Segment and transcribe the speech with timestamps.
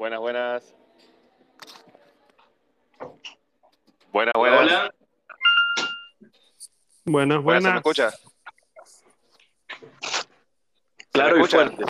[0.00, 0.74] Buenas, buenas.
[4.10, 4.60] Buenas, buenas.
[4.62, 4.94] Hola.
[7.04, 8.10] Buenas, Buenas, ¿se me escucha?
[11.12, 11.68] Claro y escucha?
[11.68, 11.84] fuerte.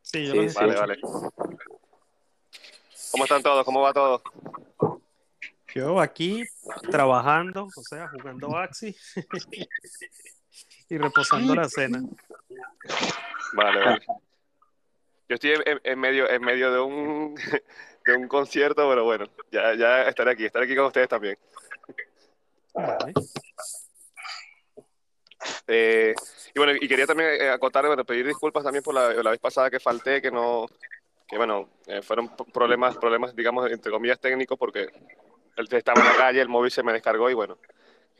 [0.00, 0.54] Sí, yo Sí, sí.
[0.54, 1.00] Vale, vale.
[3.10, 3.62] ¿Cómo están todos?
[3.66, 4.22] ¿Cómo va todo?
[5.74, 6.44] Yo aquí
[6.90, 8.96] trabajando, o sea, jugando Axi
[10.88, 12.02] y reposando la cena.
[13.52, 14.06] Vale, vale.
[15.30, 17.36] Yo estoy en, en medio, en medio de un,
[18.04, 21.38] de un concierto, pero bueno, ya, ya estaré aquí, estaré aquí con ustedes también.
[25.68, 26.14] Eh,
[26.52, 29.38] y bueno, y quería también eh, acotar, bueno, pedir disculpas también por la, la vez
[29.38, 30.66] pasada que falté, que no,
[31.28, 34.88] que bueno, eh, fueron problemas, problemas, digamos, entre comillas técnicos, porque
[35.56, 37.56] él estaba en la calle, el móvil se me descargó y bueno,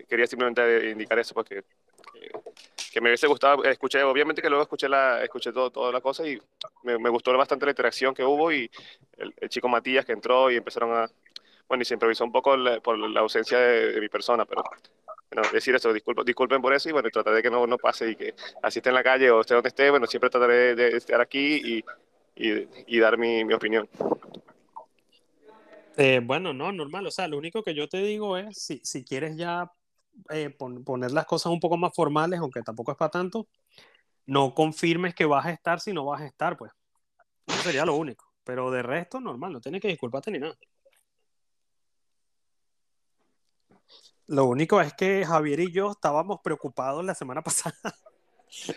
[0.08, 1.64] quería simplemente indicar eso, porque
[2.12, 2.30] que,
[2.92, 6.26] que me hubiese gustado, escuché, obviamente que luego escuché la, escuché todo, toda la cosa
[6.26, 6.38] y
[6.82, 8.70] me, me gustó bastante la interacción que hubo y
[9.16, 11.08] el, el chico Matías que entró y empezaron a,
[11.68, 14.64] bueno, y se improvisó un poco la- por la ausencia de, de mi persona, pero
[15.32, 18.10] bueno, decir eso, disculpen, disculpen por eso y bueno, trataré de que no, no pase
[18.10, 20.88] y que así esté en la calle o esté donde esté, bueno, siempre trataré de
[20.96, 21.84] estar aquí y,
[22.34, 23.88] y, y dar mi, mi opinión.
[25.96, 27.06] Eh, bueno, no, normal.
[27.06, 29.70] O sea, lo único que yo te digo es, si, si quieres ya
[30.30, 33.48] eh, pon- poner las cosas un poco más formales, aunque tampoco es para tanto,
[34.26, 36.72] no confirmes que vas a estar si no vas a estar, pues.
[37.46, 38.26] Eso sería lo único.
[38.44, 40.56] Pero de resto, normal, no tienes que disculparte ni nada.
[44.26, 47.74] Lo único es que Javier y yo estábamos preocupados la semana pasada.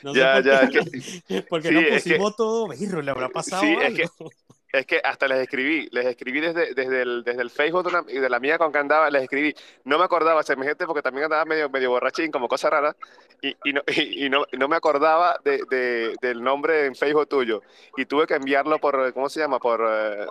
[0.03, 2.68] No sé Ya, por ya, qué- es que, porque sí, nos es que- pusimos todo,
[2.70, 3.97] "Birro, le habrá pasado Sí, es algo.
[3.97, 4.09] que-
[4.74, 8.02] es que hasta les escribí, les escribí desde, desde, el, desde el Facebook de, una-
[8.02, 9.54] de la mía con que andaba, les escribí,
[9.86, 12.96] no me acordaba, semejante, porque también andaba medio, medio borrachín, como cosa rara,
[13.42, 17.28] y, y, no, y, y no, no me acordaba de, de- del nombre en Facebook
[17.30, 17.62] tuyo,
[17.96, 19.60] y tuve que enviarlo por, ¿cómo se llama?
[19.60, 20.26] Por, eh,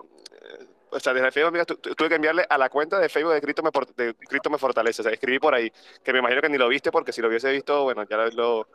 [0.91, 3.09] o sea, desde el Facebook, amiga, tu- tu- tuve que enviarle a la cuenta de
[3.09, 5.72] Facebook de Cristo me, de Cristo me Fortalece, o sea, escribí por ahí,
[6.03, 8.66] que me imagino que ni lo viste, porque si lo hubiese visto, bueno, ya lo,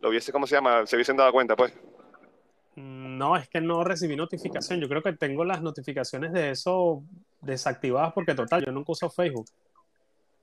[0.00, 0.86] lo hubiese, ¿cómo se llama?
[0.86, 1.72] Se hubiesen dado cuenta, pues.
[2.78, 4.80] No, es que no recibí notificación.
[4.80, 7.02] Yo creo que tengo las notificaciones de eso
[7.40, 9.46] desactivadas porque total, yo nunca uso Facebook.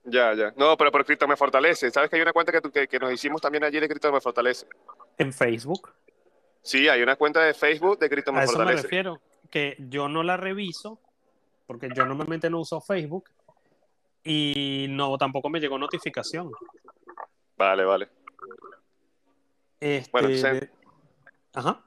[0.03, 0.53] Ya, ya.
[0.57, 1.89] No, pero por Cristo me fortalece.
[1.91, 4.21] ¿Sabes que hay una cuenta que, que, que nos hicimos también allí de Cristo me
[4.21, 4.67] fortalece?
[5.17, 5.93] En Facebook.
[6.61, 9.21] Sí, hay una cuenta de Facebook de Cristo me A eso me refiero.
[9.49, 10.99] Que yo no la reviso
[11.65, 13.29] porque yo normalmente no uso Facebook
[14.23, 16.51] y no tampoco me llegó notificación.
[17.57, 18.09] Vale, vale.
[19.79, 20.29] Este, Bueno,
[21.53, 21.84] Ajá.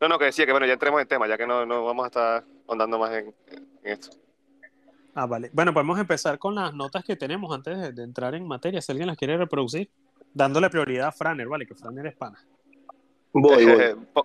[0.00, 2.04] No, no, que decía que bueno, ya entremos en tema, ya que no, no vamos
[2.04, 4.10] a estar ahondando más en, en esto.
[5.14, 5.50] Ah, vale.
[5.52, 8.82] Bueno, podemos empezar con las notas que tenemos antes de, de entrar en materia.
[8.82, 9.88] Si alguien las quiere reproducir,
[10.32, 11.66] dándole prioridad a Franer, ¿vale?
[11.66, 12.44] Que Franer es pana.
[13.32, 13.76] Voy, voy.
[14.12, 14.24] Po-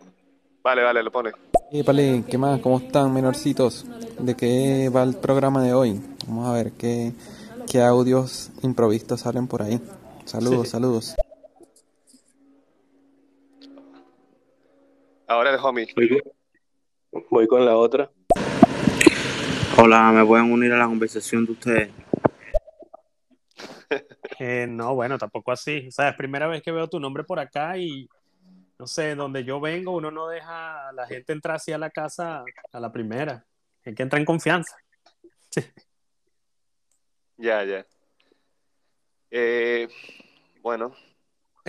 [0.63, 1.31] vale, vale, lo pone.
[1.71, 2.59] Épale, ¿qué más?
[2.61, 3.85] ¿Cómo están, menorcitos?
[4.17, 6.01] ¿De qué va el programa de hoy?
[6.27, 7.13] Vamos a ver qué,
[7.71, 9.79] qué audios improvistos salen por ahí.
[10.25, 10.71] Saludos, Sí.
[10.71, 11.15] saludos.
[15.29, 15.87] Ahora el homie.
[15.95, 18.09] Voy con- Voy con la otra.
[19.77, 21.91] Hola, ¿me pueden unir a la conversación de ustedes?
[24.41, 25.87] Eh, no, bueno, tampoco así.
[25.89, 28.07] O sea, es primera vez que veo tu nombre por acá y
[28.77, 31.89] no sé, donde yo vengo, uno no deja a la gente entrar así a la
[31.89, 33.45] casa a la primera.
[33.85, 34.77] Hay que entrar en confianza.
[37.35, 37.85] Ya, ya.
[39.31, 39.89] Eh,
[40.61, 40.93] bueno,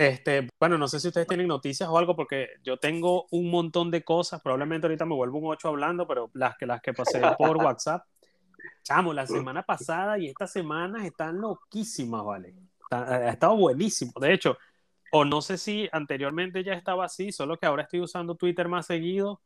[0.01, 3.91] Este, bueno, no sé si ustedes tienen noticias o algo, porque yo tengo un montón
[3.91, 4.41] de cosas.
[4.41, 8.03] Probablemente ahorita me vuelvo un 8 hablando, pero las que, las que pasé por WhatsApp.
[8.81, 12.55] Chamo, la semana pasada y esta semana están loquísimas, ¿vale?
[12.89, 14.11] Ha estado buenísimo.
[14.19, 14.57] De hecho,
[15.11, 18.87] o no sé si anteriormente ya estaba así, solo que ahora estoy usando Twitter más
[18.87, 19.39] seguido.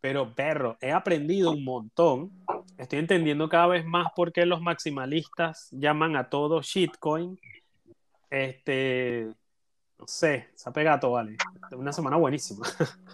[0.00, 2.30] Pero, perro, he aprendido un montón.
[2.78, 7.36] Estoy entendiendo cada vez más por qué los maximalistas llaman a todo shitcoin.
[8.30, 9.32] Este,
[10.02, 11.36] no sé, se ha pegado, vale.
[11.70, 12.66] Una semana buenísima.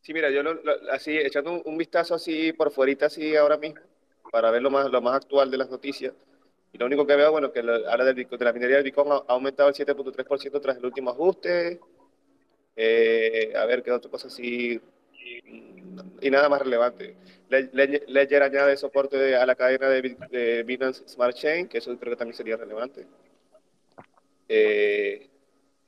[0.00, 3.56] sí, mira, yo lo- lo- así, echando un, un vistazo así por fuerita, así ahora
[3.56, 3.80] mismo,
[4.30, 6.14] para ver lo más, lo más actual de las noticias.
[6.72, 9.16] Y lo único que veo, bueno, que habla del de la minería del Bitcoin ha,
[9.16, 11.80] ha aumentado el 7.3% tras el último ajuste.
[12.76, 14.80] Eh, a ver qué otra cosa así.
[16.20, 17.16] Y nada más relevante.
[17.48, 21.96] Le- Le- Ledger añade soporte a la cadena de, de Binance Smart Chain, que eso
[21.98, 23.04] creo que también sería relevante.
[24.48, 25.28] Eh,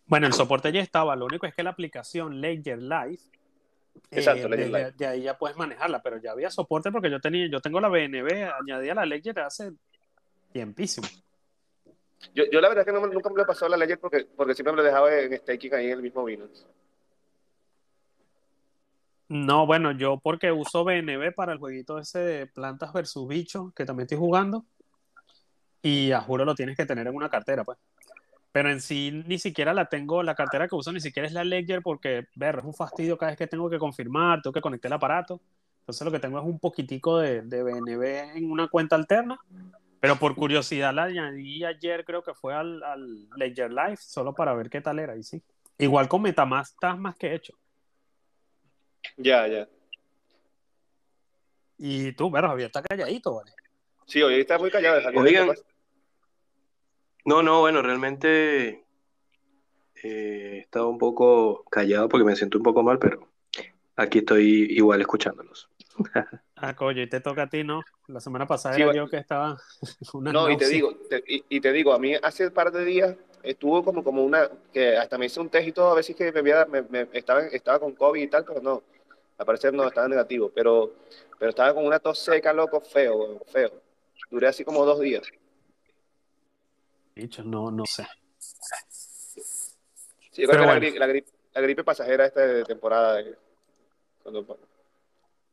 [0.07, 3.19] Bueno, el soporte ya estaba, lo único es que la aplicación Ledger Live,
[4.11, 4.93] eh, Exacto, Ledger desde- Live.
[4.93, 7.89] de ahí ya puedes manejarla, pero ya había soporte porque yo tenía, yo tengo la
[7.89, 9.73] BNB añadida a la Ledger hace
[10.53, 11.09] tiempísimo.
[12.35, 14.27] yo, yo la verdad que no me- nunca me lo he pasado la Ledger porque,
[14.37, 16.65] porque siempre me lo dejaba en staking ahí en el mismo Binance.
[19.29, 23.85] No, bueno, yo porque uso BNB para el jueguito ese de plantas versus bichos que
[23.85, 24.65] también estoy jugando.
[25.83, 27.77] Y a juro lo tienes que tener en una cartera, pues.
[28.57, 31.45] Pero en sí ni siquiera la tengo, la cartera que uso ni siquiera es la
[31.45, 34.89] Ledger porque, ver, es un fastidio cada vez que tengo que confirmar, tengo que conectar
[34.89, 35.43] el aparato.
[35.81, 39.39] Entonces lo que tengo es un poquitico de, de BNB en una cuenta alterna.
[40.01, 44.55] Pero por curiosidad la añadí ayer, creo que fue al, al Ledger Live, solo para
[44.55, 45.15] ver qué tal era.
[45.19, 45.43] Y sí.
[45.77, 47.53] Igual con Metamask estás más que hecho.
[49.19, 49.69] Ya, ya.
[51.77, 53.53] Y tú, pero Javier está calladito, ¿vale?
[54.07, 54.99] Sí, hoy está muy callado.
[55.15, 55.51] Oigan.
[57.27, 58.87] No, no, bueno, realmente
[60.03, 63.29] eh, he estado un poco callado porque me siento un poco mal, pero
[63.97, 65.71] aquí estoy igual escuchándolos.
[66.57, 67.83] Ah, coño, y te toca a ti, ¿no?
[68.09, 69.05] La semana pasada Sí, era bueno.
[69.05, 69.59] yo que estaba
[70.15, 72.73] una No, y te digo, te- y, y te digo, a mí hace un par
[72.73, 75.95] de días estuvo como, como una, que hasta me hice un test y todo, a
[75.95, 78.83] veces que me, había- me- me- estaba, estaba con COVID y tal, pero no,
[79.39, 80.93] al parecer no, estaba negativo, pero,
[81.39, 83.71] pero estaba con una tos seca, loco, feo, feo.
[84.31, 85.31] Duré así como dos días.
[87.17, 88.07] Bicho, no, no sé.
[90.31, 90.81] Sí, yo creo Pero que la, bueno.
[90.81, 93.15] gripe, la, gripe, la gripe pasajera esta de temporada.
[93.17, 93.37] de-
[94.23, 94.59] cuando-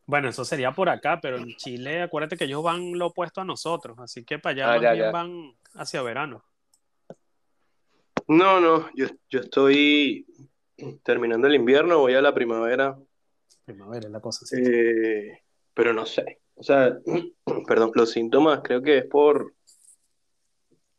[0.05, 3.45] Bueno, eso sería por acá, pero en Chile, acuérdate que ellos van lo opuesto a
[3.45, 5.11] nosotros, así que para allá Ah, ya, bien ya.
[5.11, 6.43] van hacia verano.
[8.27, 10.25] No, no, yo, yo estoy
[11.03, 12.97] terminando el invierno, voy a la primavera,
[13.65, 14.57] Primavera es la cosa así.
[14.59, 15.41] eh,
[15.73, 16.41] pero no sé.
[16.55, 16.97] O sea,
[17.67, 19.53] perdón, los síntomas creo que es por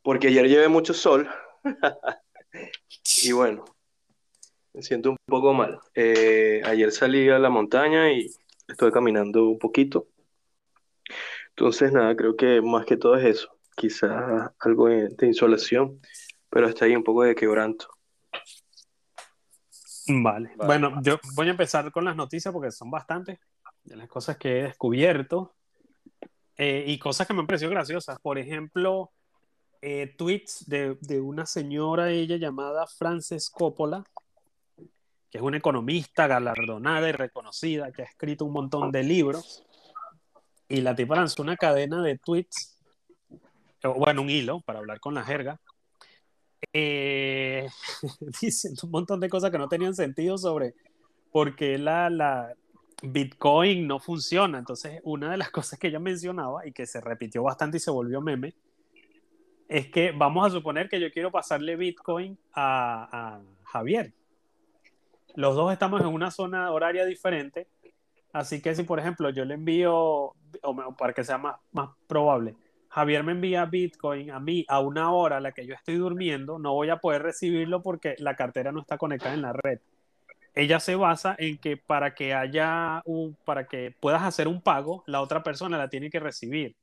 [0.05, 1.29] porque ayer llevé mucho sol
[3.25, 3.65] y bueno,
[4.75, 5.81] me siento un poco mal.
[5.95, 8.31] Eh, ayer salí a la montaña y
[8.69, 10.09] estuve caminando un poquito.
[11.51, 13.57] Entonces, nada, creo que más que todo es eso.
[13.77, 16.01] Quizás algo de, insolación,
[16.51, 17.89] pero está ahí un poco de quebranto.
[20.07, 20.51] Vale.
[20.57, 20.67] Vale.
[20.67, 23.39] Bueno, yo voy a empezar con las noticias porque son bastantes
[23.85, 25.55] de las cosas que he descubierto
[26.59, 28.19] eh, y cosas que me han parecido graciosas.
[28.21, 29.14] Por ejemplo,
[29.87, 34.03] eh, tweets de, de una señora, ella llamada Frances Coppola,
[35.31, 39.63] que es una economista galardonada y reconocida, que ha escrito un montón de libros.
[40.69, 42.79] Y la tipa lanzó una cadena de tweets,
[43.83, 45.61] bueno, un hilo, para hablar con la jerga,
[46.73, 47.69] eh,
[48.41, 50.75] diciendo un montón de cosas que no tenían sentido sobre
[51.31, 52.55] por qué la, la
[53.03, 54.61] Bitcoin no funciona.
[54.61, 57.91] Entonces, una de las cosas que ella mencionaba y que se repitió bastante y se
[57.91, 58.55] volvió meme,
[59.69, 64.13] es que vamos a suponer que yo quiero pasarle Bitcoin a, Javier.
[65.35, 67.67] Los dos estamos en una zona horaria diferente,
[68.33, 70.33] así que si por ejemplo yo le envío,
[70.97, 72.55] para que sea más, más probable,
[72.89, 76.61] Javier me envía Bitcoin a mí a una hora a la que yo estoy durmiendo,
[76.61, 79.81] no voy a poder recibirlo porque la cartera no está conectada en la red.
[80.55, 85.03] Ella se basa en que para que haya un, para que puedas hacer un pago,
[85.09, 86.77] la otra persona la tiene que recibir.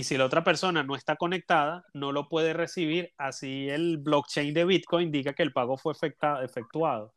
[0.00, 4.54] Y si la otra persona no está conectada, no lo puede recibir, así el blockchain
[4.54, 5.92] de Bitcoin diga que el pago fue
[6.42, 7.12] efectuado.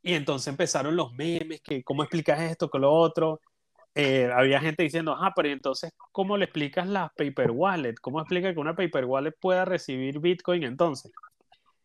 [0.00, 3.42] Y entonces empezaron los memes, que cómo explicas esto, con lo otro.
[3.94, 7.96] Eh, había gente diciendo, ah, pero entonces, ¿cómo le explicas las paper wallet?
[8.00, 11.12] ¿Cómo explica que una paper wallet pueda recibir Bitcoin entonces?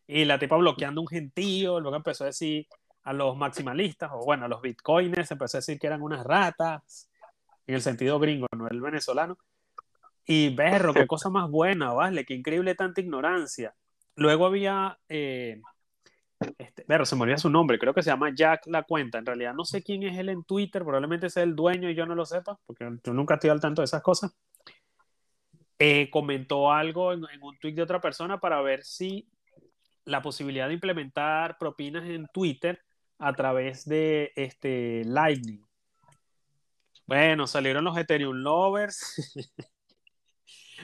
[0.06, 2.66] Y la tipa bloqueando un gentío, luego empezó a decir
[3.02, 7.10] a los maximalistas, o bueno, a los bitcoiners, empezó a decir que eran unas ratas,
[7.66, 9.36] en el sentido gringo, no el venezolano.
[10.26, 12.24] Y berro, qué cosa más buena, ¿vale?
[12.24, 13.74] Qué increíble tanta ignorancia.
[14.16, 15.60] Luego había, eh,
[16.58, 19.18] este, berro, se me olvida su nombre, creo que se llama Jack La Cuenta.
[19.18, 22.06] En realidad no sé quién es él en Twitter, probablemente sea el dueño y yo
[22.06, 24.34] no lo sepa, porque yo nunca estoy al tanto de esas cosas.
[25.78, 29.28] Eh, comentó algo en, en un tweet de otra persona para ver si
[30.04, 32.80] la posibilidad de implementar propinas en Twitter
[33.18, 35.64] a través de este Lightning.
[37.06, 39.34] Bueno, salieron los Ethereum lovers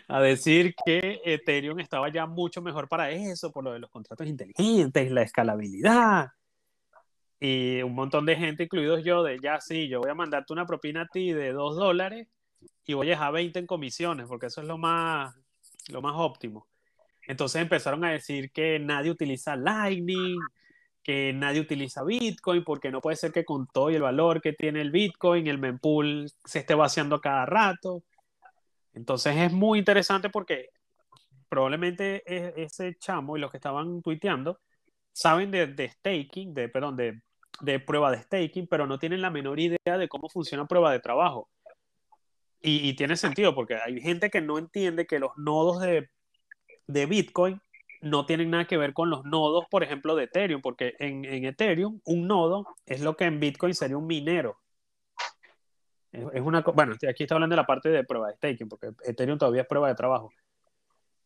[0.08, 4.26] a decir que Ethereum estaba ya mucho mejor para eso, por lo de los contratos
[4.26, 6.30] inteligentes, la escalabilidad.
[7.38, 10.66] Y un montón de gente, incluidos yo, de ya sí, yo voy a mandarte una
[10.66, 12.28] propina a ti de 2 dólares
[12.84, 15.34] y voy a dejar 20 en comisiones, porque eso es lo más,
[15.88, 16.66] lo más óptimo.
[17.26, 20.38] Entonces empezaron a decir que nadie utiliza Lightning,
[21.02, 24.80] que nadie utiliza Bitcoin, porque no puede ser que con todo el valor que tiene
[24.82, 28.02] el Bitcoin, el mempool se esté vaciando cada rato.
[28.94, 30.70] Entonces es muy interesante porque
[31.48, 34.60] probablemente e- ese chamo y los que estaban tuiteando
[35.12, 37.22] saben de, de staking, de, perdón, de,
[37.60, 41.00] de prueba de staking, pero no tienen la menor idea de cómo funciona prueba de
[41.00, 41.48] trabajo.
[42.62, 46.10] Y, y tiene sentido porque hay gente que no entiende que los nodos de,
[46.86, 47.60] de Bitcoin
[48.02, 51.44] no tienen nada que ver con los nodos, por ejemplo, de Ethereum, porque en, en
[51.44, 54.59] Ethereum un nodo es lo que en Bitcoin sería un minero.
[56.12, 59.38] Es, una, bueno, aquí está hablando de la parte de prueba de staking, porque Ethereum
[59.38, 60.30] todavía es prueba de trabajo.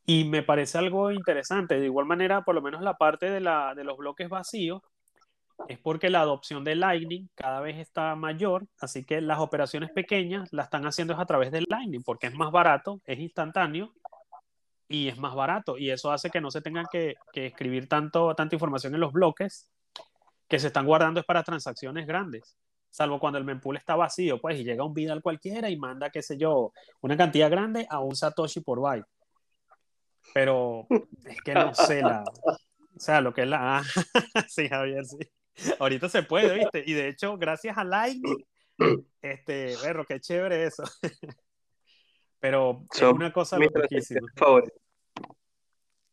[0.06, 1.80] Y me parece algo interesante.
[1.80, 4.82] De igual manera, por lo menos la parte de, la, de los bloques vacíos
[5.68, 10.52] es porque la adopción de Lightning cada vez está mayor, así que las operaciones pequeñas
[10.52, 13.94] las están haciendo a través de Lightning, porque es más barato, es instantáneo
[14.88, 15.78] y es más barato.
[15.78, 19.12] Y eso hace que no se tengan que, que escribir tanto, tanta información en los
[19.12, 19.70] bloques
[20.48, 22.56] que se están guardando es para transacciones grandes.
[22.94, 26.22] Salvo cuando el mempool está vacío, pues, y llega un Vidal cualquiera y manda, qué
[26.22, 29.08] sé yo, una cantidad grande a un Satoshi por byte.
[30.32, 30.86] Pero
[31.24, 32.22] es que no sé la.
[32.22, 33.82] O sea, lo que es la.
[34.48, 35.18] sí, Javier, sí.
[35.80, 36.84] Ahorita se puede, ¿viste?
[36.86, 38.46] Y de hecho, gracias a Lightning,
[39.20, 40.84] este, berro, qué chévere eso.
[42.38, 44.28] Pero es una cosa loquísima.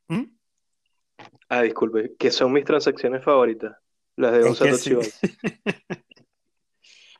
[0.07, 0.23] ¿Mm?
[1.47, 3.77] Ah, disculpe, que son mis transacciones favoritas.
[4.15, 5.38] Las de un Satoshi sí.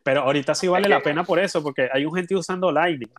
[0.04, 3.12] Pero ahorita sí vale la pena por eso, porque hay un gente usando Lightning.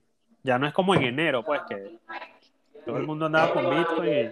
[0.43, 1.99] Ya no es como en enero, pues, que
[2.85, 4.31] todo el mundo andaba con Bitcoin y,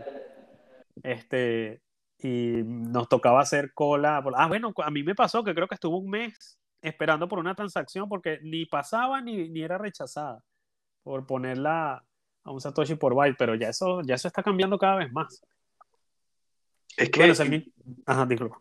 [1.04, 1.80] este,
[2.18, 4.22] y nos tocaba hacer cola.
[4.34, 7.54] Ah, bueno, a mí me pasó que creo que estuvo un mes esperando por una
[7.54, 10.42] transacción porque ni pasaba ni, ni era rechazada
[11.02, 12.04] por ponerla
[12.42, 15.42] a un Satoshi por byte, pero ya eso, ya eso está cambiando cada vez más.
[16.96, 17.72] Es que, Bueno, si alguien-
[18.06, 18.60] Ajá, disculpa.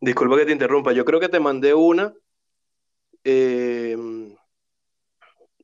[0.00, 2.12] disculpa que te interrumpa, yo creo que te mandé una.
[3.24, 3.96] Eh,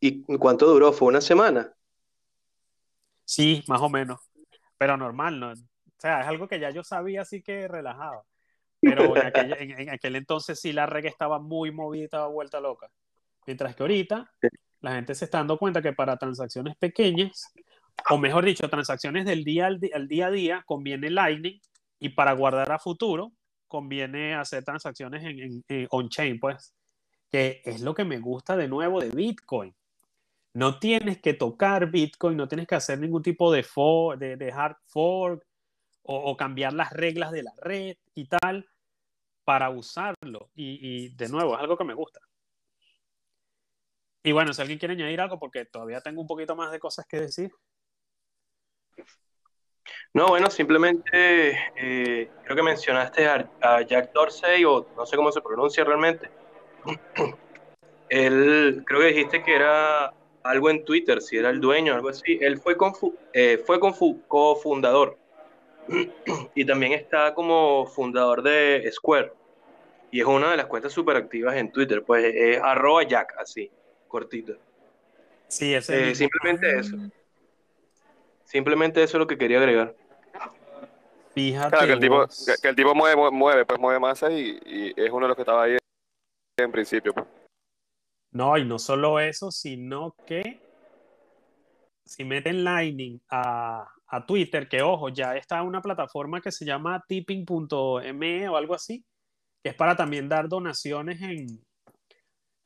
[0.00, 0.92] ¿y cuánto duró?
[0.92, 1.74] ¿Fue una semana?
[3.24, 4.20] Sí, más o menos.
[4.78, 5.52] Pero normal, ¿no?
[5.52, 5.56] O
[5.98, 8.24] sea, es algo que ya yo sabía, así que relajado.
[8.80, 12.60] Pero en aquel, en, en aquel entonces sí la reggae estaba muy movida, estaba vuelta
[12.60, 12.90] loca.
[13.46, 14.32] Mientras que ahorita
[14.80, 17.52] la gente se está dando cuenta que para transacciones pequeñas,
[18.08, 21.60] o mejor dicho, transacciones del día al, día a día, conviene Lightning
[21.98, 23.32] y para guardar a futuro
[23.68, 26.74] conviene hacer transacciones en, en- en on-chain, pues,
[27.30, 29.74] que es lo que me gusta de nuevo de Bitcoin.
[30.52, 34.52] No tienes que tocar Bitcoin, no tienes que hacer ningún tipo de, for- de, de
[34.52, 35.46] hard fork
[36.02, 38.68] o, cambiar las reglas de la red y tal
[39.44, 40.50] para usarlo.
[40.56, 42.20] Y, de nuevo, es algo que me gusta.
[44.24, 47.06] Y bueno, si alguien quiere añadir algo, porque todavía tengo un poquito más de cosas
[47.06, 47.52] que decir.
[50.12, 55.40] No, bueno, simplemente eh, creo que mencionaste a Jack Dorsey, o no sé cómo se
[55.40, 56.39] pronuncia realmente.
[58.08, 62.38] Él, creo que dijiste que era algo en Twitter, si era el dueño, algo así.
[62.40, 65.16] Él fue, confu- eh, fue confu- cofundador
[66.54, 69.32] y también está como fundador de Square.
[70.10, 73.70] Y es una de las cuentas súper activas en Twitter, pues es arroba Jack, así,
[74.08, 74.54] cortito.
[75.46, 76.96] Sí, ese Eh, simplemente eso.
[78.44, 79.94] Simplemente eso es lo que quería agregar.
[81.32, 81.70] Fíjate.
[81.70, 84.58] Claro, que el tipo, que, que el tipo mueve, mueve, mueve, pues mueve masa y,
[84.66, 85.76] y es uno de los que estaba ahí
[86.62, 87.14] en principio.
[87.14, 87.26] pues.
[88.32, 90.60] No, y no solo eso, sino que
[92.04, 97.04] si meten Lightning a, a Twitter, que ojo, ya está una plataforma que se llama
[97.06, 99.04] tipping.me o algo así,
[99.62, 101.46] que es para también dar donaciones en,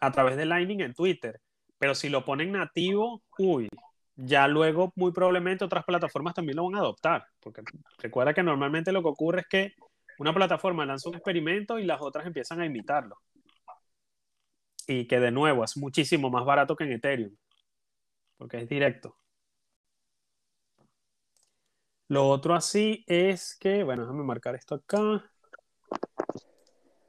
[0.01, 1.41] a través de Lightning en Twitter.
[1.79, 3.69] Pero si lo ponen nativo, uy,
[4.17, 7.63] ya luego muy probablemente otras plataformas también lo van a adoptar, porque
[7.99, 9.75] recuerda que normalmente lo que ocurre es que
[10.19, 13.17] una plataforma lanza un experimento y las otras empiezan a imitarlo
[14.87, 17.37] y que de nuevo es muchísimo más barato que en Ethereum,
[18.37, 19.17] porque es directo.
[22.09, 25.31] Lo otro así es que, bueno, déjame marcar esto acá.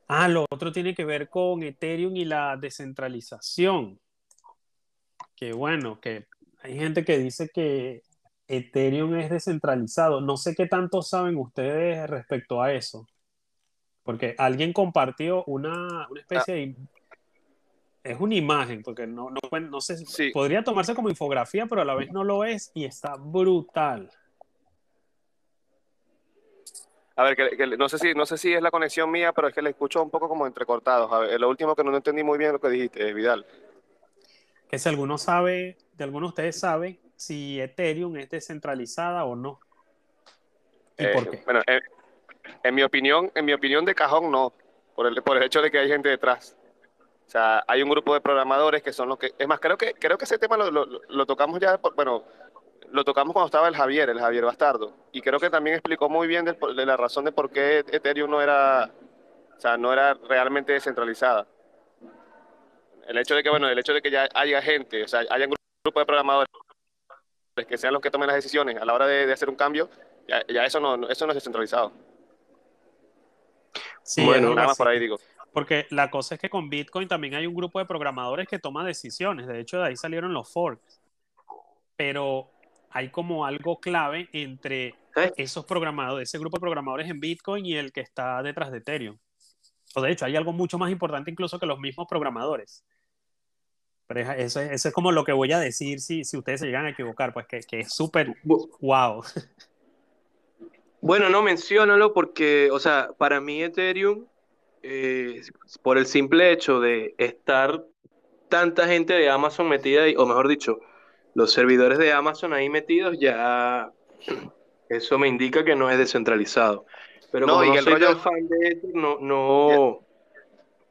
[0.08, 4.00] Ah, lo otro tiene que ver con Ethereum y la descentralización.
[5.36, 6.27] Que bueno, que
[6.62, 8.03] hay gente que dice que
[8.48, 10.22] Ethereum es descentralizado.
[10.22, 13.08] No sé qué tanto saben ustedes respecto a eso.
[14.03, 16.75] Porque alguien compartió una, una especie de
[18.06, 20.30] es una imagen, porque no, no, no sé, Sí.
[20.32, 24.10] podría tomarse como infografía, pero a la vez no lo es y está brutal.
[27.18, 29.48] A ver, que, que no sé si no sé si es la conexión mía, pero
[29.48, 31.12] es que le escucho un poco como entrecortados.
[31.12, 33.46] A ver, lo último que no entendí muy bien lo que dijiste, Vidal.
[34.70, 39.60] Que si alguno sabe, de alguno de ustedes sabe si Ethereum es descentralizada o no.
[40.98, 41.42] ¿Y Eh, por qué?
[41.46, 41.82] Bueno, en,
[42.64, 44.54] en mi opinión, en mi opinión de cajón no,
[44.94, 46.55] por el, por el hecho de que hay gente detrás.
[47.27, 49.94] O sea, hay un grupo de programadores que son los que, es más, creo que
[49.96, 52.24] creo que ese tema lo, lo- lo tocamos ya, por- bueno,
[52.91, 56.27] lo tocamos cuando estaba el Javier, el Javier Bastardo, y creo que también explicó muy
[56.27, 58.91] bien de la razón de por qué Ethereum no era,
[59.58, 61.48] o sea, no era realmente descentralizada.
[63.08, 65.46] El hecho de que, bueno, el hecho de que ya haya gente, o sea, haya
[65.46, 66.48] un grupo de programadores
[67.67, 69.89] que sean los que tomen las decisiones a la hora de, de hacer un cambio,
[70.27, 71.91] Ya, ya eso, no, eso no es descentralizado.
[74.03, 75.17] Sí, Bueno, Nada más por ahí digo.
[75.56, 78.86] Porque la cosa es que con Bitcoin también hay un grupo de programadores que toma
[78.86, 79.48] decisiones.
[79.48, 81.00] De hecho, de ahí salieron los forks.
[81.96, 82.52] Pero
[82.90, 84.96] hay como algo clave entre
[85.38, 89.18] esos programadores, ese grupo de programadores en Bitcoin y el que está detrás de Ethereum.
[89.96, 92.84] O de hecho, hay algo mucho más importante incluso que los mismos programadores.
[94.08, 96.60] Pero es- eso, es- eso es como lo que voy a decir si, si ustedes
[96.60, 98.36] se llegan a equivocar, pues que, que es súper
[98.82, 99.24] wow.
[101.00, 104.26] Bueno, no, menciónalo porque, o sea, para mí Ethereum,
[104.86, 105.42] eh,
[105.82, 107.84] por el simple hecho de estar
[108.50, 110.80] tanta gente de Amazon metida ahí, o mejor dicho,
[111.34, 113.92] los servidores de Amazon ahí metidos, ya
[114.89, 116.86] eso me indica que no es descentralizado.
[117.32, 120.00] Pero No, como y no el soy rollo- tan fan de Ether, no, no,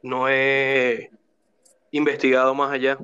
[0.03, 1.09] no he
[1.91, 2.97] investigado más allá.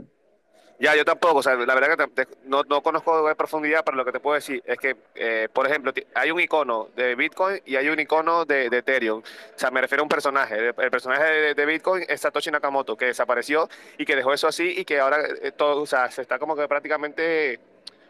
[0.81, 4.03] Ya, yo tampoco, o sea, la verdad que no, no conozco de profundidad, pero lo
[4.03, 7.75] que te puedo decir es que, eh, por ejemplo, hay un icono de Bitcoin y
[7.75, 9.19] hay un icono de, de Ethereum.
[9.19, 10.69] O sea, me refiero a un personaje.
[10.75, 13.69] El, personaje de, Bitcoin es Satoshi Nakamoto, que desapareció
[13.99, 16.55] y que dejó eso así y que ahora eh, todo, o sea, se está como
[16.55, 17.59] que prácticamente,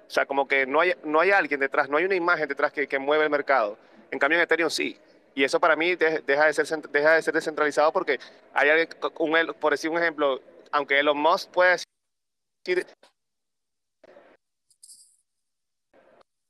[0.07, 2.71] o sea, como que no hay, no hay alguien detrás, no hay una imagen detrás
[2.71, 3.77] que, que mueve el mercado.
[4.11, 4.97] En cambio, en Ethereum sí.
[5.35, 8.17] Y eso para mí de- deja de ser, deja de ser descentralizado porque
[8.53, 8.87] hay
[9.19, 10.39] un, por decir un ejemplo,
[10.71, 11.71] aunque Elon Musk puede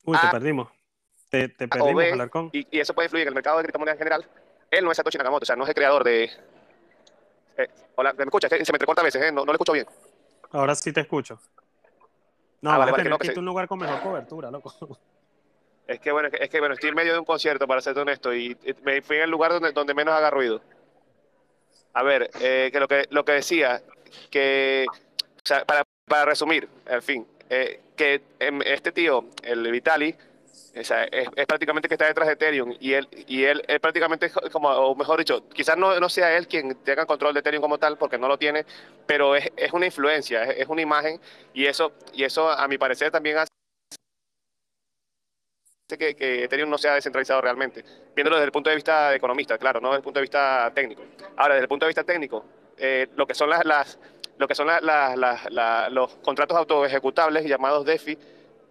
[0.03, 0.31] Uy, te Ah.
[0.31, 0.69] perdimos.
[1.29, 2.49] Te, perdimos, B, Alarcón.
[2.51, 4.29] y, y eso puede influir en el mercado de criptomonedas en general.
[4.69, 6.25] Él no es Satoshi Nakamoto, o sea, no es el creador de...
[7.57, 8.49] Eh, hola, ¿me escuchas?
[8.49, 9.31] Que Se me entrecorta a veces, ¿eh?
[9.31, 9.85] no, no lo escucho bien.
[10.51, 11.39] Ahora sí te escucho.
[12.61, 14.73] No, Ah, vale, vale, que no, que se- un lugar con mejor cobertura, loco.
[15.87, 18.33] Es que bueno, es que, bueno, estoy en medio de un concierto, para serte honesto,
[18.33, 20.61] y, y me fui en el lugar donde, donde menos haga ruido.
[21.93, 23.81] A ver, eh, que lo que lo que decía,
[24.29, 30.13] que, o sea, para, para resumir, en fin, eh, que em, este tío, el Vitali,
[30.77, 33.79] o sea, es, es prácticamente que está detrás de Ethereum y él y él, él
[33.79, 37.61] prácticamente como o mejor dicho quizás no, no sea él quien tenga control de Ethereum
[37.61, 38.65] como tal porque no lo tiene
[39.05, 41.19] pero es, es una influencia es, es una imagen
[41.53, 43.49] y eso y eso a mi parecer también hace
[45.97, 47.83] que, que Ethereum no sea descentralizado realmente
[48.15, 51.03] viéndolo desde el punto de vista economista claro no desde el punto de vista técnico.
[51.35, 52.45] Ahora desde el punto de vista técnico
[52.77, 53.99] eh, lo que son las, las
[54.41, 54.67] lo que son
[55.91, 58.17] los contratos autoejecutables llamados DeFi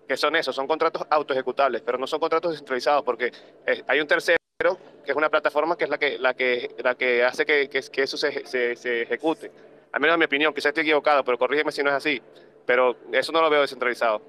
[0.08, 3.30] que son esos, son contratos autoejecutables, pero no son contratos descentralizados porque
[3.64, 4.36] eh, hay un tercero
[5.04, 7.70] que es una plataforma que es la que, hace que,
[8.02, 9.52] eso se, se, se ejecute.
[9.92, 12.20] Al menos en mi opinión, quizás estoy equivocado, pero corrígeme si no es así.
[12.66, 14.20] Pero eso no lo veo descentralizado.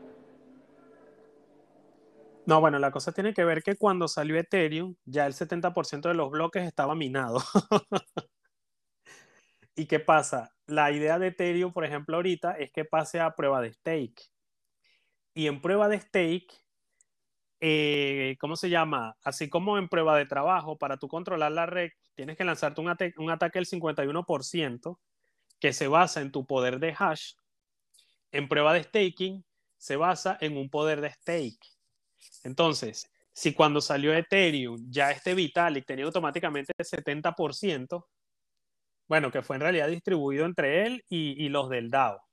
[2.46, 6.14] No, bueno, la cosa tiene que ver que cuando salió Ethereum, ya el 70% de
[6.14, 7.40] los bloques estaba minado.
[9.76, 10.56] ¿Y qué pasa?
[10.66, 14.32] La idea de Ethereum, por ejemplo, ahorita es que pase a prueba de stake.
[15.34, 16.54] Y en prueba de stake,
[17.60, 19.16] eh, ¿cómo se llama?
[19.24, 22.88] Así como en prueba de trabajo, para tú controlar la red, tienes que lanzarte un,
[22.90, 25.00] ate- un ataque del 51%
[25.60, 27.34] que se basa en tu poder de hash.
[28.32, 29.46] En prueba de staking,
[29.78, 31.60] se basa en un poder de stake.
[32.44, 38.10] Entonces, si cuando salió Ethereum ya este Vitalik tenía automáticamente el 70%,
[39.12, 42.24] bueno, que fue en realidad distribuido entre él y, los del DAO,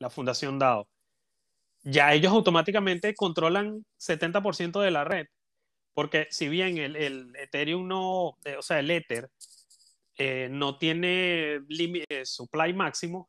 [0.00, 0.88] la fundación DAO,
[1.84, 5.26] ya ellos automáticamente controlan 70% de la red.
[5.94, 9.30] Porque si bien el, el Ethereum no, eh, o sea, el Ether
[10.18, 13.28] eh, no tiene eh, supply máximo,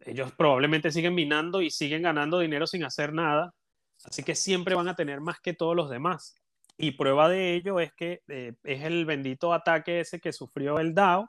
[0.00, 3.54] ellos probablemente siguen minando y siguen ganando dinero sin hacer nada.
[4.02, 6.34] Así que siempre van a tener más que todos los demás.
[6.76, 10.94] Y prueba de ello es que eh, es el bendito ataque ese que sufrió el
[10.94, 11.28] DAO,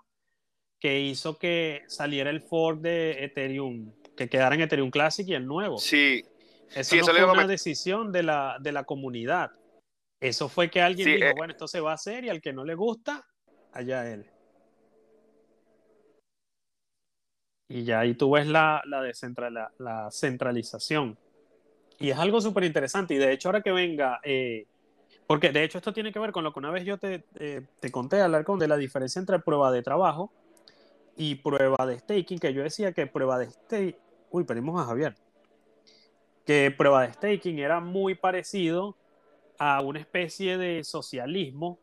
[0.80, 5.46] que hizo que saliera el fork de Ethereum, que quedara en Ethereum Classic y el
[5.46, 5.78] nuevo.
[5.78, 6.24] Sí,
[6.70, 9.52] Eso sí, no eso fue una decisión de la, de la comunidad.
[10.20, 11.34] Eso fue que alguien Sí, dijo, eh.
[11.36, 13.26] bueno, esto se va a hacer y al que no le gusta,
[13.74, 14.26] allá él.
[17.68, 21.18] Y ya ahí tú ves la, la, descentra- la- la centralización.
[22.00, 23.14] Y es algo súper interesante.
[23.16, 24.68] Y de hecho, ahora que venga, eh,
[25.26, 27.66] porque de hecho esto tiene que ver con lo que una vez yo te, eh,
[27.80, 30.32] te conté, Alarcón, de la diferencia entre prueba de trabajo
[31.16, 33.96] y prueba de staking, que yo decía que prueba de staking...
[34.32, 35.16] Uy, perdimos a Javier.
[36.46, 38.96] Que prueba de staking era muy parecido
[39.58, 41.80] a una especie de socialismo,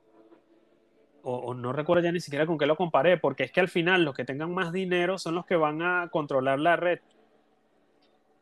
[1.24, 4.04] o, no recuerdo ya ni siquiera con qué lo comparé, porque es que al final
[4.04, 7.00] los que tengan más dinero son los que van a controlar la red.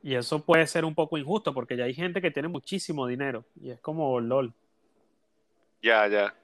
[0.02, 3.44] Y eso puede ser un poco injusto, porque ya hay gente que tiene muchísimo dinero,
[3.60, 4.54] y es como LOL.
[5.82, 6.34] ya, ya.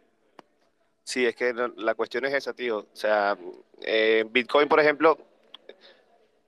[1.07, 2.79] Sí, es que la cuestión es esa, tío.
[2.79, 3.39] O sea,
[3.83, 5.17] eh, Bitcoin, por ejemplo,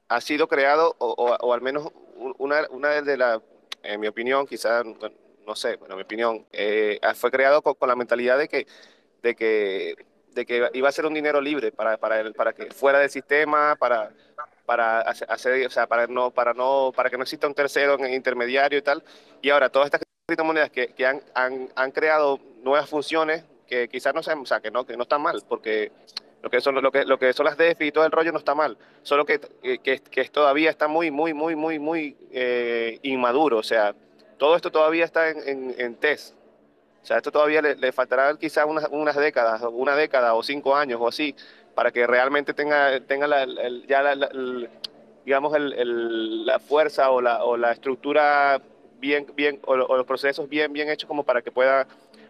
[0.08, 1.88] ha sido creado, o, o- o al menos
[2.38, 3.40] una, una de las,
[3.84, 4.96] en mi opinión, quizás no
[5.46, 8.66] no sé, bueno, mi opinión, eh, fue creado con, con, la mentalidad de que,
[9.22, 9.94] de que,
[10.32, 13.08] de que iba a ser un dinero libre para, para, el, para que fuera del
[13.08, 14.12] sistema, para,
[14.66, 18.78] para hacer, o sea, para no, para no, para que no exista un tercero intermediario
[18.78, 19.02] y tal.
[19.40, 24.14] Y ahora todas estas criptomonedas que, que han, han, han, creado nuevas funciones que quizás
[24.14, 25.92] no sean, o sea, que no, que no están mal, porque
[26.42, 28.38] lo que son lo que, lo que son las DeFi y todo el rollo no
[28.38, 29.38] está mal, solo que,
[29.82, 33.94] que, que todavía está muy, muy, muy, muy, muy eh, inmaduro, o sea,
[34.38, 36.34] todo esto todavía está en, en, en test.
[37.00, 40.76] O sea, esto todavía le, le faltará quizás unas, unas décadas, una década o cinco
[40.76, 41.34] años o así,
[41.74, 44.28] para que realmente tenga, tenga la, el, ya la, la,
[45.24, 48.60] digamos, el, la fuerza o la, o la estructura
[48.98, 51.86] bien, bien o, los procesos bien, bien hechos como para que pueda,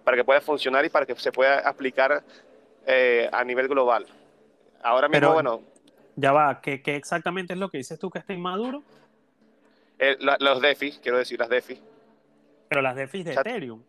[0.09, 2.23] para que pueda funcionar y para que se pueda aplicar
[2.87, 4.07] eh, a nivel global.
[4.83, 5.63] Ahora mismo, Pero, bueno.
[6.17, 8.83] Ya va, ¿qué, ¿qué, exactamente es lo que dices tú que está inmaduro?
[9.99, 11.79] Eh, la, los DeFi, quiero decir, las DeFi.
[12.71, 13.83] Pero las DeFi de o sea, Ethereum.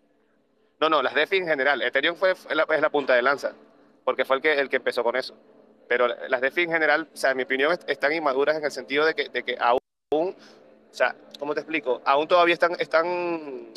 [0.82, 1.82] No, no, las DeFi en general.
[1.84, 3.54] Ethereum fue, es la, es la punta de lanza,
[4.04, 5.38] porque fue el que, el que empezó con eso.
[5.88, 9.06] Pero las DeFi en general, o sea, en mi opinión, están inmaduras en el sentido
[9.06, 9.80] de que, de que aún,
[10.12, 10.36] o
[10.92, 12.02] sea, ¿cómo te explico?
[12.04, 13.72] Aún todavía están, están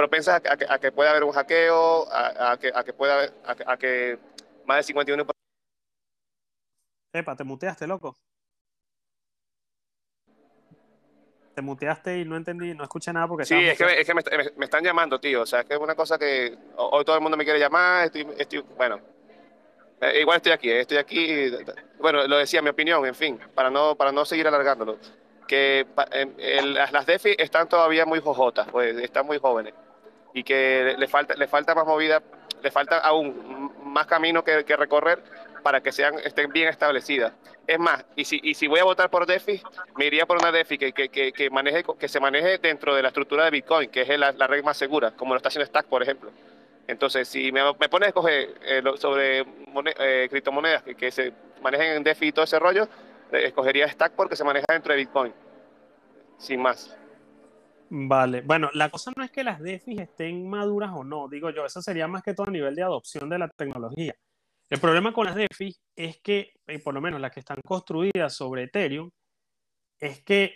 [0.00, 3.14] propensas a, a, que, a que, pueda haber un hackeo, a, que, a que pueda
[3.14, 4.18] haber, a, que
[4.64, 5.26] más de 51...
[7.12, 8.16] Epa, te muteaste, loco.
[11.54, 13.44] Te muteaste y no entendí, no escuché nada porque...
[13.44, 14.22] Sí, es que, es que me,
[14.56, 15.42] me, están llamando, tío.
[15.42, 18.06] O sea, es que es una cosa que hoy todo el mundo me quiere llamar.
[18.06, 19.00] Estoy, estoy bueno,
[20.00, 21.50] eh, igual estoy aquí, estoy aquí.
[21.98, 24.96] Bueno, lo decía, mi opinión, en fin, para no, para no seguir alargándolo.
[25.46, 29.74] Que el, el, las DeFi están todavía muy jojotas, pues están muy jóvenes.
[30.32, 32.22] Y que le falta, le falta más movida,
[32.62, 35.22] le falta aún más camino que, recorrer
[35.62, 37.32] para que sean, estén bien establecidas.
[37.66, 39.62] Es más, y si, y si voy a votar por DeFi,
[39.96, 43.08] me iría por una DeFi que, que, que, maneje, que se maneje dentro de la
[43.08, 45.86] estructura de Bitcoin, que es la, la red más segura, como lo está haciendo Stack,
[45.86, 46.30] por ejemplo.
[46.90, 49.44] Entonces, si me, me pones a escoger eh, sobre
[49.98, 52.88] eh, criptomonedas que, que, se manejen en DeFi y todo ese rollo,
[53.30, 55.32] eh, escogería Stack porque se maneja dentro de Bitcoin.
[56.38, 56.96] Sin más.
[57.92, 61.66] Vale, bueno, la cosa no es que las DeFi estén maduras o no, digo yo,
[61.66, 64.14] eso sería más que todo a nivel de adopción de la tecnología.
[64.68, 66.52] El problema con las DeFi es que,
[66.84, 69.10] por lo menos las que están construidas sobre Ethereum,
[69.98, 70.54] es que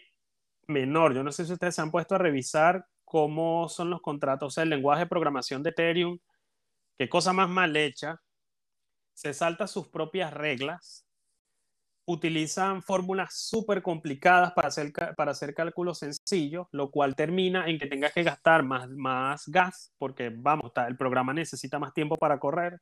[0.68, 4.46] menor, yo no sé si ustedes se han puesto a revisar cómo son los contratos,
[4.46, 6.18] o sea, el lenguaje de programación de Ethereum,
[6.96, 8.22] qué cosa más mal hecha,
[9.12, 11.03] se salta sus propias reglas,
[12.06, 17.86] utilizan fórmulas súper complicadas para hacer, para hacer cálculos sencillos, lo cual termina en que
[17.86, 22.80] tengas que gastar más, más gas, porque vamos, el programa necesita más tiempo para correr.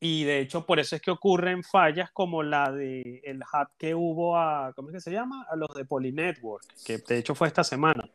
[0.00, 3.94] Y de hecho, por eso es que ocurren fallas como la de el hack que
[3.94, 5.44] hubo a, ¿cómo es que se llama?
[5.50, 8.08] A los de Polynetwork, que de hecho fue esta semana.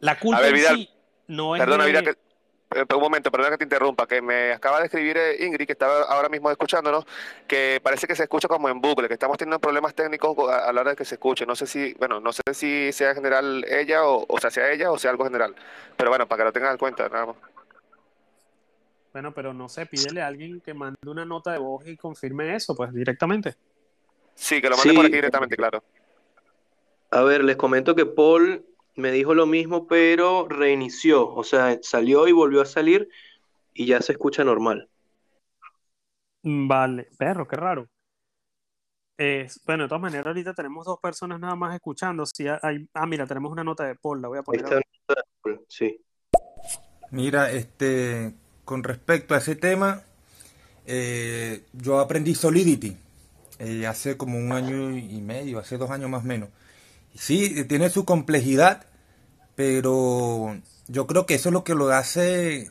[0.00, 0.90] La culpa ver, Vidal, sí
[1.28, 1.90] no es perdona, de...
[1.90, 2.25] Vidal, que,
[2.70, 6.28] un momento, perdona que te interrumpa, que me acaba de escribir Ingrid, que estaba ahora
[6.28, 7.06] mismo escuchándonos,
[7.46, 10.80] que parece que se escucha como en bucle, que estamos teniendo problemas técnicos a, la
[10.80, 11.46] hora de que se escuche.
[11.46, 14.90] No sé si, bueno, no sé si sea general ella o, o sea, sea ella
[14.90, 15.54] o sea algo general.
[15.96, 17.36] Pero bueno, para que lo tengan en cuenta, nada más.
[19.12, 22.54] Bueno, pero no sé, pídele a alguien que mande una nota de voz y confirme
[22.54, 23.54] eso, pues directamente.
[24.34, 24.96] Sí, que lo mande sí.
[24.96, 25.82] por aquí directamente, claro.
[27.10, 28.62] A ver, les comento que Paul
[28.96, 33.08] me dijo lo mismo, pero reinició, o sea, salió y volvió a salir
[33.74, 34.88] y ya se escucha normal.
[36.42, 37.88] Vale, perro, qué raro.
[39.18, 42.24] Eh, bueno, de todas maneras, ahorita tenemos dos personas nada más escuchando.
[42.26, 44.64] Si hay, ah, mira, tenemos una nota de Paul, la voy a poner.
[44.66, 46.00] Ahí está Paul, sí.
[47.10, 50.02] Mira, este, con respecto a ese tema,
[50.86, 52.96] eh, yo aprendí Solidity
[53.58, 56.48] eh, hace como un año y medio, hace dos años más o menos.
[57.18, 58.84] Sí, tiene su complejidad,
[59.54, 62.70] pero yo creo que eso es lo que lo hace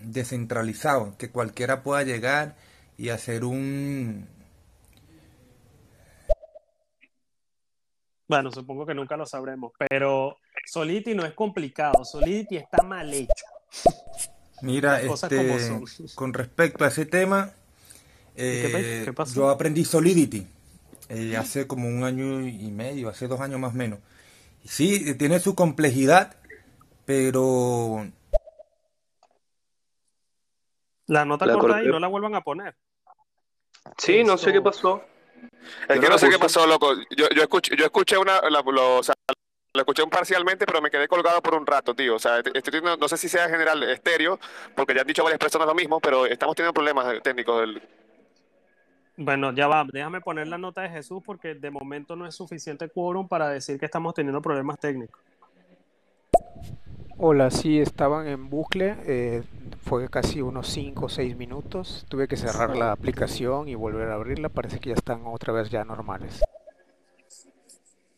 [0.00, 2.56] descentralizado, que cualquiera pueda llegar
[2.96, 4.26] y hacer un...
[8.26, 13.44] Bueno, supongo que nunca lo sabremos, pero Solidity no es complicado, Solidity está mal hecho.
[14.62, 15.82] Mira, este,
[16.14, 17.52] con respecto a ese tema,
[18.34, 20.46] eh, ¿Qué, qué yo aprendí Solidity
[21.08, 23.98] eh, hace como un año y medio, hace dos años más o menos.
[24.64, 26.36] Sí, tiene su complejidad,
[27.04, 28.06] pero...
[31.06, 32.74] La nota La corta y no la vuelvan a poner.
[33.98, 35.04] Sí, no sé qué pasó.
[35.88, 36.94] Es Yo que no no sé qué pasó, loco.
[37.16, 39.14] Yo, yo, escuché, yo escuché una, la, lo, o sea,
[39.74, 42.14] lo escuché un parcialmente, pero me quedé colgado por un rato, tío.
[42.14, 44.40] O sea, estoy teniendo- no sé si sea en general estéreo,
[44.74, 47.60] porque ya han dicho varias personas lo mismo, pero estamos teniendo problemas técnicos.
[47.60, 47.82] Del...
[49.16, 52.88] Bueno, ya va, déjame poner la nota de Jesús porque de momento no es suficiente
[52.88, 55.20] quórum para decir que estamos teniendo problemas técnicos.
[57.16, 59.44] Hola, sí, estaban en bucle, eh,
[59.82, 64.14] fue casi unos 5 o 6 minutos, tuve que cerrar la aplicación y volver a
[64.14, 66.42] abrirla, parece que ya están otra vez ya normales.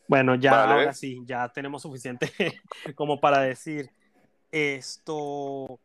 [0.08, 0.72] Bueno, ya Vale.
[0.72, 2.32] ahora sí, ya tenemos suficiente
[2.94, 3.90] como para decir
[4.50, 5.78] esto.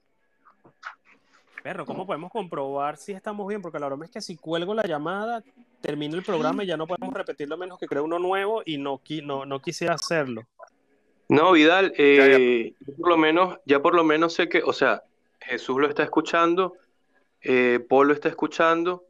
[1.61, 3.61] Perro, ¿cómo podemos comprobar si estamos bien?
[3.61, 5.43] Porque la broma es que si cuelgo la llamada,
[5.79, 8.77] termino el programa y ya no podemos repetirlo a menos que cree uno nuevo y
[8.77, 10.43] no, no, no quisiera hacerlo.
[11.29, 14.73] No, Vidal, Ya, eh, yo por lo menos, ya por lo menos sé que, o
[14.73, 15.03] sea,
[15.39, 16.73] Jesús lo está escuchando,
[17.41, 19.05] eh, Paul lo está escuchando,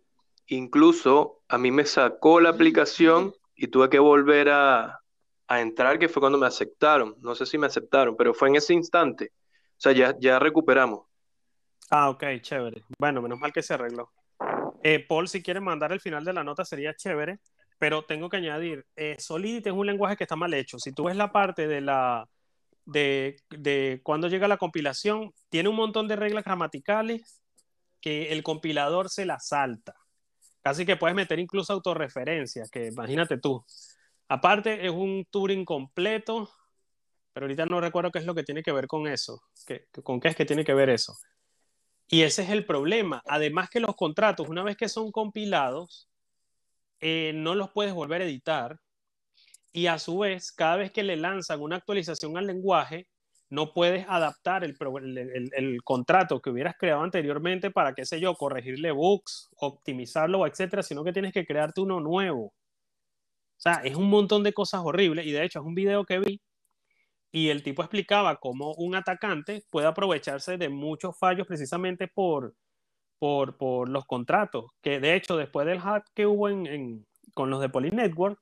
[0.47, 4.99] incluso a mí me sacó la aplicación y tuve que volver a,
[5.47, 7.15] a entrar, que fue cuando me aceptaron.
[7.21, 9.31] No sé si me aceptaron, pero fue en ese instante.
[9.77, 11.10] O sea, ya, ya recuperamos.
[11.89, 12.83] Ah, ok, chévere.
[12.99, 14.11] Bueno, menos mal que se arregló.
[14.83, 17.39] Eh, Paul, si quiere mandar el final de la nota sería chévere,
[17.79, 20.79] pero tengo que añadir, eh, Solidity es un lenguaje que está mal hecho.
[20.79, 22.27] Si tú ves la parte de la
[22.85, 27.41] de, de cuando llega la compilación, tiene un montón de reglas gramaticales
[28.01, 29.95] que el compilador se las salta.
[30.63, 33.65] Casi que puedes meter incluso autorreferencias, que imagínate tú.
[34.29, 36.49] Aparte, es un Turing completo,
[37.33, 39.41] pero ahorita no recuerdo qué es lo que tiene que ver con eso.
[39.67, 41.15] ¿Qué- ¿Con qué es que tiene que ver eso?
[42.11, 43.23] Y ese es el problema.
[43.25, 46.09] Además que los contratos, una vez que son compilados,
[46.99, 48.79] eh, no los puedes volver a editar.
[49.71, 53.07] Y a su vez, cada vez que le lanzan una actualización al lenguaje,
[53.49, 54.75] no puedes adaptar el,
[55.53, 61.05] el contrato que hubieras creado anteriormente para, qué sé yo, corregirle bugs, optimizarlo, etcétera, sino
[61.05, 62.45] que tienes que crearte uno nuevo.
[62.45, 62.53] O
[63.57, 65.25] sea, es un montón de cosas horribles.
[65.25, 66.41] Y de hecho, es un video que vi
[67.31, 72.55] y el tipo explicaba cómo un atacante puede aprovecharse de muchos fallos precisamente por,
[73.19, 74.65] por, por los contratos.
[74.81, 78.39] Que de hecho, después del hack que hubo en, en- con los de Poly Network,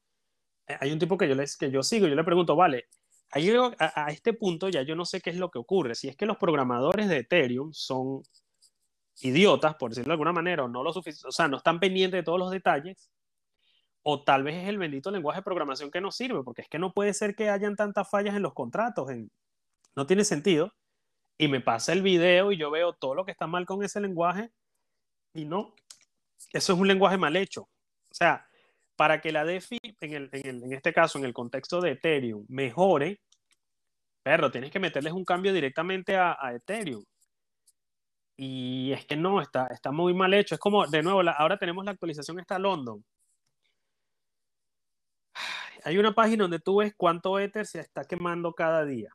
[0.68, 2.86] eh, hay un tipo que yo, les, que yo sigo yo le pregunto, vale,
[3.32, 5.96] ahí a, a este punto ya yo no sé qué es lo que ocurre.
[5.96, 8.24] Si es que los programadores de Ethereum son
[9.22, 12.24] idiotas, por decirlo de alguna manera, o no lo o sea, no están pendientes de
[12.24, 13.10] todos los detalles,
[14.12, 16.80] o tal vez es el bendito lenguaje de programación que no sirve, porque es que
[16.80, 19.08] no puede ser que hayan tantas fallas en los contratos,
[19.96, 20.74] no tiene sentido.
[21.38, 24.02] Y me pasa el video y yo veo todo lo que está mal con ese
[24.02, 24.52] lenguaje
[25.34, 25.76] y no,
[26.52, 27.62] eso es un lenguaje mal hecho.
[27.62, 28.48] O sea,
[28.96, 33.22] para que la DeFi, en, este caso, en el contexto de Ethereum, mejore,
[34.24, 37.04] perro, tienes que meterles un cambio directamente a, Ethereum.
[38.36, 40.56] Y es que no, está, está muy mal hecho.
[40.56, 43.04] Es como, de nuevo, ahora tenemos la actualización esta London.
[45.84, 49.12] Hay una página donde tú ves cuánto Ether se está quemando cada día.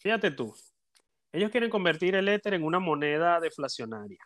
[0.00, 0.54] Fíjate tú,
[1.32, 4.20] ellos quieren convertir el Ether en una moneda deflacionaria.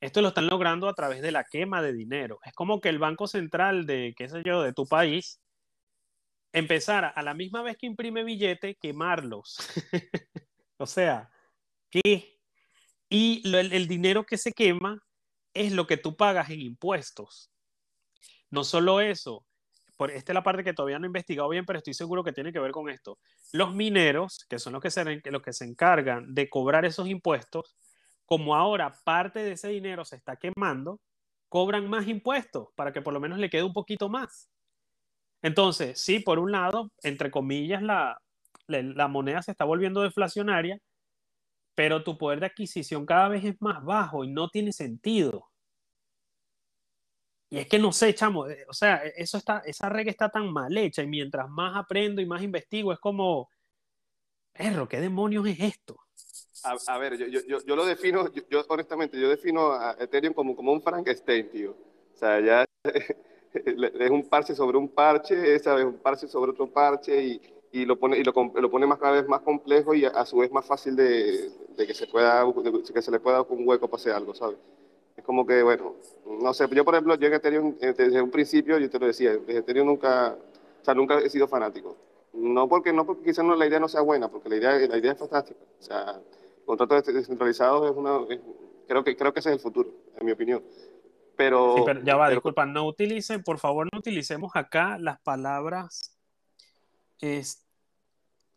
[0.00, 2.40] Esto lo están logrando a través de la quema de dinero.
[2.44, 5.40] Es como que el Banco Central de, qué sé yo, de tu país
[6.52, 9.58] empezara a la misma vez que imprime billete, quemarlos.
[10.78, 11.30] o sea,
[11.90, 12.40] ¿qué?
[13.08, 15.02] Y el dinero que se quema
[15.52, 17.52] es lo que tú pagas en impuestos.
[18.50, 19.44] No solo eso,
[20.00, 22.32] por, esta es la parte que todavía no he investigado bien, pero estoy seguro que
[22.32, 23.18] tiene que ver con esto.
[23.52, 27.76] Los mineros, que son los que se, los que se encargan de cobrar esos impuestos,
[28.24, 31.00] como ahora parte de ese dinero se está quemando,
[31.50, 34.48] cobran más impuestos para que por lo menos le quede un poquito más.
[35.42, 38.16] Entonces, sí, por un lado, entre comillas, la,
[38.68, 40.78] la, la moneda se está volviendo deflacionaria,
[41.74, 45.49] pero tu poder de adquisición cada vez es más bajo y no tiene sentido.
[47.52, 50.52] Y es que no sé, chamo, eh, o sea, eso está, esa regla está tan
[50.52, 53.50] mal hecha y mientras más aprendo y más investigo, es como,
[54.52, 55.96] perro, ¿qué demonios es esto?
[56.62, 60.72] A, ver, yo, yo, yo, lo defino, yo, honestamente, yo defino a Ethereum como, como
[60.72, 61.70] un Frankenstein, tío.
[62.14, 62.64] O sea, ya
[63.54, 67.40] es un parche sobre un parche, esa vez un parche sobre otro parche y,
[67.72, 70.36] y lo pone y lo, lo, pone más cada vez más complejo y a, su
[70.38, 72.44] vez más fácil de, de, que se pueda
[72.94, 74.58] que se le pueda dar un hueco para hacer algo, ¿sabes?
[75.20, 75.96] Es como que, bueno,
[76.40, 79.36] no sé, yo por ejemplo, yo en Ethereum, desde un principio, yo te lo decía,
[79.36, 80.34] desde Ethereum nunca,
[80.80, 81.94] o sea, nunca he sido fanático.
[82.32, 84.96] No porque, no porque quizás no, la idea no sea buena, porque la idea, la
[84.96, 85.60] idea es fantástica.
[85.78, 86.18] O sea,
[86.64, 88.40] contratos descentralizados es una, es,
[88.88, 90.64] creo, que, creo que ese es el futuro, en mi opinión.
[91.36, 95.20] Pero, sí, pero ya va, pero, disculpa, no utilicen, por favor, no utilicemos acá las
[95.20, 96.16] palabras.
[97.20, 97.66] Es,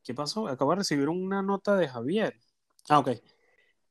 [0.02, 0.48] ¿Qué pasó?
[0.48, 2.40] Acabo de recibir una nota de Javier.
[2.88, 3.10] Ah, ok.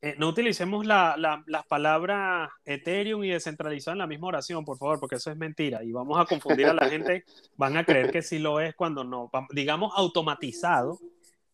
[0.04, 4.76] Eh, no utilicemos la, la, las palabras Ethereum y descentralizado en la misma oración, por
[4.76, 5.84] favor, porque eso es mentira.
[5.84, 7.24] Y vamos a confundir a la gente.
[7.56, 9.30] Van a creer que sí lo es cuando no.
[9.50, 10.98] Digamos automatizado.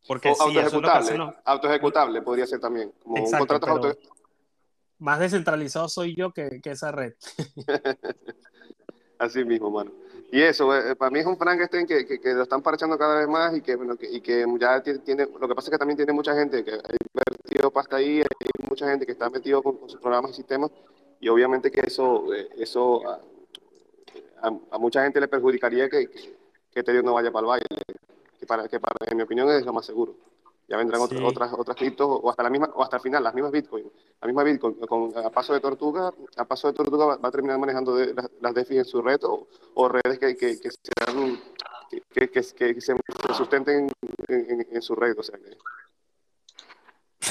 [0.06, 1.34] Porque o sí, autoejecutable, eso es los...
[1.44, 2.90] autoejecutable podría ser también.
[3.02, 3.98] Como Exacto, un contrato auto...
[4.98, 7.12] Más descentralizado soy yo que, que esa red.
[9.18, 9.92] Así mismo, mano.
[10.32, 13.18] Y eso, eh, para mí es un Frankenstein que, que, que lo están parchando cada
[13.18, 15.70] vez más y que, bueno, que- y que ya tiene, tiene- lo que pasa es
[15.72, 16.78] que también tiene mucha gente que
[17.72, 20.70] pasta ahí, hay mucha gente que está metido con, con sus programas y sistemas
[21.20, 23.20] y obviamente que eso, eh, eso a,
[24.42, 26.36] a- a mucha gente le perjudicaría que, que,
[26.72, 27.66] que Ethereum no vaya para el baile,
[28.38, 30.14] que para, que para, en mi opinión es lo más seguro.
[30.68, 31.16] Ya vendrán Sí.
[31.16, 33.90] otras, otras, otras criptos o hasta la misma, o hasta el final, las mismas Bitcoin.
[34.20, 37.32] La misma Bitcoin, con, a paso de tortuga, a paso de tortuga va, va a
[37.32, 40.68] terminar manejando de- las, las DeFi en su red o, o redes que, que, que
[40.70, 41.40] sean,
[41.90, 42.94] que, que, que, que se
[43.34, 43.88] sustenten
[44.28, 45.18] en, en, en su red.
[45.18, 45.56] O sea que,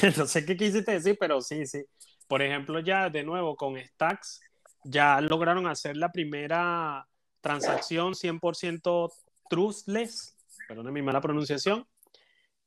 [0.17, 1.83] no sé qué quisiste decir, pero sí, sí.
[2.27, 4.41] Por ejemplo, ya de nuevo con Stacks,
[4.83, 7.07] ya lograron hacer la primera
[7.41, 9.11] transacción 100%
[9.49, 10.35] truthless,
[10.67, 11.87] perdón mi mala pronunciación,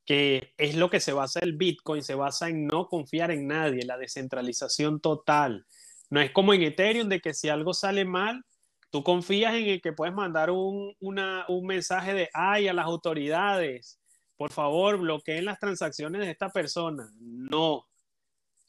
[0.05, 3.85] que es lo que se basa el Bitcoin, se basa en no confiar en nadie,
[3.85, 5.65] la descentralización total.
[6.09, 8.43] No es como en Ethereum de que si algo sale mal,
[8.89, 12.85] tú confías en el que puedes mandar un, una, un mensaje de ay a las
[12.85, 14.00] autoridades,
[14.41, 17.07] por favor, bloqueen las transacciones de esta persona.
[17.19, 17.85] No.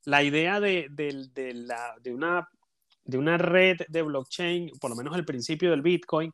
[0.05, 2.47] La idea de, de, la, de, una,
[3.05, 6.31] de una red de blockchain, por lo menos al principio del Bitcoin,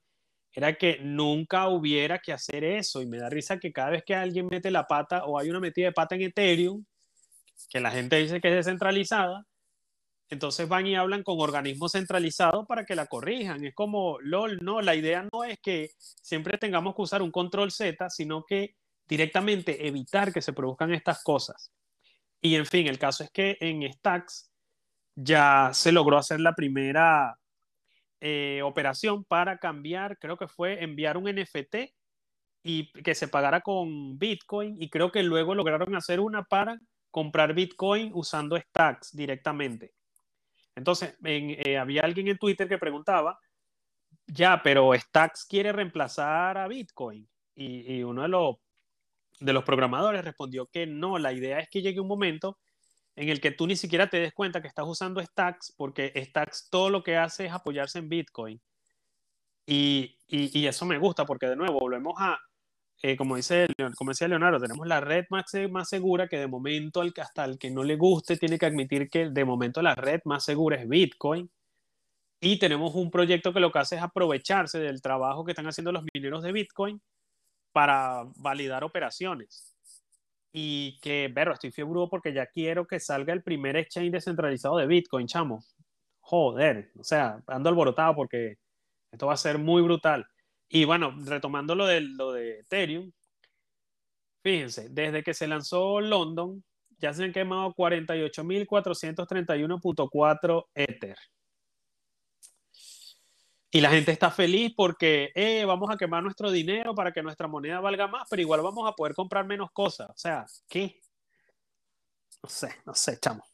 [0.53, 3.01] era que nunca hubiera que hacer eso.
[3.01, 5.61] Y me da risa que cada vez que alguien mete la pata o hay una
[5.61, 6.85] metida de pata en Ethereum,
[7.70, 9.44] que la gente dice que es descentralizada,
[10.31, 13.64] entonces van y hablan con organismos centralizados para que la corrijan.
[13.64, 17.70] Es como, LOL, no, la idea no es que siempre tengamos que usar un control
[17.70, 18.74] Z, sino que
[19.09, 21.73] directamente evitar que se produzcan estas cosas.
[22.40, 24.53] Y en fin, el caso es que en Stacks
[25.14, 27.37] ya se logró hacer la primera
[28.21, 31.77] eh, operación para cambiar, creo que fue enviar un NFT
[32.62, 36.79] y que se pagara con Bitcoin y creo que luego lograron hacer una para
[37.11, 39.94] comprar Bitcoin usando Stacks directamente.
[40.77, 43.38] Entonces, en, eh, había alguien en Twitter que preguntaba,
[44.27, 47.29] ya, pero Stacks quiere reemplazar a Bitcoin.
[47.55, 48.57] Y, y uno de los,
[49.40, 52.59] de los programadores respondió que no, la idea es que llegue un momento
[53.16, 56.68] en el que tú ni siquiera te des cuenta que estás usando Stacks, porque Stacks
[56.70, 58.61] todo lo que hace es apoyarse en Bitcoin.
[59.66, 62.38] Y, y, eso me gusta, porque de nuevo volvemos a,
[63.03, 67.03] eh, como, dice, como decía Leonardo, tenemos la red más, más segura que de momento
[67.20, 70.44] hasta el que no le guste tiene que admitir que de momento la red más
[70.44, 71.51] segura es Bitcoin.
[72.40, 75.92] Y tenemos un proyecto que lo que hace es aprovecharse del trabajo que están haciendo
[75.92, 77.03] los mineros de Bitcoin
[77.79, 79.77] para validar operaciones.
[80.53, 84.88] Y que, pero estoy fiebre porque ya quiero que salga el primer exchange descentralizado de
[84.88, 85.62] Bitcoin, chamo.
[86.19, 88.57] Joder, o sea, ando alborotado porque
[89.12, 90.27] esto va a ser muy brutal.
[90.69, 93.12] Y bueno, retomando lo de, lo de Ethereum,
[94.43, 96.64] fíjense, desde que se lanzó London,
[96.99, 101.17] ya se han quemado 48.431.4 Ether.
[103.71, 107.49] Y la gente está feliz porque eh, vamos a quemar nuestro dinero para que nuestra
[107.49, 110.09] moneda valga más, pero igual vamos a poder comprar menos cosas.
[110.09, 111.01] O sea, ¿qué?
[112.43, 113.45] No sé, no sé, chamo.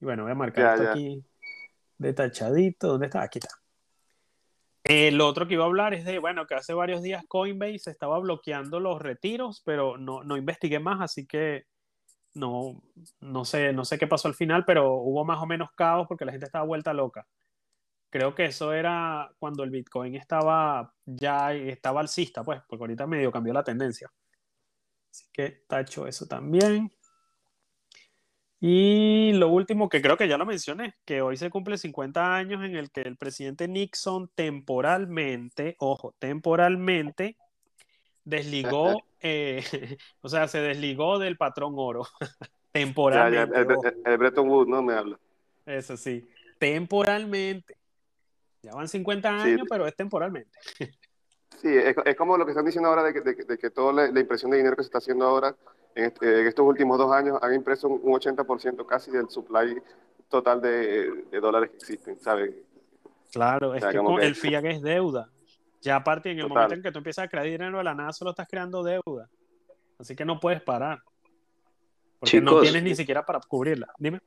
[0.00, 0.90] Y bueno, voy a marcar Ya, esto ya.
[0.92, 1.24] aquí
[1.98, 2.88] detachadito.
[2.88, 3.22] ¿Dónde está?
[3.22, 3.50] Aquí está.
[4.84, 7.90] Eh, lo otro que iba a hablar es de, bueno, que hace varios días Coinbase
[7.90, 11.64] estaba bloqueando los retiros, pero no, no investigué más, así que
[12.36, 12.82] no,
[13.20, 16.24] no sé, no sé qué pasó al final, pero hubo más o menos caos porque
[16.24, 17.26] la gente estaba vuelta loca.
[18.10, 23.32] Creo que eso era cuando el Bitcoin estaba ya estaba alcista, pues, porque ahorita medio
[23.32, 24.10] cambió la tendencia.
[25.10, 26.92] Así que tacho eso también.
[28.60, 32.64] Y lo último que creo que ya lo mencioné, que hoy se cumple 50 años
[32.64, 37.36] en el que el presidente Nixon temporalmente, ojo, temporalmente
[38.26, 39.62] desligó, eh,
[40.20, 42.02] o sea, se desligó del patrón oro.
[42.76, 43.58] Ya, ya, temporalmente.
[43.58, 43.84] el, ojo.
[43.86, 44.82] el- el Bretton Woods, ¿no?
[44.82, 45.18] Me habla.
[45.64, 47.74] Eso sí, temporalmente.
[48.62, 49.48] Ya van 50 Sí.
[49.52, 50.58] años, pero es temporalmente.
[51.62, 53.70] Sí, es, es como lo que están diciendo ahora de que, de, que- de que
[53.70, 55.56] toda la, la impresión de dinero que se está haciendo ahora
[55.94, 59.80] en, este- en estos últimos dos años han impreso un, un 80% casi del supply
[60.28, 62.52] total de, de dólares que existen, ¿sabes?
[63.32, 65.30] Claro, es sea, que el fiat es deuda.
[65.82, 66.54] Ya aparte, en el Total.
[66.54, 69.28] momento en que tú empiezas a crear dinero de la nada, solo estás creando deuda.
[69.98, 71.00] Así que no puedes parar.
[72.18, 73.88] Porque no tienes ni siquiera para cubrirla.
[73.98, 74.20] Dime.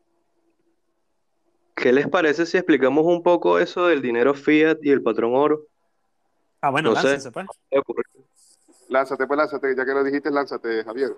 [1.76, 5.62] ¿Qué les parece si explicamos un poco eso del dinero fiat y el patrón oro?
[6.62, 7.08] Ah, bueno, No sé.
[7.08, 7.48] láncense, pues.
[8.90, 11.12] Lánzate, pues lánzate, ya que lo dijiste, lánzate, Javier.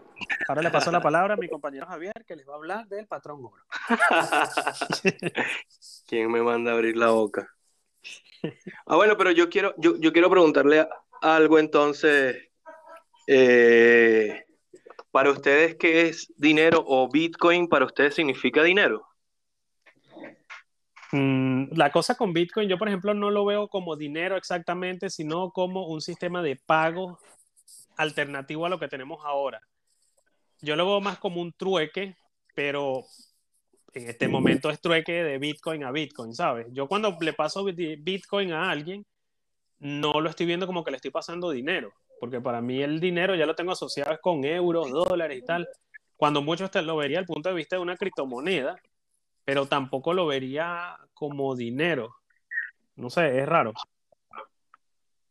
[0.47, 3.07] Ahora le paso la palabra a mi compañero Javier, que les va a hablar del
[3.07, 3.63] patrón oro.
[6.07, 7.49] ¿Quién me manda a abrir la boca?
[8.85, 10.87] Ah, bueno, pero yo quiero, yo, yo quiero preguntarle
[11.21, 12.49] algo entonces.
[13.27, 14.45] eh,
[15.11, 19.05] para ustedes, ¿qué es dinero o Bitcoin para ustedes significa dinero?
[21.11, 25.51] Mm, la cosa con Bitcoin, yo por ejemplo no lo veo como dinero exactamente, sino
[25.51, 27.19] como un sistema de pago
[27.97, 29.61] alternativo a lo que tenemos ahora.
[30.61, 32.15] Yo lo veo más como un trueque,
[32.55, 33.03] pero
[33.93, 36.67] en este momento es trueque de Bitcoin a Bitcoin, ¿sabes?
[36.71, 39.05] Yo cuando le paso Bitcoin a alguien,
[39.79, 43.35] no lo estoy viendo como que le estoy pasando dinero, porque para mí el dinero
[43.35, 45.67] ya lo tengo asociado con euros, dólares y tal.
[46.15, 48.79] Cuando mucho lo vería desde el punto de vista de una criptomoneda,
[49.43, 52.15] pero tampoco lo vería como dinero.
[52.95, 53.73] No sé, es raro.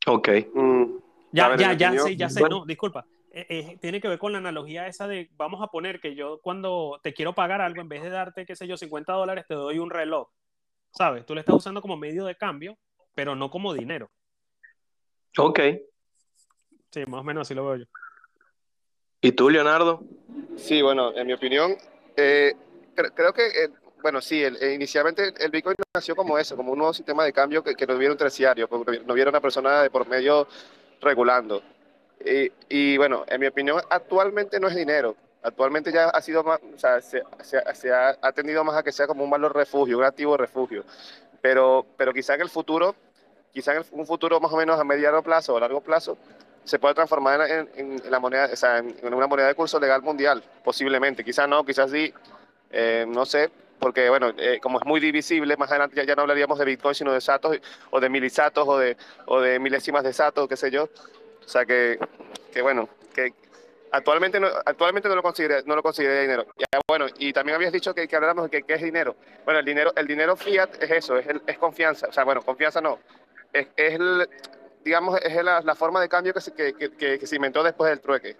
[0.06, 0.28] Ok.
[0.52, 0.84] Mm,
[1.32, 2.60] Ya, ver, ya, ya sé, ya sé, Bueno.
[2.60, 3.06] no, disculpa.
[3.32, 6.40] Eh, eh, tiene que ver con la analogía esa de, vamos a poner que yo
[6.42, 9.54] cuando te quiero pagar algo, en vez de darte, qué sé yo, 50 dólares, te
[9.54, 10.28] doy un reloj.
[10.92, 11.24] ¿Sabes?
[11.24, 12.76] Tú le estás usando como medio de cambio,
[13.14, 14.10] pero no como dinero.
[15.38, 15.60] Ok.
[16.90, 17.84] Sí, más o menos así lo veo yo.
[19.20, 20.02] ¿Y tú, Leonardo?
[20.56, 21.76] Sí, bueno, en mi opinión,
[22.16, 22.54] eh,
[22.96, 23.68] cre- creo que, eh,
[24.02, 27.32] bueno, sí, el- eh, inicialmente el Bitcoin nació como eso, como un nuevo sistema de
[27.32, 30.48] cambio que, que no hubiera un terciario, porque no hubiera una persona de por medio
[31.00, 31.62] regulando.
[32.24, 35.16] Y, y, bueno, en mi opinión, actualmente no es dinero.
[35.42, 37.22] Actualmente ya ha sido más, o sea, se,
[37.92, 40.84] ha, ha tendido más a que sea como un valor refugio, un activo refugio.
[41.40, 42.94] Pero, pero quizá en el futuro,
[43.52, 46.18] quizá en el- un futuro más o menos a mediano plazo o largo plazo,
[46.64, 49.80] se puede transformar en, en- la moneda, o sea, en, en una moneda de curso
[49.80, 51.24] legal mundial, posiblemente.
[51.24, 52.12] Quizás no, quizás sí,
[52.70, 56.20] eh, no sé, porque bueno, eh, como es muy divisible, más adelante ya, ya no
[56.22, 57.56] hablaríamos de Bitcoin, sino de satos
[57.90, 60.90] o de milisatos o de, o de milésimas de satos, qué sé yo.
[61.50, 61.98] O sea que,
[62.52, 63.32] que bueno, que
[63.90, 66.46] actualmente no, actualmente no lo consideré, no lo consideré dinero.
[66.56, 69.16] Ya, bueno, y también habías dicho que, que habláramos de que, qué es dinero.
[69.44, 72.06] Bueno, el dinero, el dinero fiat es eso, es, es confianza.
[72.06, 73.00] O sea, bueno, confianza no.
[73.52, 74.28] Es, es el,
[74.84, 77.98] digamos, es la, forma de cambio que se, que, que- que se inventó después del
[77.98, 78.36] trueque.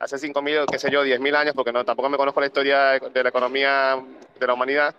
[0.00, 3.22] Hace 5.000, qué sé yo, 10.000 años, porque no, tampoco me conozco la historia de
[3.22, 4.02] la economía
[4.40, 4.94] de la humanidad,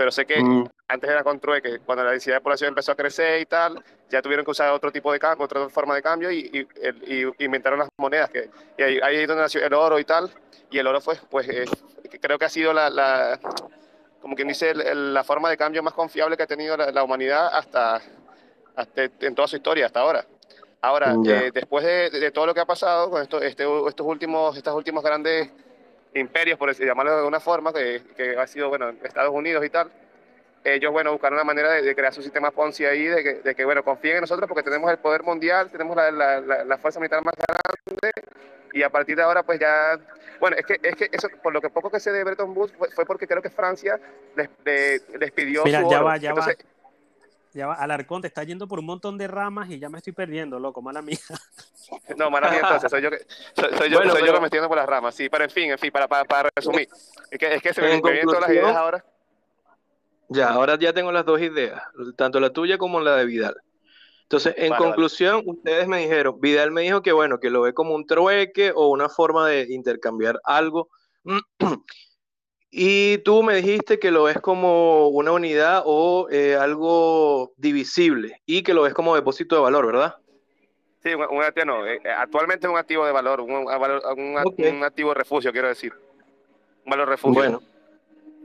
[0.00, 2.94] pero sé que Mm, antes era con trueque, cuando la densidad de población empezó a
[2.94, 6.30] crecer y tal, ya tuvieron que usar otro tipo de cambio, otra forma de cambio
[6.30, 6.38] y,
[7.06, 8.48] y- y inventaron las monedas, que,
[8.78, 10.30] y ahí, ahí es donde nació el oro y tal,
[10.70, 11.66] y el oro fue, pues, eh,
[12.18, 13.38] creo que ha sido la, la-
[14.22, 16.90] como quien dice, el- el- la forma de cambio más confiable que ha tenido la,
[16.90, 18.00] la humanidad hasta,
[18.76, 20.24] hasta en toda su historia, hasta ahora.
[20.80, 21.40] Ahora, Ya.
[21.42, 24.74] eh, después de, de todo lo que ha pasado con esto, este, estos últimos, estos
[24.74, 25.50] últimos grandes
[26.14, 29.90] imperios, por llamarlo de alguna forma, que, que ha sido, bueno, Estados Unidos y tal,
[30.64, 33.54] ellos, bueno, buscaron una manera de, de crear su sistema Ponzi ahí, de que, de
[33.54, 36.78] que, bueno, confíen en nosotros porque tenemos el poder mundial, tenemos la, la, la, la
[36.78, 38.12] fuerza militar más grande
[38.72, 39.98] y a partir de ahora, pues ya,
[40.38, 42.72] bueno, es que, es que eso, por lo que poco que sé de Bretton Woods,
[42.76, 43.98] fue, fue porque creo que Francia
[44.36, 46.06] les, le- les pidió Mira, su ya oro.
[46.06, 46.69] va, ya Entonces, va.
[47.52, 50.12] Ya va, Alarcón te está yendo por un montón de ramas y ya me estoy
[50.12, 51.18] perdiendo, loco, mala mía.
[52.16, 53.18] No, mala mía entonces, soy yo que,
[53.54, 55.28] soy, soy yo, Bueno, soy yo pero- que me estoy yendo por las ramas, sí,
[55.28, 56.88] pero en fin, en fin, para, para, para resumir,
[57.30, 59.04] es que, es que se me, En me vienen todas las ideas ahora.
[60.28, 61.82] Ya, ahora ya tengo las dos ideas,
[62.16, 63.56] tanto la tuya como la de Vidal.
[64.22, 67.74] Entonces, en Vale, conclusión, ustedes me dijeron, Vidal me dijo que bueno, que lo ve
[67.74, 70.88] como un trueque o una forma de intercambiar algo.
[72.70, 78.62] Y tú me dijiste que lo ves como una unidad o eh, algo divisible y
[78.62, 80.16] que lo ves como depósito de valor, ¿verdad?
[81.02, 85.14] Sí, un, un activo, no, eh, actualmente es un activo de valor, un, un activo
[85.14, 85.92] refugio, quiero decir.
[86.84, 87.34] Un valor refugio.
[87.34, 87.62] Bueno,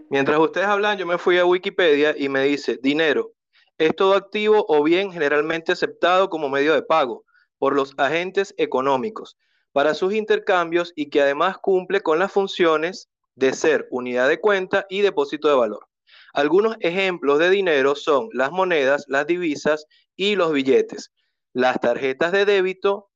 [0.10, 3.32] mientras ustedes hablan, yo me fui a Wikipedia y me dice, dinero,
[3.78, 7.26] es todo activo o bien generalmente aceptado como medio de pago
[7.60, 9.38] por los agentes económicos
[9.72, 14.86] para sus intercambios y que además cumple con las funciones de ser unidad de cuenta
[14.90, 15.88] y depósito de valor.
[16.34, 21.12] Algunos ejemplos de dinero son las monedas, las divisas y los billetes,
[21.54, 23.10] las tarjetas de débito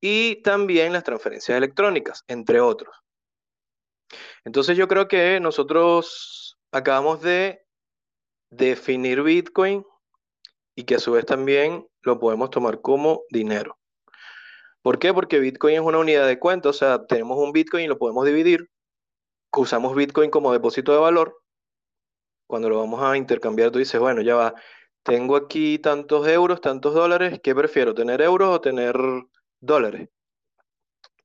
[0.00, 2.94] y también las transferencias electrónicas, entre otros.
[4.44, 7.62] Entonces yo creo que nosotros acabamos de
[8.50, 9.84] definir Bitcoin
[10.74, 13.78] y que a su vez también lo podemos tomar como dinero.
[14.82, 15.12] ¿Por qué?
[15.12, 18.24] Porque Bitcoin es una unidad de cuenta, o sea, tenemos un Bitcoin y lo podemos
[18.24, 18.70] dividir.
[19.54, 21.36] Usamos Bitcoin como depósito de valor.
[22.48, 24.54] Cuando lo vamos a intercambiar, tú dices, bueno, ya va,
[25.04, 27.94] tengo aquí tantos euros, tantos dólares, ¿qué prefiero?
[27.94, 28.96] ¿Tener euros o tener
[29.60, 30.08] dólares?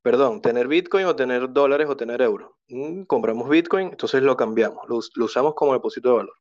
[0.03, 2.51] Perdón, tener Bitcoin o tener dólares o tener euros.
[2.67, 6.36] Mm, compramos Bitcoin, entonces lo cambiamos, lo, us- lo usamos como depósito de valor.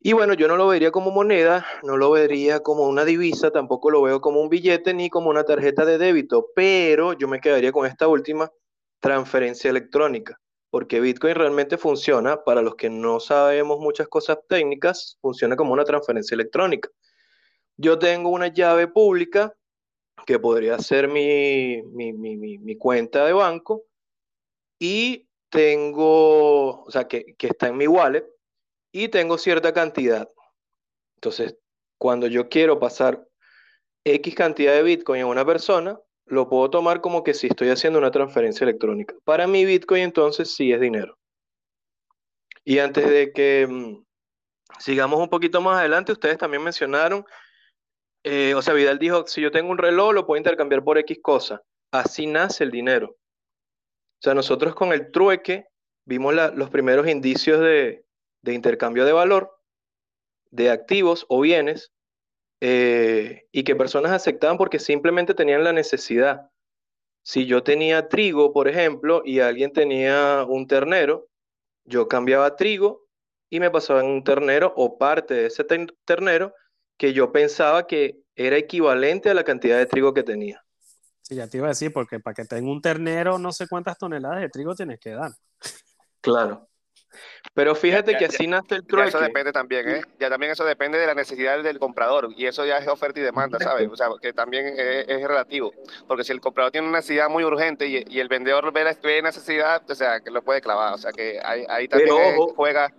[0.00, 3.90] Y bueno, yo no lo vería como moneda, no lo vería como una divisa, tampoco
[3.90, 7.72] lo veo como un billete ni como una tarjeta de débito, pero yo me quedaría
[7.72, 8.50] con esta última
[9.00, 10.38] transferencia electrónica,
[10.70, 15.84] porque Bitcoin realmente funciona, para los que no sabemos muchas cosas técnicas, funciona como una
[15.84, 16.88] transferencia electrónica.
[17.76, 19.54] Yo tengo una llave pública
[20.26, 23.84] que podría ser mi, mi, mi, mi, cuenta de banco
[24.78, 28.26] y tengo, o sea, que, que está en mi wallet
[28.92, 30.28] y tengo cierta cantidad.
[31.16, 31.56] Entonces,
[31.98, 33.26] cuando yo quiero pasar
[34.04, 35.98] X cantidad de Bitcoin a una persona,
[36.30, 39.14] lo puedo tomar como que si estoy haciendo una transferencia electrónica.
[39.24, 41.18] Para mí Bitcoin entonces sí es dinero.
[42.64, 44.04] Y antes de que mm,
[44.78, 47.24] sigamos un poquito más adelante, ustedes también mencionaron,
[48.22, 51.18] eh, o sea, Vidal dijo, si yo tengo un reloj, lo puedo intercambiar por X
[51.20, 51.62] cosa.
[51.90, 53.08] Así nace el dinero.
[53.08, 55.66] O sea, nosotros con el trueque
[56.06, 58.04] vimos los primeros indicios de,
[58.42, 59.50] de intercambio de valor,
[60.50, 61.92] de activos o bienes,
[62.60, 66.50] eh, y que personas aceptaban porque simplemente tenían la necesidad.
[67.22, 71.28] Si yo tenía trigo, por ejemplo, y alguien tenía un ternero,
[71.84, 73.06] yo cambiaba trigo
[73.50, 75.64] y me pasaba en un ternero o parte de ese
[76.04, 76.54] ternero
[76.96, 80.64] que yo pensaba que era equivalente a la cantidad de trigo que tenía.
[81.22, 83.98] Sí, ya te iba a decir, porque para que tenga un ternero, no sé cuántas
[83.98, 85.32] toneladas de trigo tienes que dar.
[86.20, 86.69] Claro.
[87.54, 89.08] Pero fíjate que así nace el trueque.
[89.08, 90.02] eso depende también, ¿eh?
[90.18, 93.22] Ya también eso depende de la necesidad del comprador y eso ya es oferta y
[93.22, 93.88] demanda, ¿sabes?
[93.90, 95.72] O sea, que también es, relativo,
[96.06, 99.82] porque si el comprador tiene una necesidad muy urgente y, el vendedor ve la necesidad,
[99.88, 102.92] o sea, que lo puede clavar, o sea, que ahí, también juega.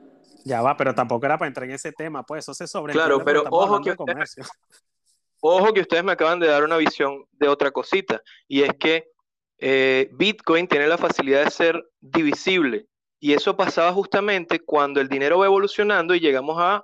[0.43, 2.93] Ya va, pero tampoco era para entrar en ese tema, pues eso se sobre.
[2.93, 4.35] Claro, pero ojo que, ustedes,
[5.39, 9.11] ojo que ustedes me acaban de dar una visión de otra cosita, y es que
[9.63, 12.87] eh, Bitcoin tiene la facilidad de ser divisible.
[13.23, 16.83] Y eso pasaba justamente cuando el dinero va evolucionando y llegamos a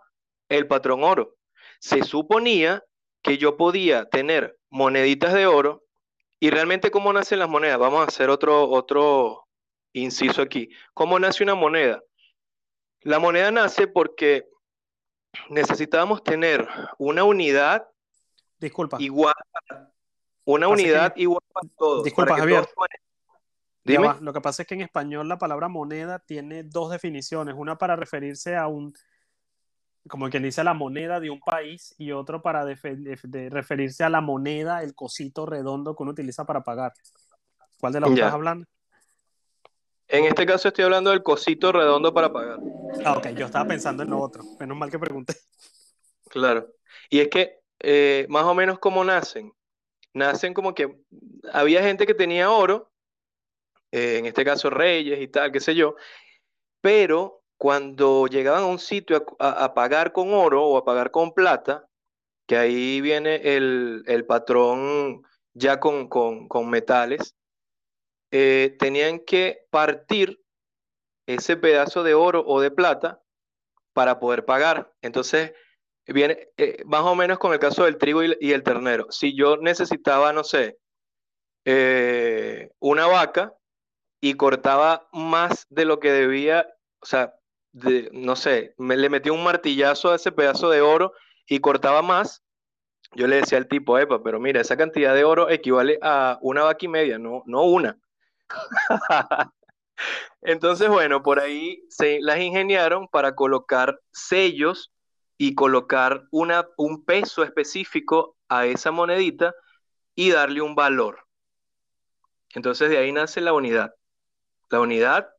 [0.50, 1.36] el patrón oro.
[1.80, 2.84] Se suponía
[3.24, 5.84] que yo podía tener moneditas de oro
[6.40, 7.80] y realmente cómo nacen las monedas.
[7.80, 9.48] Vamos a hacer otro, otro
[9.94, 10.70] inciso aquí.
[10.94, 12.04] ¿Cómo nace una moneda?
[13.02, 14.48] La moneda nace porque
[15.50, 16.68] necesitábamos tener
[17.00, 17.84] una unidad
[18.60, 18.98] Disculpa.
[19.00, 19.34] igual,
[20.46, 22.04] una unidad igual para todos.
[22.04, 22.64] Disculpa, Javier.
[24.22, 27.96] Lo que pasa es que en español la palabra moneda tiene dos definiciones, una para
[27.96, 28.94] referirse a un,
[30.08, 34.22] como quien dice, a la moneda de un país y otro para referirse a la
[34.22, 36.94] moneda, el cosito redondo que uno utiliza para pagar.
[37.80, 38.68] ¿Cuál de las dos estás hablando?
[40.10, 42.60] En este caso estoy hablando del cosito redondo para pagar.
[43.06, 44.44] Ah, ok, yo estaba pensando en lo otro.
[44.60, 45.36] Menos mal que pregunté.
[46.30, 46.68] Claro.
[47.10, 49.54] Y es que eh, más o menos como nacen.
[50.14, 50.98] Nacen como que
[51.52, 52.90] había gente que tenía oro
[53.92, 55.96] eh, en este caso reyes y tal, qué sé yo,
[56.82, 61.88] pero cuando llegaban a un sitio a, pagar con oro o a pagar con plata,
[62.48, 65.24] que ahí viene el, patrón
[65.54, 66.10] ya con,
[66.70, 67.36] metales,
[68.32, 70.40] eh, tenían que partir
[71.26, 73.22] ese pedazo de oro o de plata
[73.94, 74.94] para poder pagar.
[75.02, 75.54] Entonces,
[76.06, 79.08] viene eh, más o menos con el caso del trigo y, el ternero.
[79.12, 80.78] Si yo necesitaba, no sé,
[82.80, 83.58] una vaca,
[84.20, 86.68] y cortaba más de lo que debía,
[87.00, 87.36] o sea,
[88.12, 91.14] no sé, me, le metí un martillazo a ese pedazo de oro
[91.46, 92.44] y cortaba más,
[93.14, 96.64] yo le decía al tipo, epa, pero mira, esa cantidad de oro equivale a una
[96.64, 97.98] vaca y media, no, no una.
[100.42, 104.92] Entonces, bueno, por ahí se las ingeniaron para colocar sellos
[105.38, 109.54] y colocar una, un peso específico a esa monedita
[110.16, 111.28] y darle un valor.
[112.56, 113.94] Entonces de ahí nace la unidad
[114.70, 115.30] la unidad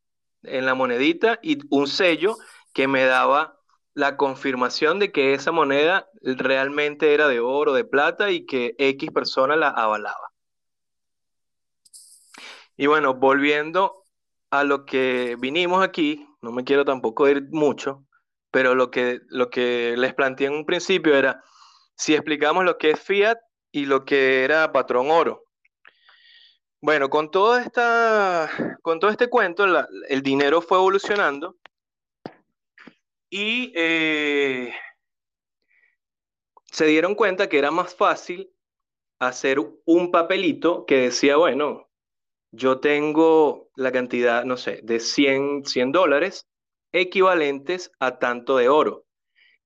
[0.43, 2.37] en la monedita y un sello
[2.73, 3.59] que me daba
[3.95, 9.11] la confirmación de que esa moneda realmente era de oro, de plata y que X
[9.11, 10.33] persona la avalaba.
[12.77, 14.05] Y bueno, volviendo
[14.51, 18.07] a lo que vinimos aquí, no me quiero tampoco ir mucho,
[18.53, 21.43] pero lo que, lo que les planteé en un principio era
[21.97, 23.39] si explicamos lo que es fiat
[23.73, 25.48] y lo que era patrón oro.
[26.81, 29.65] Bueno, con todo, esta, con todo este cuento,
[30.09, 31.57] el dinero fue evolucionando
[33.29, 34.73] y eh,
[36.67, 38.53] se dieron cuenta que era más fácil
[39.19, 41.91] hacer un papelito que decía, bueno,
[42.53, 46.47] yo tengo la cantidad, no sé, de 100, 100 dólares
[46.93, 49.08] equivalentes a tanto de oro.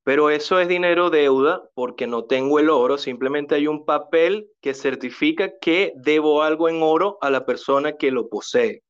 [0.05, 4.75] Pero eso es dinero deuda porque no tengo el oro, simplemente hay un papel que
[4.75, 8.83] certifica que debo algo en oro a la persona que lo posee.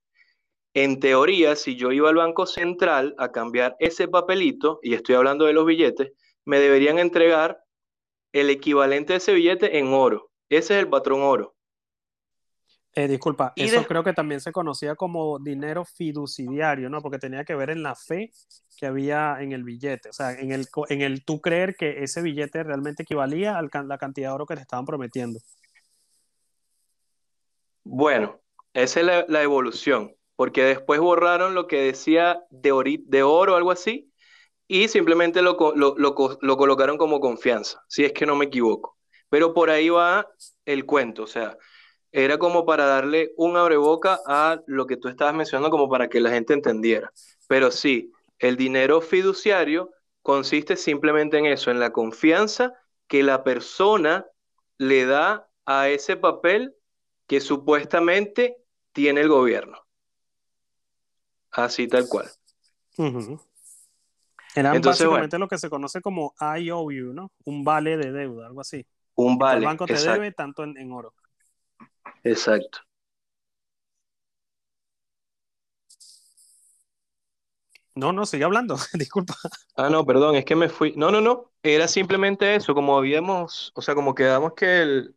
[0.75, 5.45] En teoría, si yo iba al Banco Central a cambiar ese papelito, y estoy hablando
[5.45, 6.13] de los billetes,
[6.47, 7.59] me deberían entregar
[8.33, 10.31] el equivalente de ese billete en oro.
[10.49, 11.55] Ese es el patrón oro.
[12.95, 17.01] Eh, disculpa, eso creo que también se conocía como dinero fiduciario, ¿no?
[17.01, 18.31] Porque tenía que ver en la fe
[18.77, 22.21] que había en el billete, o sea, en el, en el tú creer que ese
[22.21, 25.41] billete realmente equivalía a la cantidad de oro que te estaban prometiendo.
[27.85, 28.39] Bueno,
[28.75, 33.71] esa es la, evolución, porque después borraron lo que decía de, de oro o algo
[33.71, 34.13] así,
[34.69, 38.99] y simplemente lo, lo, lo lo colocaron como confianza, si es que no me equivoco.
[39.31, 40.29] Pero por ahí va
[40.67, 41.57] el cuento, o sea,
[42.13, 46.21] era como para darle un abreboca a lo que tú estabas mencionando, como para que
[46.21, 47.13] la gente entendiera.
[47.49, 49.91] Pero sí, el dinero fiduciario
[50.23, 52.75] consiste simplemente en eso, en la confianza
[53.09, 54.27] que la persona
[54.79, 56.75] le da a ese papel
[57.27, 58.57] que supuestamente
[58.93, 59.79] tiene el gobierno.
[61.53, 62.29] Así tal cual.
[62.99, 63.39] Ujú.
[64.55, 67.33] Era Entonces, básicamente lo que se conoce como IOU, ¿no?
[67.45, 68.87] Un vale de deuda, algo así.
[69.17, 69.65] Un El vale.
[69.65, 71.15] banco te exacto, debe tanto en, en oro.
[72.25, 72.81] Exacto.
[77.95, 79.35] No, no, sigue hablando, disculpa.
[79.77, 80.93] Ah, no, perdón, es que me fui.
[80.97, 81.51] No, no, no.
[81.63, 85.17] Era simplemente eso, como habíamos, o sea, como quedamos que el,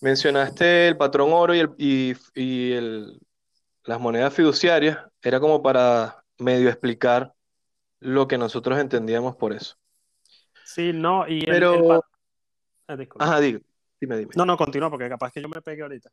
[0.00, 3.20] mencionaste el patrón oro y, el, y, y el,
[3.84, 7.34] las monedas fiduciarias, era como para medio explicar
[8.00, 9.76] lo que nosotros entendíamos por eso.
[10.62, 12.00] Sí, no, y el, el Pero, pa-
[12.88, 13.24] ah, disculpa.
[13.24, 13.60] ajá, digo,
[14.06, 14.32] dime, dime.
[14.36, 16.10] No, no, continúa, porque capaz que yo me pegue ahorita.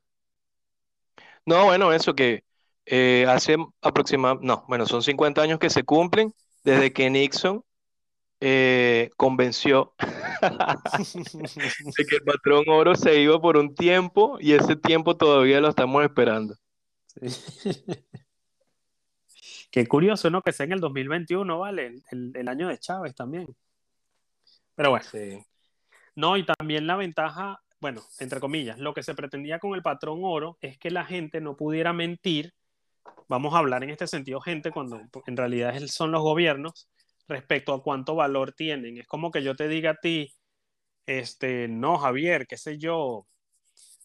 [1.46, 2.44] No, bueno, eso que
[2.86, 6.34] eh, hace aproximadamente, no, bueno, son 50 años que se cumplen
[6.64, 7.64] desde que Nixon
[8.40, 15.18] eh, convenció de que el patrón oro se iba por un tiempo y ese tiempo
[15.18, 16.56] todavía lo estamos esperando.
[17.08, 17.72] Sí.
[19.72, 20.42] Qué curioso, ¿no?
[20.42, 21.88] Que sea en el 2021, ¿vale?
[21.88, 23.48] El, el- el año de Chávez también.
[24.76, 25.40] Pero bueno, Sí.
[26.16, 30.20] no, y también la ventaja, bueno, entre comillas, lo que se pretendía con el patrón
[30.22, 32.54] oro es que la gente no pudiera mentir,
[33.28, 36.88] vamos a hablar en este sentido, gente, cuando en realidad son los gobiernos,
[37.28, 38.98] respecto a cuánto valor tienen.
[38.98, 40.32] Es como que yo te diga a ti,
[41.08, 43.28] este, no, Javier, qué sé yo,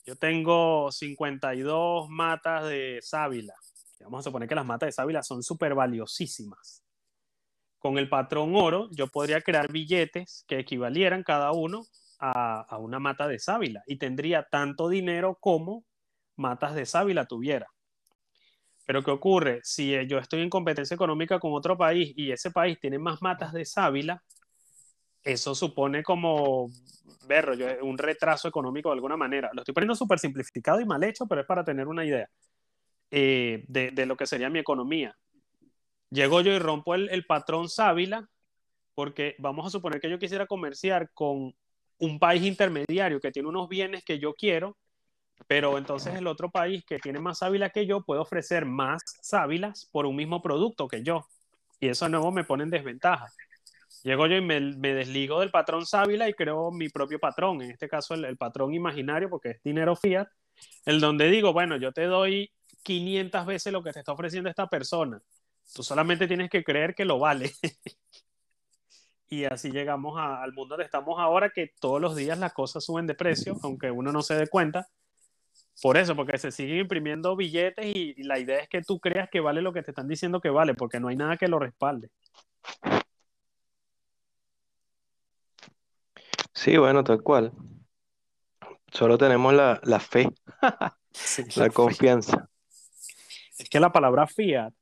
[0.06, 3.54] yo tengo 52 matas de sábila.
[4.00, 6.82] Vamos a suponer que las matas de sábila son súper valiosísimas.
[7.78, 11.84] Con el patrón oro, yo podría crear billetes que equivalieran cada uno
[12.18, 15.84] a, una mata de sábila y tendría tanto dinero como
[16.36, 17.66] matas de sábila tuviera.
[18.86, 19.60] Pero ¿qué ocurre?
[19.62, 23.20] Si eh, yo estoy en competencia económica con otro país y ese país tiene más
[23.20, 24.22] matas de sábila,
[25.24, 26.70] eso supone como,
[27.26, 29.50] berro, yo, un retraso económico de alguna manera.
[29.52, 32.28] Lo estoy poniendo súper simplificado y mal hecho, pero es para tener una idea
[33.10, 35.16] eh, de, lo que sería mi economía.
[36.10, 38.28] Llego yo y rompo el patrón sábila
[38.96, 41.54] porque vamos a suponer que yo quisiera comerciar con
[41.99, 44.76] un país intermediario que tiene unos bienes que yo quiero,
[45.47, 49.88] pero entonces el otro país que tiene más sábila que yo puede ofrecer más sábilas
[49.92, 51.26] por un mismo producto que yo.
[51.80, 53.26] Y eso nuevo me pone en desventaja.
[54.03, 57.70] Llego yo y me, me desligo del patrón sábila y creo mi propio patrón, en
[57.70, 60.28] este caso el, el patrón imaginario porque es dinero fiat,
[60.84, 62.51] el donde digo, bueno, yo te doy
[62.82, 65.20] 500 veces lo que te está ofreciendo esta persona.
[65.74, 67.53] Tú solamente tienes que creer que lo vale.
[69.28, 72.84] y así llegamos a- al mundo donde estamos ahora, que todos los días las cosas
[72.84, 74.88] suben de precio, aunque uno no se dé cuenta.
[75.82, 79.28] Por eso, porque se siguen imprimiendo billetes y, y la idea es que tú creas
[79.30, 81.58] que vale lo que te están diciendo que vale, porque no hay nada que lo
[81.58, 82.08] respalde.
[86.54, 87.52] Sí, bueno, tal cual.
[88.90, 90.28] Solo tenemos la, la fe,
[91.12, 92.48] Sí, la confianza.
[93.58, 94.72] Es que la palabra fiat,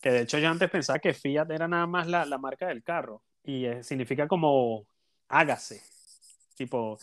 [0.00, 2.84] que de hecho yo antes pensaba que fiat era nada más la, la marca del
[2.84, 4.86] carro, y eh, significa como
[5.28, 5.82] hágase,
[6.54, 6.98] tipo,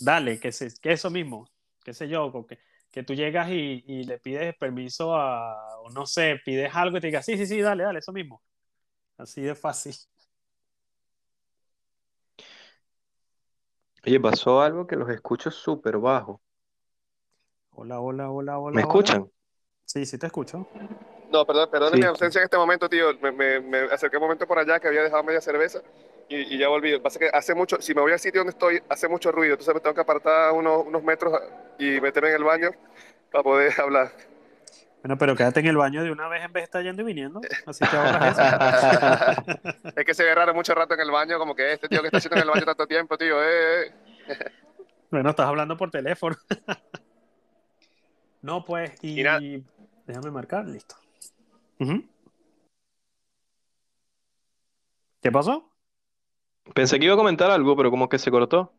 [0.00, 1.46] dale, que, se, que eso mismo,
[1.84, 2.58] qué sé yo, que,
[2.90, 7.00] que tú llegas y, y le pides permiso a, o no sé, pides algo y
[7.02, 8.42] te digas, sí, sí, sí, dale, dale, eso mismo.
[9.18, 9.94] Así de fácil.
[14.06, 16.40] Oye, pasó algo que los escucho súper bajo.
[17.72, 18.74] Hola, hola, hola, hola.
[18.74, 18.88] ¿Me hola.
[18.88, 19.30] escuchan?
[19.84, 20.66] Sí, sí te escucho.
[21.32, 21.98] No, perdón, perdón Sí.
[22.00, 23.06] mi ausencia en este momento, tío.
[23.20, 25.80] Me, me, me acerqué un momento por allá que había dejado media cerveza
[26.28, 26.90] y, y ya volví.
[26.92, 29.08] Lo que pasa es que hace mucho, si me voy al sitio donde estoy, hace
[29.08, 29.54] mucho ruido.
[29.54, 31.40] Entonces me tengo que apartar unos, unos metros
[31.78, 32.70] y meterme en el baño
[33.30, 34.12] para poder hablar.
[35.02, 37.04] Bueno, pero quédate en el baño de una vez en vez de estar yendo y
[37.04, 39.92] viniendo, así te ahorras eso.
[39.96, 42.06] es que se ve raro mucho rato en el baño, como que este tío que
[42.06, 43.42] está haciendo en el baño tanto tiempo, tío.
[43.42, 43.92] Eh, eh.
[45.10, 46.36] Bueno, estás hablando por teléfono.
[48.42, 49.64] no, pues, y, Y
[50.06, 50.94] déjame marcar, listo.
[55.20, 55.68] ¿Qué pasó?
[56.74, 58.72] Pensé que iba a comentar algo, pero como que se cortó.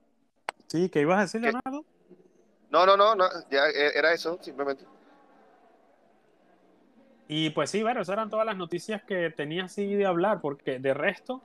[0.67, 1.41] Sí, ¿qué ibas a decir.
[1.41, 1.85] Leonardo?
[2.69, 4.85] No, no, no, no, ya eh, era eso, simplemente.
[7.27, 10.79] Y pues sí, bueno, esas eran todas las noticias que tenía así de hablar, porque
[10.79, 11.41] de resto,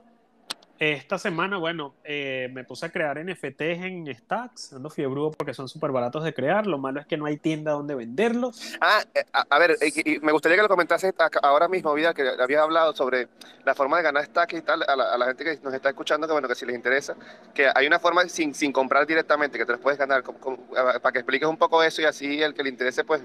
[0.79, 5.67] Esta semana, bueno, eh, me puse a crear NFTs en Stacks, ando fiebrudo porque son
[5.67, 8.77] súper baratos de crear, lo malo es que no hay tienda donde venderlos.
[8.79, 9.75] Ah, eh, a, ver,
[10.21, 13.27] me gustaría que lo comentases ahora mismo, Vida, que habías hablado sobre
[13.65, 16.31] la forma de ganar stack y tal, a la, gente que nos está escuchando, que
[16.31, 17.13] bueno, que si les interesa,
[17.53, 20.97] que hay una forma sin, sin comprar directamente, que te los puedes ganar, como- a-
[20.99, 23.21] para que expliques un poco eso y así el que le interese, pues,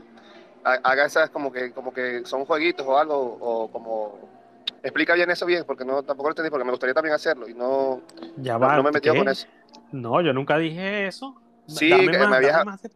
[0.64, 4.43] ha- haga esas como que, como que son jueguitos o algo, o como...
[4.82, 7.54] Explica bien eso bien, porque no, tampoco lo entendí, porque me gustaría también hacerlo y
[7.54, 8.02] no,
[8.36, 9.46] Ya no, va, no me he con eso.
[9.92, 11.34] No, yo nunca dije eso.
[11.66, 12.90] Sí, Dame que más, me habías- dame más de-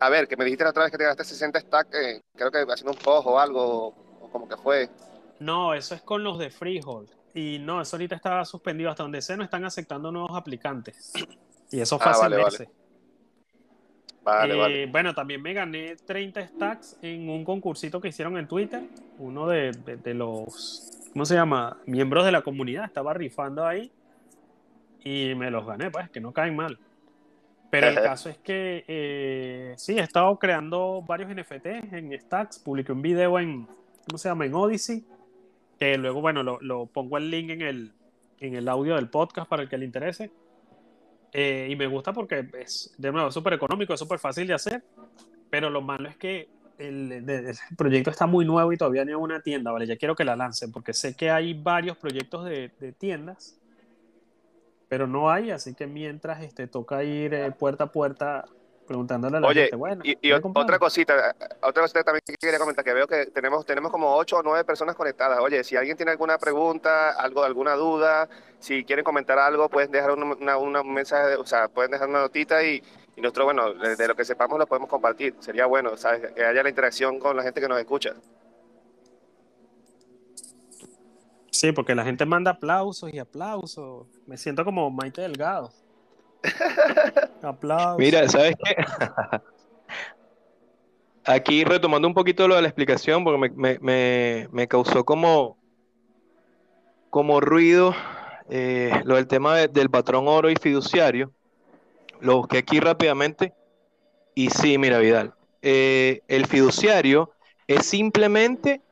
[0.00, 2.50] A ver, que me dijiste la otra vez que te gastaste 60 stack, eh, creo
[2.50, 3.88] que haciendo un post o algo,
[4.20, 4.88] o como que fue.
[5.40, 7.10] No, eso es con los de Freehold.
[7.34, 8.90] Y no, eso ahorita está suspendido.
[8.90, 11.12] Hasta donde sé, no están aceptando nuevos aplicantes.
[11.70, 12.44] Y eso fue Ah, hace vale, vale.
[12.50, 12.68] meses.
[12.68, 12.83] Vale,
[14.54, 14.86] Eh, vale.
[14.86, 18.82] Bueno, también me gané 30 stacks en un concursito que hicieron en Twitter.
[19.18, 21.76] Uno de, de- de los, ¿cómo se llama?
[21.86, 23.90] Miembros de la comunidad estaba rifando ahí
[25.04, 26.78] y me los gané, pues, que no caen mal.
[27.70, 32.58] Pero el caso es que eh, sí, he estado creando varios NFTs en stacks.
[32.60, 33.66] Publiqué un video en,
[34.06, 34.46] ¿cómo se llama?
[34.46, 35.04] En Odyssey.
[35.78, 37.92] Que luego, bueno, lo, lo pongo el link en el,
[38.38, 40.30] en el audio del podcast para el que le interese.
[41.36, 44.84] Eh, y me gusta porque es, de nuevo, súper económico, es súper fácil de hacer,
[45.50, 47.26] pero lo malo es que el,
[47.76, 49.84] proyecto está muy nuevo y todavía no hay una tienda, ¿vale?
[49.84, 53.58] Ya quiero que la lancen porque sé que hay varios proyectos de, de tiendas,
[54.88, 58.44] pero no hay, así que mientras este, toca ir eh, puerta a puerta
[58.86, 62.84] preguntándole a la Oye, gente, bueno, y, otra cosita, otra cosita también que quería comentar,
[62.84, 65.38] que veo que tenemos, tenemos como ocho o nueve personas conectadas.
[65.40, 68.28] Oye, si alguien tiene alguna pregunta, algo, alguna duda,
[68.58, 72.08] si quieren comentar algo, pueden dejar un, una, una- un mensaje, o sea, pueden dejar
[72.08, 72.82] una notita y,
[73.16, 75.34] y nosotros, bueno, de lo que sepamos lo podemos compartir.
[75.40, 76.32] Sería bueno, ¿sabes?
[76.34, 78.14] Que haya la interacción con la gente que nos escucha.
[81.50, 84.08] Sí, porque la gente manda aplausos y aplausos.
[84.26, 85.72] Me siento como Maite Delgado.
[87.42, 87.98] Aplausos.
[87.98, 88.76] Mira, ¿sabes qué?
[91.26, 95.56] Aquí retomando un poquito lo de la explicación, porque me, me- me- me causó como,
[97.10, 97.94] como ruido
[98.50, 101.32] eh, lo del tema de- del patrón oro y fiduciario.
[102.20, 103.54] Lo busqué aquí rápidamente.
[104.34, 105.32] Y sí, mira, Vidal,
[105.62, 107.30] eh, el fiduciario
[107.68, 108.82] es simplemente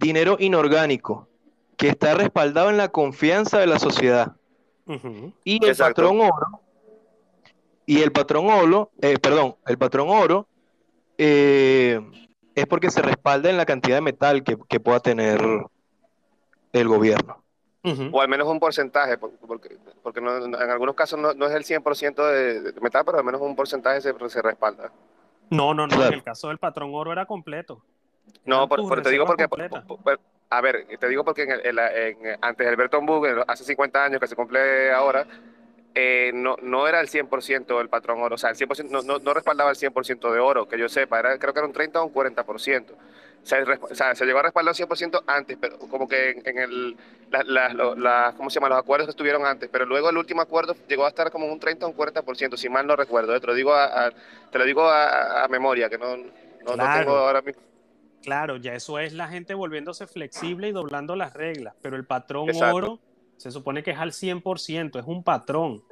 [0.00, 1.28] dinero inorgánico
[1.76, 4.32] que está respaldado en la confianza de la sociedad.
[5.44, 6.02] Y el Exacto.
[6.02, 6.60] patrón oro,
[7.86, 10.46] y el patrón oro, eh, perdón, el patrón oro
[11.18, 12.00] eh,
[12.54, 15.40] es porque se respalda en la cantidad de metal que, que pueda tener
[16.72, 17.42] el gobierno.
[18.12, 21.52] O al menos un porcentaje, por- porque, porque no- en algunos casos no, no es
[21.54, 24.92] el 100% de, de metal, pero al menos un porcentaje se, se respalda.
[25.48, 25.94] No, no, no.
[25.96, 26.08] Claro.
[26.08, 27.80] En el caso del patrón oro era completo.
[28.44, 29.84] No, por, te digo porque, completas.
[29.84, 30.20] por- por-
[30.50, 33.64] a ver, te digo porque en el- en la- en- antes Bretton Woods, en- hace
[33.64, 35.26] 50 años que se cumple ahora,
[35.94, 39.18] eh, no, no era el 100% el patrón oro, o sea, el 100% no, no,
[39.18, 42.00] no respaldaba el 100% de oro, que yo sepa, era, creo que era un 30
[42.00, 42.94] o un 40%.
[43.42, 46.06] O sea, el resp- o sea, se llegó a respaldar el 100% antes, pero como
[46.08, 46.96] que en, en el,
[47.30, 48.68] la- la- ¿cómo se llama?
[48.68, 51.58] Los acuerdos que estuvieron antes, pero luego el último acuerdo llegó a estar como un
[51.58, 54.12] 30 o un 40%, si mal no recuerdo, eh, te lo digo a, a-
[54.50, 57.62] te lo digo a, memoria, que no, no, no tengo ahora mismo.
[58.28, 62.50] Claro, ya eso es la gente volviéndose flexible y doblando las reglas, pero el patrón
[62.50, 62.74] Exacto.
[62.74, 63.00] oro
[63.38, 65.82] se supone que es al 100%, es un patrón,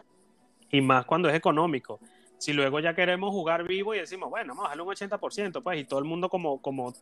[0.70, 1.98] y más cuando es económico.
[2.36, 5.80] Si luego ya queremos jugar vivo y decimos, bueno, vamos a darle un 80%, pues,
[5.80, 6.92] y todo el mundo como, como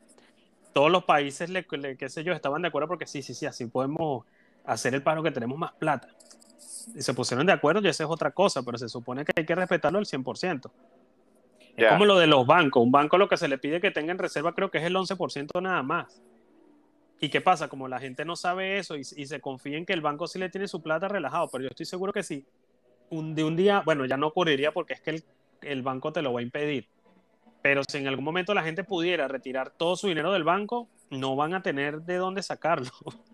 [0.73, 3.45] todos los países, le, le- qué sé yo, estaban de acuerdo porque sí, sí, sí,
[3.45, 4.25] así podemos
[4.65, 6.07] hacer el paro que tenemos más plata.
[6.95, 9.45] Y se pusieron de acuerdo y esa es otra cosa, pero se supone que hay
[9.45, 10.71] que respetarlo al 100%.
[11.77, 12.83] Es como lo de los bancos.
[12.83, 14.95] Un banco lo que se le pide que tenga en reserva creo que es el
[14.95, 16.23] 11% nada más.
[17.21, 17.69] ¿Y qué pasa?
[17.69, 20.39] Como la gente no sabe eso y, y se confía en que el banco sí
[20.39, 22.45] le tiene su plata relajado, pero yo estoy seguro que sí.
[23.11, 25.25] Un, de un día, bueno, ya no ocurriría porque es que el,
[25.63, 26.89] el banco te lo va a impedir.
[27.63, 31.35] Pero si en algún momento la gente pudiera retirar todo su dinero del banco, no
[31.35, 32.91] van a tener de dónde sacarlo.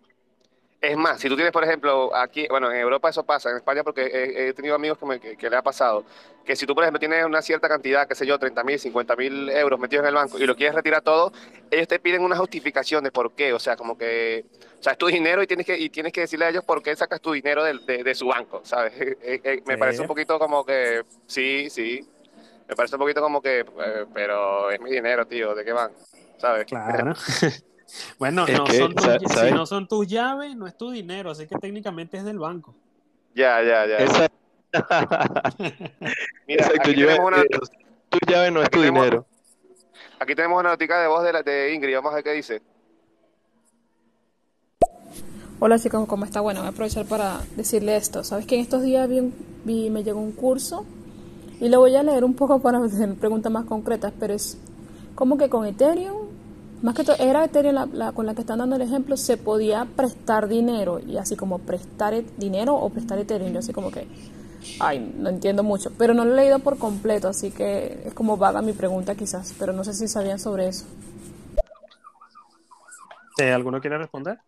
[0.81, 3.85] Es más, si tú tienes, por ejemplo, aquí, bueno, en Europa eso pasa, en España
[3.85, 6.05] porque he, he tenido amigos que, me- que- que le ha pasado,
[6.43, 9.15] que si tú, por ejemplo, tienes una cierta cantidad, qué sé yo, 30 mil, 50
[9.15, 11.33] mil euros metidos en el banco y lo quieres retirar todo,
[11.71, 14.47] ellos te piden una justificación de por qué, o sea, como que,
[14.79, 16.83] o sea, es tu dinero y tienes que, y tienes que decirle a ellos por
[16.83, 18.95] qué sacas tu dinero del- de, de su banco, ¿sabes?
[19.23, 22.09] Eh, eh, me parece un poquito como que, sí, sí,
[22.67, 25.93] me parece un poquito como que, eh, pero es mi dinero, tío, ¿de qué van?
[26.39, 26.65] ¿Sabes?
[26.65, 27.13] Claro.
[28.19, 31.47] bueno, no que, son tus- si no son tus llaves, no es tu dinero, así
[31.47, 32.75] que técnicamente es del banco.
[33.35, 33.97] Ya, ya, ya.
[33.99, 34.29] Esa-
[36.47, 37.43] Mira, Exacto, yo una,
[38.09, 39.27] tu llave no es Aquí tu tenemos- dinero.
[40.19, 42.61] Aquí tenemos una notica de voz de, la, de Ingrid, vamos a ver qué dice.
[45.59, 46.41] Hola chicos, ¿cómo está?
[46.41, 48.25] Bueno, voy a aprovechar para decirle esto.
[48.25, 49.33] Sabes que en estos días vi,
[49.65, 50.87] vi, me llegó un curso
[51.61, 54.59] y lo voy a leer un poco para hacer preguntas más concretas, pero es
[55.15, 56.29] como que con Ethereum,
[56.83, 59.37] más que todo, era Ethereum la, la, con la que están dando el ejemplo, se
[59.37, 63.53] podía prestar dinero y así como prestar e, dinero o prestar Ethereum.
[63.53, 64.07] Yo así como que,
[64.79, 68.37] ay, no entiendo mucho, pero no lo he leído por completo, así que es como
[68.37, 70.87] vaga mi pregunta quizás, pero no sé si sabían sobre eso.
[73.39, 74.39] ¿Alguno quiere responder?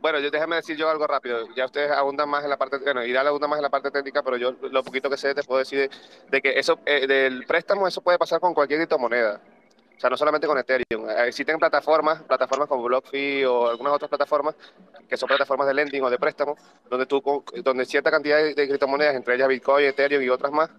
[0.00, 1.48] Bueno, yo déjame decir yo algo rápido.
[1.56, 4.22] Ya ustedes abundan más en la parte, bueno, Irán abunda más en la parte técnica,
[4.22, 5.90] pero yo lo poquito que sé te puedo decir de,
[6.30, 9.40] de que eso, eh, del préstamo, eso puede pasar con cualquier criptomoneda.
[9.96, 11.08] O sea, no solamente con Ethereum.
[11.26, 14.54] Existen plataformas, plataformas como BlockFi o algunas otras plataformas
[15.08, 16.56] que son plataformas de lending o de préstamo,
[16.90, 17.22] donde tú,
[17.62, 20.70] donde cierta cantidad de, criptomonedas, entre ellas Bitcoin, Ethereum y otras más,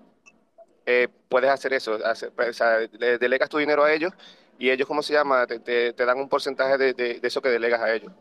[0.85, 1.97] eh, puedes hacer eso.
[2.05, 4.13] Hacer, o sea, le delegas tu dinero a ellos
[4.59, 5.47] y ellos, ¿cómo se llama?
[5.47, 8.11] Te, te, dan un porcentaje de, de, de, eso que delegas a ellos.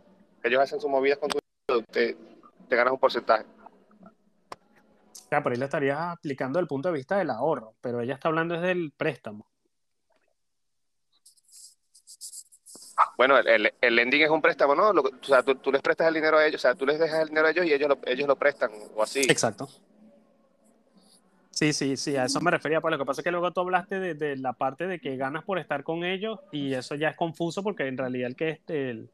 [0.42, 1.38] Ellos hacen sus movidas con tu
[1.68, 2.16] dinero, te,
[2.68, 3.44] te ganas un porcentaje.
[5.30, 8.28] Ya, por ahí le estarías aplicando el punto de vista del ahorro, pero ella está
[8.28, 9.46] hablando desde el préstamo.
[13.16, 14.90] Bueno, el, el, lending es un préstamo, ¿no?
[14.90, 17.22] O sea, tú, tú, les prestas el dinero a ellos, o sea, tú les dejas
[17.22, 19.20] el dinero a ellos y ellos lo, ellos lo prestan, o así.
[19.28, 19.68] Exacto.
[21.50, 22.82] Sí, sí, sí, a eso me refería.
[22.82, 25.16] Pues lo que pasa es que luego tú hablaste de, de, la parte de que
[25.16, 28.50] ganas por estar con ellos y eso ya es confuso porque en realidad el que
[28.50, 29.10] es el,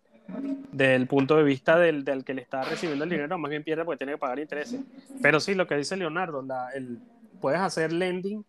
[0.72, 3.84] del punto de vista del, del, que le está recibiendo el dinero más bien pierde
[3.84, 4.80] porque tiene que pagar intereses.
[5.20, 6.98] Pero sí, lo que dice Leonardo, el,
[7.40, 8.44] puedes hacer lending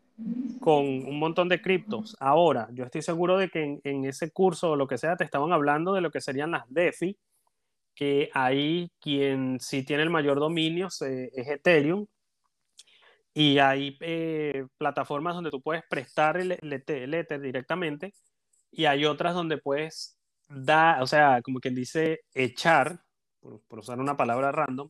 [0.59, 2.15] con un montón de criptos.
[2.19, 5.23] Ahora, yo estoy seguro de que en, en, ese curso o lo que sea te
[5.23, 7.17] estaban hablando de lo que serían las DeFi,
[7.95, 12.07] que ahí quien sí tiene el mayor dominio se, es Ethereum,
[13.33, 18.13] y hay eh, plataformas donde tú puedes prestar el, el, el, Ether directamente
[18.71, 22.99] y hay otras donde puedes dar, o sea, como quien dice, echar,
[23.39, 24.89] por, por, usar una palabra random,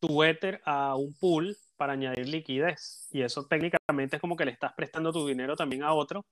[0.00, 3.08] tu Ether a un pool para añadir liquidez.
[3.10, 6.24] Y eso técnicamente es como que le estás prestando tu dinero también a otro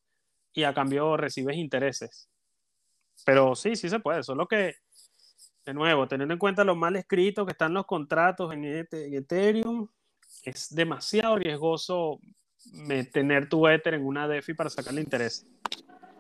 [0.53, 2.29] y a cambio recibes intereses.
[3.27, 4.77] Pero sí, sí se puede, solo que,
[5.67, 9.89] de nuevo, teniendo en cuenta lo mal escrito que están los contratos en, en Ethereum,
[10.45, 12.21] es demasiado riesgoso
[13.13, 15.45] tener tu Ether en una DeFi para sacarle interés.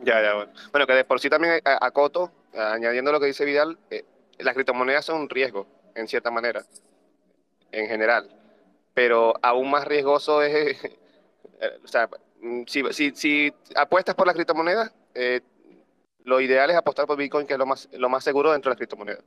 [0.00, 0.52] Ya, ya, bueno.
[0.72, 4.04] Bueno, que de por sí también a, a Coto, añadiendo lo que dice Vidal, eh,
[4.40, 6.64] las criptomonedas son un riesgo, en cierta manera,
[7.70, 8.39] en general.
[8.94, 10.84] Pero aún más riesgoso es,
[11.60, 12.08] eh, o sea,
[12.66, 15.40] si, si, si, apuestas por las criptomonedas, eh,
[16.24, 18.74] lo ideal es apostar por Bitcoin, que es lo más, lo más seguro dentro de
[18.74, 19.24] las criptomonedas.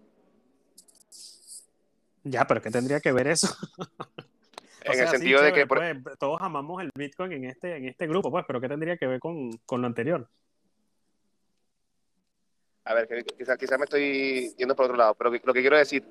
[2.24, 3.47] Ya, pero ¿qué tendría que ver eso?
[4.84, 5.68] en sea, el sentido sí, de que...
[5.68, 9.07] Pues, todos amamos el Bitcoin en este, en este grupo, pues, pero ¿qué tendría que
[9.07, 10.30] ver con, con lo anterior?
[12.86, 13.07] A ver,
[13.38, 16.03] quizás quizá me estoy yendo por otro lado, pero lo que quiero decir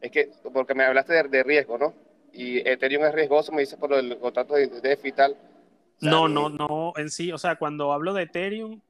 [0.00, 1.94] es que, porque me hablaste de, de riesgo, ¿no?
[2.36, 5.32] Y Ethereum es riesgoso, me dices por el contrato de DeFi y tal.
[5.32, 8.80] O sea, no, no, no, en sí, o sea, cuando hablo de Ethereum,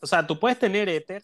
[0.00, 1.22] o sea, tú puedes tener Ether,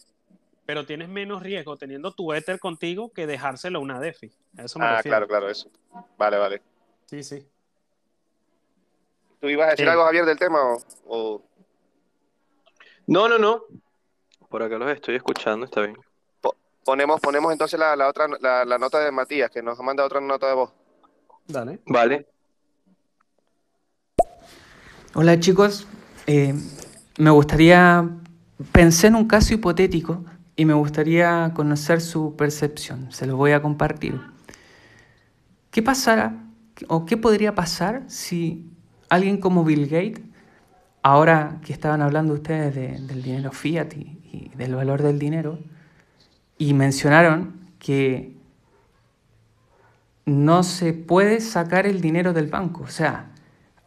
[0.65, 4.31] pero tienes menos riesgo teniendo tu Ether contigo que dejárselo a una DeFi.
[4.57, 5.17] A eso me ah, refiero.
[5.17, 5.69] claro, claro, eso.
[6.17, 6.61] Vale, vale.
[7.05, 7.45] Sí, sí.
[9.41, 9.89] ¿Tú ibas a decir sí.
[9.89, 10.77] algo, Javier, del tema o,
[11.07, 11.41] o,
[13.07, 13.65] No, no, no.
[14.49, 15.97] Por acá los estoy escuchando, está bien.
[16.85, 20.21] Ponemos, ponemos entonces la, la otra la, la, nota de Matías, que nos manda otra
[20.21, 20.71] nota de voz.
[21.47, 21.81] Dale.
[21.85, 22.27] Vale.
[25.15, 25.87] Hola chicos,
[26.25, 26.55] eh,
[27.19, 28.09] me gustaría,
[28.71, 30.25] pensé en un caso hipotético
[30.55, 34.19] y me gustaría conocer su percepción, se lo voy a compartir.
[35.69, 36.47] ¿Qué pasará
[36.87, 38.71] o qué podría pasar si
[39.09, 40.23] alguien como Bill Gates,
[41.03, 45.59] ahora que estaban hablando ustedes de, del dinero fiat y, y del valor del dinero,
[46.57, 48.35] y mencionaron que
[50.25, 52.83] no se puede sacar el dinero del banco.
[52.83, 53.31] O sea,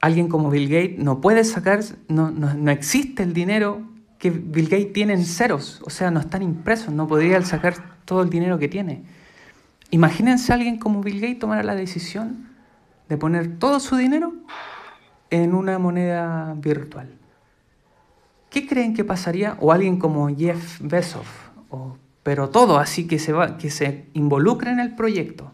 [0.00, 3.82] alguien como Bill Gates no puede sacar, no, no, no, existe el dinero
[4.18, 5.80] que Bill Gates tiene en ceros.
[5.84, 7.74] O sea, no están impresos, no podría sacar
[8.04, 9.04] todo el dinero que tiene.
[9.90, 12.48] Imagínense a alguien como Bill Gates tomara la decisión
[13.08, 14.34] de poner todo su dinero
[15.30, 17.08] en una moneda virtual.
[18.50, 19.56] ¿Qué creen que pasaría?
[19.60, 21.26] O alguien como Jeff Bezos,
[21.70, 25.52] o, pero todo así que se, va, que se involucra en el proyecto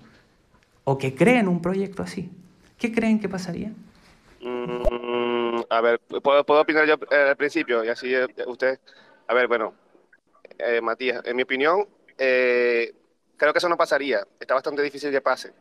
[0.84, 2.30] o que creen un proyecto así.
[2.78, 3.72] ¿Qué creen que pasaría?
[4.40, 8.80] Mm, a ver, ¿puedo, opinar yo eh, al principio y así eh, usted.
[9.28, 9.74] A ver, bueno,
[10.58, 11.86] eh, Matías, en mi opinión,
[12.18, 12.92] eh,
[13.36, 14.26] creo que eso no pasaría.
[14.38, 15.52] Está bastante difícil que pase.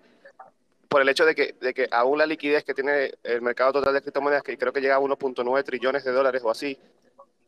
[0.87, 3.93] Por el hecho de que, de que aún la liquidez que tiene el mercado total
[3.93, 6.77] de criptomonedas, que creo que llega a 1.9 trillones de dólares o así,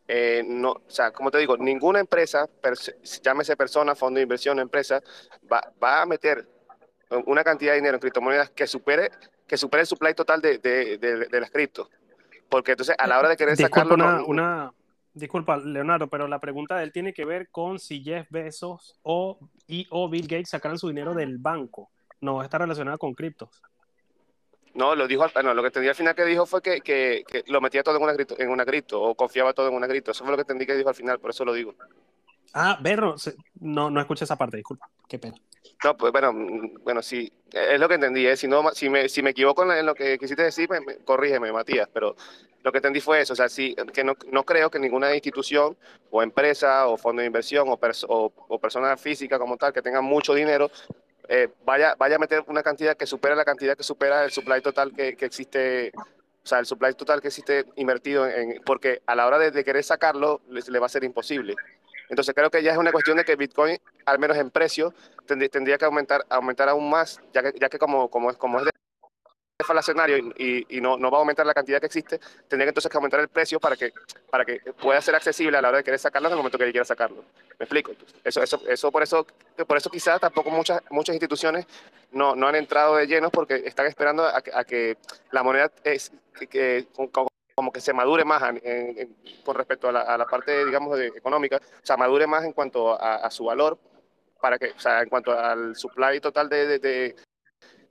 [0.07, 2.49] eh, no, o sea, como te digo, ninguna empresa,
[3.21, 5.01] llámese persona, fondo de inversión, empresa,
[5.51, 6.47] va, va a meter
[7.25, 9.11] una cantidad de dinero en criptomonedas que supere,
[9.47, 11.89] que supere el supply total de, de, de, las cripto.
[12.49, 13.95] Porque entonces a la hora de querer sacarlo...
[13.95, 14.73] Una, una,
[15.13, 19.39] disculpa, Leonardo, pero la pregunta de él tiene que ver con si Jeff Bezos o,
[19.67, 21.89] y, o Bill Gates sacaran su dinero del banco.
[22.21, 23.61] No está relacionado con criptos.
[24.73, 27.43] No, lo dijo, no, lo que entendí al final que dijo fue que, que, que,
[27.47, 30.11] lo metía todo en una, cripto, en una cripto o confiaba todo en una cripto.
[30.11, 31.75] Eso fue lo que entendí que dijo al final, por eso lo digo.
[32.53, 33.15] Ah, Berro,
[33.59, 34.89] no, no escuché esa parte, disculpa.
[35.07, 35.37] Qué pena.
[35.83, 38.25] No, pues bueno, mm, bueno, sí, es lo que entendí.
[38.25, 38.37] ¿eh?
[38.37, 41.89] Si, no, si, me, si me equivoco en lo que quisiste decir, me, corrígeme, Matías,
[41.93, 42.15] pero
[42.63, 43.33] lo que entendí fue eso.
[43.33, 45.77] O sea, sí, que no, no creo que ninguna institución
[46.11, 50.01] o empresa o fondo de inversión o, o, o persona física como tal que tenga
[50.01, 50.71] mucho dinero
[51.29, 54.61] eh, vaya, vaya a meter una cantidad que supera la cantidad que supera el supply
[54.61, 59.25] total que, existe, o sea, el supply total que existe invertido en, porque a la
[59.25, 61.55] hora de, querer sacarlo le, va a ser imposible.
[62.09, 64.93] Entonces creo que ya es una cuestión de que Bitcoin, al menos en precio,
[65.25, 68.65] tendría, que aumentar, aumentar aún más, ya que, ya que como, como, es, como es
[68.65, 68.71] de
[69.63, 72.91] falacionario y, y, no, no, va a aumentar la cantidad que existe, tendría que entonces
[72.91, 73.93] que aumentar el precio para que,
[74.29, 76.69] para que pueda ser accesible a la hora de querer sacarlo en el momento que
[76.71, 77.23] quiera sacarlo.
[77.59, 77.93] ¿Me explico?
[78.23, 79.25] Eso, eso, eso, por eso,
[79.67, 81.65] por eso quizás tampoco muchas, muchas instituciones
[82.11, 84.97] no, no han entrado de lleno porque están esperando a, que
[85.31, 86.11] la moneda es,
[86.49, 86.87] que,
[87.55, 88.41] como que se madure más
[89.43, 93.29] con respecto a la, parte, digamos, de, económica, o sea, madure más en cuanto a,
[93.29, 93.77] su valor,
[94.41, 97.15] para que, o sea, en cuanto al supply total de,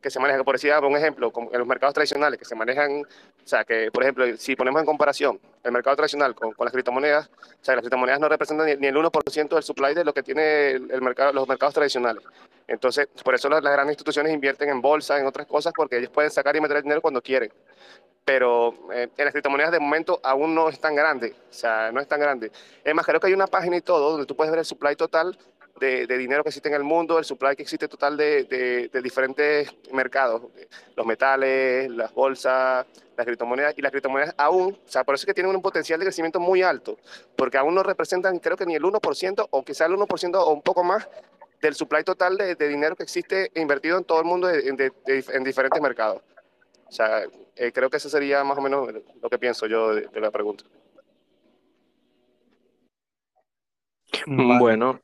[0.01, 3.47] que se maneja, por decir un ejemplo, en los mercados tradicionales que se manejan, o
[3.47, 7.65] sea, que por ejemplo, si ponemos en comparación el mercado tradicional con, las criptomonedas, o
[7.65, 11.01] sea, las criptomonedas no representan ni, el 1% del supply de lo que tiene el,
[11.01, 12.25] mercado, los mercados tradicionales.
[12.67, 16.31] Entonces, por eso las, grandes instituciones invierten en bolsa, en otras cosas, porque ellos pueden
[16.31, 17.53] sacar y meter el dinero cuando quieren.
[18.25, 22.01] Pero eh, en las criptomonedas de momento aún no es tan grande, o sea, no
[22.01, 22.53] es tan grande.
[22.85, 24.95] Es más, creo que hay una página y todo donde tú puedes ver el supply
[24.95, 25.37] total
[25.81, 28.45] de, dinero que existe en el mundo, el supply que existe total de,
[28.93, 30.43] de, diferentes mercados,
[30.95, 35.27] los metales, las bolsas, las criptomonedas, y las criptomonedas aún, o sea, por eso es
[35.27, 36.99] que tienen un potencial de crecimiento muy alto,
[37.37, 40.63] porque aún no representan, creo que ni el 1%, o quizá el 1% o un
[40.63, 41.09] poco más
[41.61, 46.23] del supply total de, dinero que existe invertido en todo el mundo en diferentes mercados.
[46.93, 47.23] O sea,
[47.57, 48.87] eh, creo que eso sería más o menos
[49.23, 50.67] lo que pienso yo de, la pregunta.
[54.27, 55.01] Bueno,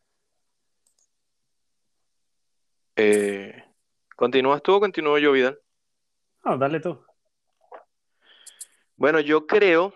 [2.94, 3.64] eh,
[4.14, 5.58] ¿Continúas tú o continúo yo, Vidal?
[6.44, 7.00] No, dale tú.
[8.96, 9.94] Bueno, yo creo,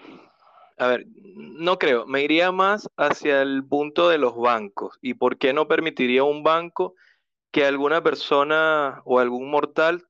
[0.79, 4.99] a ver, no creo, me iría más hacia el punto de los bancos.
[5.03, 6.95] ¿Y por qué no permitiría un banco
[7.51, 10.09] que alguna persona o algún mortal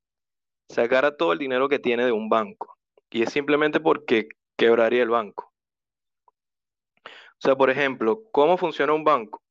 [0.73, 2.79] sacara todo el dinero que tiene de un banco?
[3.11, 5.53] Y es simplemente porque quebraría el banco.
[7.07, 9.43] O sea, por ejemplo, ¿cómo funciona un banco?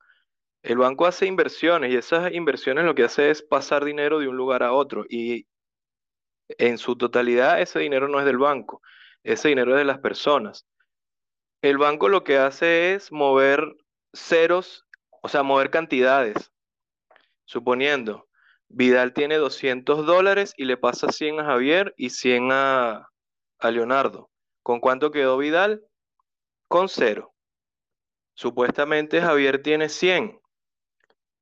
[0.63, 4.37] El banco hace inversiones y esas inversiones lo que hace es pasar dinero de un
[4.37, 5.47] lugar a otro y
[6.57, 8.81] en su totalidad ese dinero no es del banco,
[9.23, 10.67] ese dinero es de las personas.
[11.61, 13.75] El banco lo que hace es mover
[14.13, 14.85] ceros,
[15.21, 16.51] o sea, mover cantidades.
[17.45, 18.27] Suponiendo,
[18.73, 23.09] Vidal tiene 200 dólares y le pasa 100 a Javier y 100 a,
[23.59, 24.29] a Leonardo.
[24.63, 25.85] ¿Con cuánto quedó Vidal?
[26.67, 27.33] Con cero.
[28.33, 30.39] Supuestamente Javier tiene 100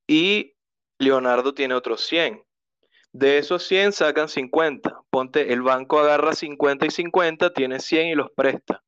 [0.08, 0.56] y
[0.98, 2.44] Leonardo tiene otros 100.
[3.12, 5.02] De esos 100 sacan 50.
[5.10, 8.84] Ponte, el banco agarra 50 y 50, tiene 100 y los presta.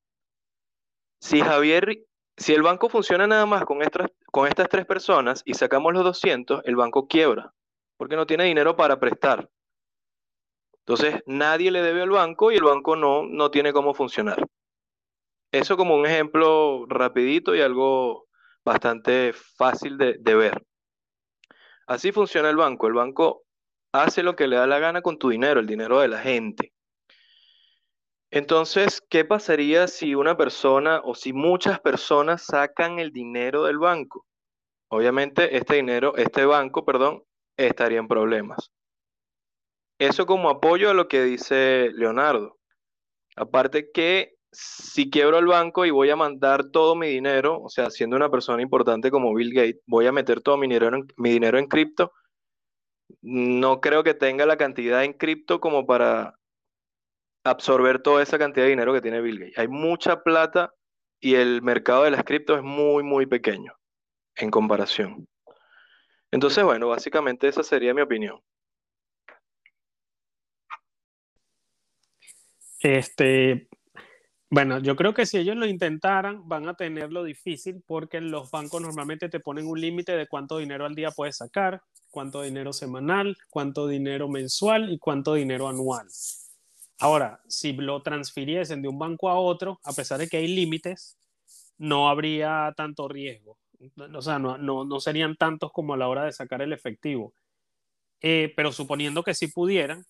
[1.20, 2.06] Si Javier,
[2.38, 6.04] si el banco funciona nada más con estas, con estas tres personas y sacamos los
[6.04, 7.54] 200, el banco quiebra,
[8.02, 9.48] porque no tiene dinero para prestar.
[10.80, 14.44] Entonces, nadie le debe al banco y el banco no, no tiene cómo funcionar.
[15.52, 18.26] Eso como un ejemplo rapidito y algo
[18.66, 20.66] bastante fácil de ver.
[21.86, 22.88] Así funciona el banco.
[22.88, 23.44] El banco
[23.92, 26.74] hace lo que le da la gana con tu dinero, el dinero de la gente.
[28.32, 34.26] Entonces, ¿qué pasaría si una persona o si muchas personas sacan el dinero del banco?
[34.88, 37.24] Obviamente, este dinero, este banco, perdón,
[37.68, 38.72] estaría en problemas.
[40.00, 42.58] Eso como apoyo a lo que dice Leonardo.
[43.36, 47.90] Aparte que si quiebro el banco y voy a mandar todo mi dinero, o sea,
[47.90, 51.32] siendo una persona importante como Bill Gates, voy a meter todo mi dinero en, mi
[51.32, 52.12] dinero en cripto,
[53.22, 56.36] no creo que tenga la cantidad en cripto como para
[57.44, 59.58] absorber toda esa cantidad de dinero que tiene Bill Gates.
[59.58, 60.74] Hay mucha plata
[61.20, 63.74] y el mercado de las cripto es muy, muy pequeño
[64.36, 65.28] en comparación.
[66.32, 68.42] Entonces, bueno, básicamente esa sería mi opinión.
[72.80, 73.68] Este,
[74.50, 78.82] Bueno, yo creo que si ellos lo intentaran, van a tenerlo difícil porque los bancos
[78.82, 83.38] normalmente te ponen un límite de cuánto dinero al día puedes sacar, cuánto dinero semanal,
[83.50, 86.08] cuánto dinero mensual y cuánto dinero anual.
[87.00, 91.18] Ahora, si lo transfiriesen de un banco a otro, a pesar de que hay límites,
[91.78, 93.58] no habría tanto riesgo.
[94.16, 97.34] O sea, no, no, no serían tantos como a la hora de sacar el efectivo.
[98.22, 100.06] Eh, pero suponiendo que sí pudieran,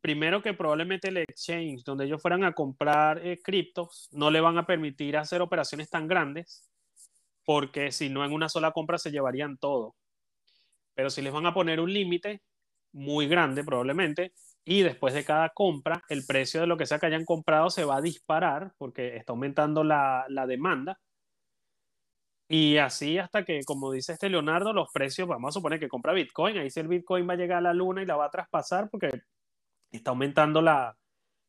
[0.00, 4.58] primero que probablemente el exchange donde ellos fueran a comprar eh, criptos no le van
[4.58, 6.70] a permitir hacer operaciones tan grandes
[7.44, 9.96] porque si no en una sola compra se llevarían todo.
[10.94, 12.42] Pero si les van a poner un límite
[12.92, 14.32] muy grande probablemente
[14.64, 17.84] y después de cada compra el precio de lo que sea que hayan comprado se
[17.84, 20.98] va a disparar porque está aumentando la, la demanda.
[22.52, 26.12] Y así hasta que, como dice este Leonardo, los precios, vamos a suponer que compra
[26.12, 28.30] Bitcoin, ahí si el Bitcoin va a llegar a la luna y la va a
[28.30, 29.22] traspasar porque
[29.92, 30.96] está aumentando la,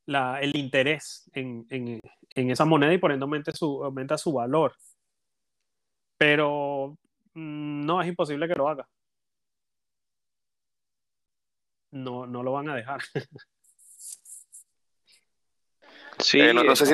[0.05, 1.99] la, el interés en, en,
[2.35, 4.75] en, esa moneda y por ende aumenta su, aumenta su valor.
[6.19, 6.95] Pero
[7.33, 8.87] mmm, no es imposible que lo haga.
[11.89, 13.01] No, no lo van a dejar.
[16.19, 16.93] Sí, eh, no, no, sé si.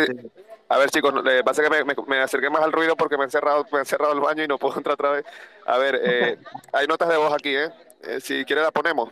[0.70, 3.26] A ver, chicos, eh, pasa que me, me, me, acerqué más al ruido porque me
[3.26, 5.26] he cerrado, me he cerrado el baño y no puedo entrar otra vez.
[5.66, 6.38] A ver, eh,
[6.74, 7.70] hay notas de voz aquí, ¿eh?
[8.02, 9.10] eh si quiere la ponemos.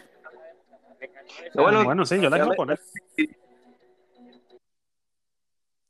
[1.53, 2.80] Bueno, bueno, sí, yo la quiero poner.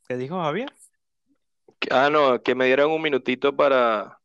[0.08, 0.72] ¿Qué dijo Javier?
[1.90, 4.20] Ah, no, que me dieran un minutito para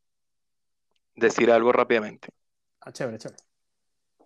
[1.15, 2.29] decir algo rápidamente.
[2.81, 3.43] Ah, chévere, chévere.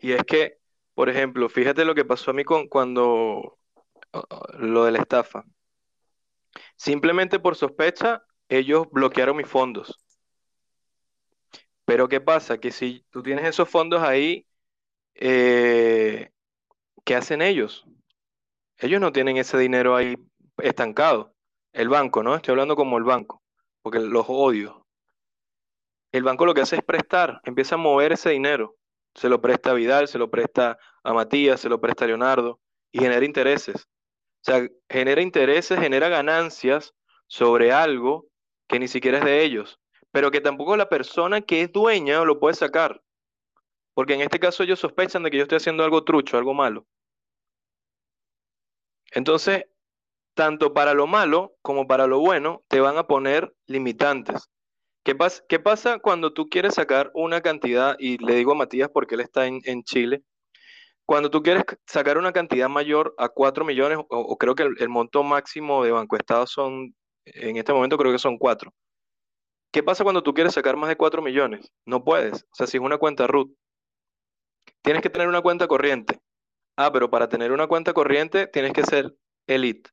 [0.01, 0.59] Y es que,
[0.95, 3.59] por ejemplo, fíjate lo que pasó a mí con cuando
[4.59, 5.45] lo de la estafa.
[6.77, 9.99] Simplemente por sospecha, ellos bloquearon mis fondos.
[11.85, 12.59] Pero ¿qué pasa?
[12.59, 14.47] Que si tú tienes esos fondos ahí,
[15.15, 16.31] eh,
[17.05, 17.85] ¿qué hacen ellos?
[18.79, 20.17] Ellos no tienen ese dinero ahí
[20.59, 21.35] estancado.
[21.73, 22.35] El banco, ¿no?
[22.35, 23.43] Estoy hablando como el banco,
[23.83, 24.87] porque los odio.
[26.13, 28.77] El banco lo que hace es prestar, empieza a mover ese dinero.
[29.15, 32.61] Se lo presta a Vidal, se lo presta a Matías, se lo presta a Leonardo
[32.93, 33.89] y genera intereses.
[34.47, 36.95] O sea, genera intereses, genera ganancias
[37.27, 38.27] sobre algo
[38.69, 39.81] que ni siquiera es de ellos,
[40.11, 43.03] pero que tampoco la persona que es dueña lo puede sacar.
[43.95, 46.87] Porque en este caso ellos sospechan de que yo estoy haciendo algo trucho, algo malo.
[49.13, 49.65] Entonces,
[50.35, 54.51] tanto para lo malo como para lo bueno, te van a poner limitantes.
[55.05, 58.91] ¿Qué, pas ¿Qué pasa cuando tú quieres sacar una cantidad, y le digo a Matías
[58.93, 60.23] porque él está en, en Chile,
[61.07, 64.89] cuando tú quieres sacar una cantidad mayor a 4 millones, o, creo que el, el,
[64.89, 66.95] monto máximo de Banco Estado son,
[67.25, 68.73] en este momento creo que son 4.
[69.73, 71.73] ¿Qué pasa cuando tú quieres sacar más de 4 millones?
[71.85, 72.45] No puedes.
[72.45, 73.51] O sea, si es una cuenta root,
[74.83, 76.21] tienes que tener una cuenta corriente.
[76.77, 79.15] Ah, pero para tener una cuenta corriente tienes que ser
[79.47, 79.91] elite.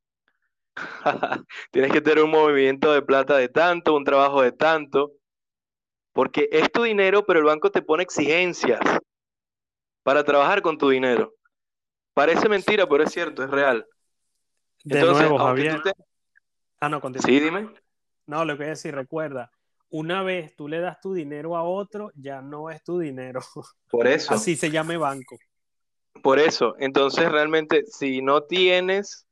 [1.71, 5.11] tienes que tener un movimiento de plata de tanto, un trabajo de tanto,
[6.13, 8.79] porque es tu dinero, pero el banco te pone exigencias
[10.03, 11.33] para trabajar con tu dinero.
[12.13, 13.85] Parece mentira, pero es cierto, es real.
[14.83, 15.81] De Entonces, nuevo, Javier.
[15.81, 15.93] Te...
[16.79, 17.25] Ah, no, continúa.
[17.25, 17.69] Sí, dime.
[18.25, 19.51] No, lo que voy a decir, recuerda,
[19.89, 23.41] una vez tú le das tu dinero a otro, ya no es tu dinero.
[23.89, 24.33] Por eso.
[24.33, 25.37] Así se llame banco.
[26.23, 29.27] Por eso, entonces realmente si no tienes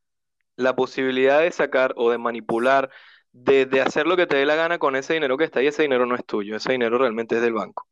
[0.56, 2.90] la posibilidad de sacar o de manipular,
[3.32, 5.68] de, de, hacer lo que te dé la gana con ese dinero que está ahí,
[5.68, 7.89] ese dinero no es tuyo, ese dinero realmente es del banco.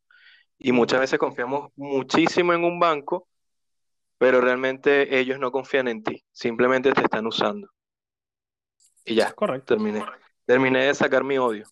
[0.60, 3.28] Y muchas veces confiamos muchísimo en un banco,
[4.18, 7.70] pero realmente ellos no confían en ti, simplemente te están usando.
[9.06, 9.76] Y ya, correcto.
[9.76, 10.04] Terminé,
[10.46, 11.66] terminé de sacar mi odio.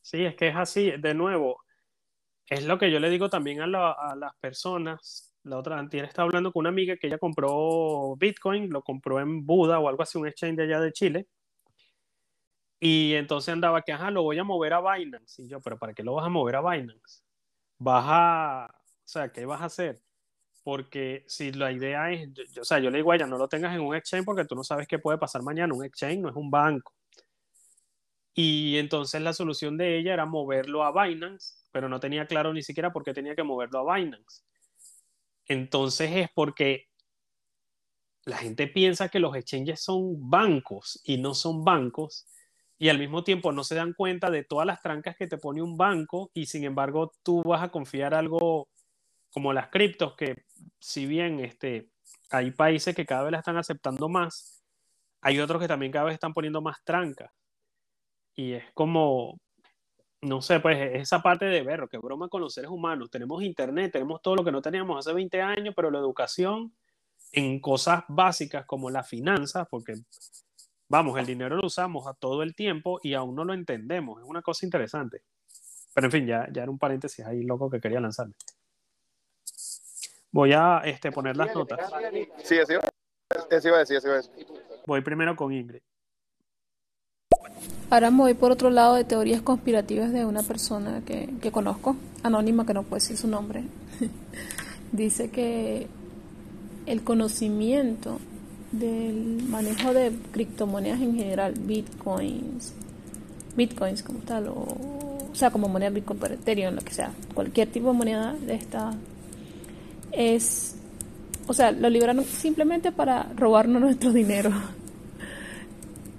[0.00, 1.62] Sí, es que es así, de nuevo,
[2.46, 6.04] es lo que yo le digo también a, la, a las personas la otra antier
[6.04, 10.02] estaba hablando con una amiga que ella compró Bitcoin, lo compró en Buda o algo
[10.02, 11.28] así, un exchange de allá de Chile.
[12.80, 15.42] Y entonces andaba que, ajá, lo voy a mover a Binance.
[15.42, 17.22] Y yo, pero ¿para qué lo vas a mover a Binance?
[17.78, 20.00] Vas a, o sea, ¿qué vas a hacer?
[20.62, 23.48] Porque si la idea es, yo, o sea, yo le digo a ella, no lo
[23.48, 25.74] tengas en un exchange porque tú no sabes qué puede pasar mañana.
[25.74, 26.92] Un exchange no es un banco.
[28.34, 32.62] Y entonces la solución de ella era moverlo a Binance, pero no tenía claro ni
[32.62, 34.42] siquiera por qué tenía que moverlo a Binance.
[35.46, 36.88] Entonces es porque
[38.24, 42.26] la gente piensa que los exchanges son bancos y no son bancos
[42.78, 45.62] y al mismo tiempo no se dan cuenta de todas las trancas que te pone
[45.62, 48.68] un banco y sin embargo tú vas a confiar algo
[49.32, 50.44] como las criptos que
[50.78, 51.90] si bien este,
[52.30, 54.62] hay países que cada vez la están aceptando más,
[55.20, 57.32] hay otros que también cada vez están poniendo más trancas.
[58.34, 59.38] Y es como,
[60.20, 63.10] no sé, pues esa parte de ver, que broma con los seres humanos.
[63.10, 66.74] Tenemos internet, tenemos todo lo que no teníamos hace 20 años, pero la educación
[67.32, 69.94] en cosas básicas como las finanzas, porque
[70.88, 74.20] vamos, el dinero lo usamos a todo el tiempo y aún no lo entendemos.
[74.20, 75.22] Es una cosa interesante.
[75.94, 78.34] Pero en fin, ya, ya era un paréntesis ahí loco que quería lanzarme.
[80.30, 81.90] Voy a este, poner las notas.
[82.44, 84.46] Sí, así, así iba a decir, así iba a decir.
[84.86, 85.80] Voy primero con Ingrid.
[87.88, 91.96] Ahora me voy por otro lado de teorías conspirativas de una persona que, que conozco,
[92.22, 93.64] anónima, que no puede decir su nombre.
[94.92, 95.86] Dice que
[96.84, 98.18] el conocimiento
[98.72, 102.72] del manejo de criptomonedas en general, bitcoins,
[103.56, 104.52] bitcoins como tal, o,
[105.32, 108.54] o sea, como moneda bitcoin, pero Ethereum, lo que sea, cualquier tipo de moneda de
[108.54, 108.94] esta,
[110.12, 110.76] es,
[111.46, 114.50] o sea, lo liberaron simplemente para robarnos nuestro dinero.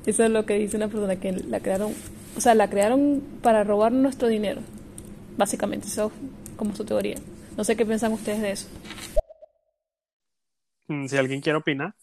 [0.06, 1.94] Eso es lo que dice una persona que la crearon,
[2.36, 4.62] o sea, la crearon para robar nuestro dinero,
[5.38, 7.18] básicamente, eso es como su teoría.
[7.58, 8.68] No sé qué piensan ustedes de eso.
[10.88, 11.94] Mm, Si alguien quiere opinar,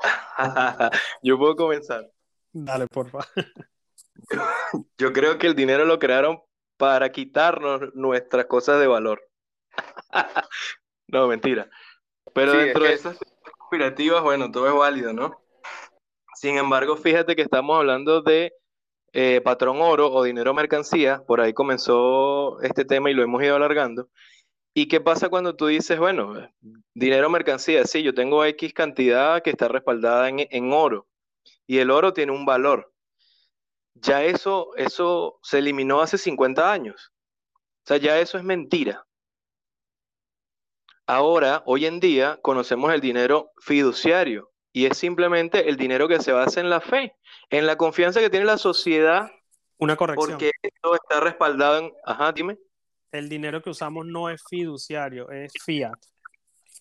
[1.22, 2.10] Yo puedo comenzar.
[2.52, 3.26] dale, por favor.
[4.98, 6.40] Yo creo que el dinero lo crearon
[6.76, 9.22] para quitarnos nuestras cosas de valor.
[11.12, 11.68] No, mentira.
[12.32, 13.18] Pero Sí, es dentro de esas
[13.58, 15.42] conspirativas, bueno, todo es válido, ¿no?
[16.36, 18.52] Sin embargo, fíjate que estamos hablando de
[19.12, 21.22] eh, patrón oro o dinero mercancía.
[21.26, 24.08] Por ahí comenzó este tema y lo hemos ido alargando.
[24.72, 26.52] ¿Y qué pasa cuando tú dices, bueno, eh,
[26.94, 27.84] dinero mercancía?
[27.84, 31.08] Sí, yo tengo X cantidad que está respaldada en, en oro
[31.66, 32.92] y el oro tiene un valor.
[33.94, 37.12] Ya eso, eso se eliminó hace 50 años.
[37.84, 39.06] O sea, ya eso es mentira.
[41.06, 46.32] Ahora, hoy en día, conocemos el dinero fiduciario y es simplemente el dinero que se
[46.32, 47.16] basa en la fe,
[47.50, 49.30] en la confianza que tiene la sociedad
[49.78, 50.30] Una corrección.
[50.30, 51.92] porque esto está respaldado en...
[52.04, 52.58] Ajá, dime.
[53.12, 55.98] El dinero que usamos no es fiduciario, es fiat.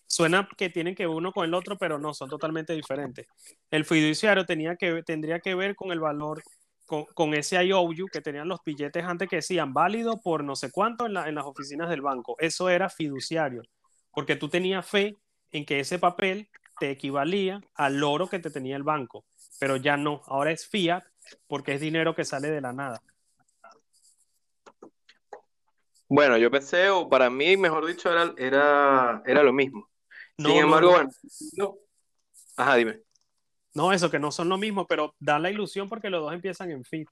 [0.08, 3.28] Suena que tienen que ver uno con el otro, pero no, son totalmente diferentes.
[3.70, 6.42] El fiduciario tenía que, tendría que ver con el valor,
[6.86, 10.72] con, con ese IOU que tenían los billetes antes que decían válido por no sé
[10.72, 12.36] cuánto en, la- en las oficinas del banco.
[12.40, 13.62] Eso era fiduciario,
[14.12, 15.16] porque tú tenías fe
[15.52, 16.50] en que ese papel
[16.80, 19.26] te equivalía al oro que te tenía el banco,
[19.60, 21.04] pero ya no, ahora es fiat
[21.48, 23.02] porque es dinero que sale de la nada.
[26.10, 29.88] Bueno, yo pensé, o para mí, mejor dicho, era, era, era lo mismo.
[30.40, 30.96] No, Sin embargo, no.
[30.96, 31.10] bueno,
[31.56, 31.76] no.
[32.58, 33.02] Ajá, dime.
[33.76, 36.72] No, eso que no son lo mismo, pero da la ilusión porque los dos empiezan
[36.72, 37.08] en fit.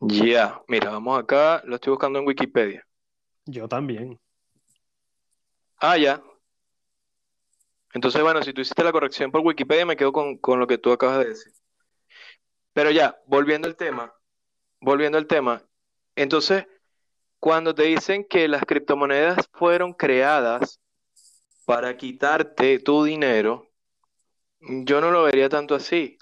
[0.00, 2.84] Ya, mira, vamos acá, lo estoy buscando en Wikipedia.
[3.46, 4.18] Yo también.
[5.76, 6.20] Ah, ya.
[7.94, 10.78] Entonces, bueno, si tú hiciste la corrección por Wikipedia, me quedo con, con lo que
[10.78, 11.52] tú acabas de decir.
[12.72, 14.12] Pero ya, volviendo al tema,
[14.84, 15.62] volviendo al tema,
[16.16, 16.66] entonces,
[17.40, 20.80] cuando te dicen que las criptomonedas fueron creadas
[21.64, 23.70] para quitarte tu dinero,
[24.60, 26.18] yo no lo vería tanto así,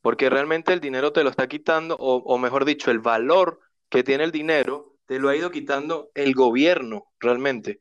[0.00, 4.24] porque realmente el dinero te lo está quitando, o, mejor dicho, el valor que tiene
[4.24, 7.80] el dinero, te lo ha ido quitando el gobierno, realmente.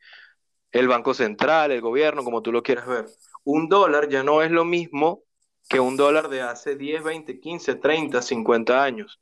[0.71, 3.05] El Banco Central, el gobierno, como tú lo quieras ver.
[3.43, 5.23] Un dólar ya no es lo mismo
[5.67, 9.19] que un dólar de hace 10, 20, 15, 30, 50 años.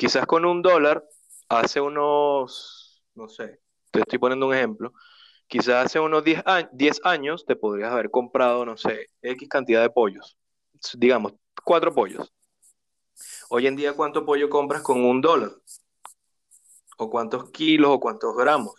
[0.00, 1.04] Quizás con un dólar,
[1.50, 3.60] hace unos, no sé,
[3.90, 4.94] te estoy poniendo un ejemplo,
[5.48, 9.82] quizás hace unos 10, a- 10 años te podrías haber comprado, no sé, X cantidad
[9.82, 10.38] de pollos,
[10.98, 12.32] digamos, cuatro pollos.
[13.50, 15.50] Hoy en día, ¿cuánto pollo compras con un dólar?
[16.98, 18.74] ¿O cuántos kilos o cuántos gramos?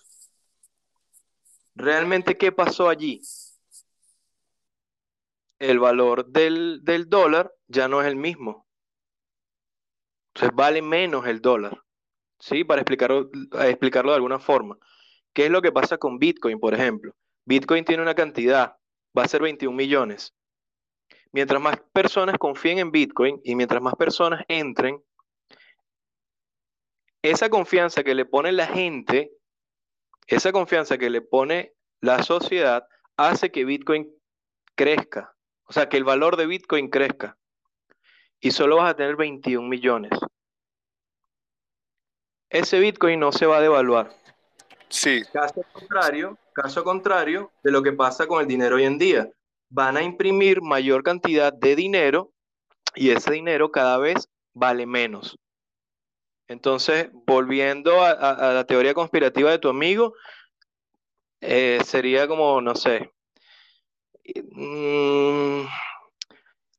[1.75, 3.21] ¿Realmente qué pasó allí?
[5.59, 8.67] El valor del dólar ya no es el mismo.
[10.33, 11.81] Entonces vale menos el dólar.
[12.39, 12.63] ¿Sí?
[12.63, 13.29] Para explicarlo,
[13.61, 14.77] explicarlo de alguna forma.
[15.33, 17.15] ¿Qué es lo que pasa con Bitcoin, por ejemplo?
[17.45, 18.77] Bitcoin tiene una cantidad,
[19.17, 20.33] va a ser 21 millones.
[21.31, 25.01] Mientras más personas confíen en Bitcoin y mientras más personas entren,
[27.21, 29.31] esa confianza que le pone la gente,
[30.27, 32.85] esa confianza que le pone la sociedad,
[33.15, 34.11] hace que Bitcoin
[34.75, 35.35] crezca.
[35.65, 37.37] O sea, que el valor de Bitcoin crezca.
[38.41, 40.11] Y solo vas a tener 21 millones.
[42.49, 44.11] Ese Bitcoin no se va a devaluar.
[44.89, 49.29] Sí, Caso contrario, caso contrario de lo que pasa con el dinero hoy en día.
[49.69, 52.33] Van a imprimir mayor cantidad de dinero
[52.93, 55.37] y ese dinero cada vez vale menos.
[56.49, 60.13] Entonces, volviendo a, a- a la teoría conspirativa de tu amigo,
[61.39, 63.13] eh, sería como, no sé,
[64.51, 65.61] mm,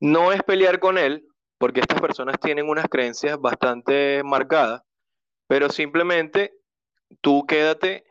[0.01, 1.27] no es pelear con él,
[1.63, 4.83] porque estas personas tienen unas creencias bastante marcadas,
[5.47, 6.55] pero simplemente
[7.21, 8.03] tú quédate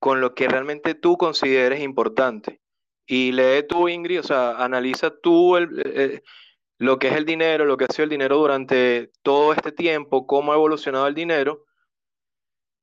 [0.00, 2.60] con lo que realmente tú consideres importante.
[3.06, 6.22] y lee tú, Ingrid, o sea, analiza tú el, eh,
[6.78, 10.26] lo que es el dinero, lo que ha sido el dinero durante todo este tiempo,
[10.26, 11.64] cómo ha evolucionado el dinero,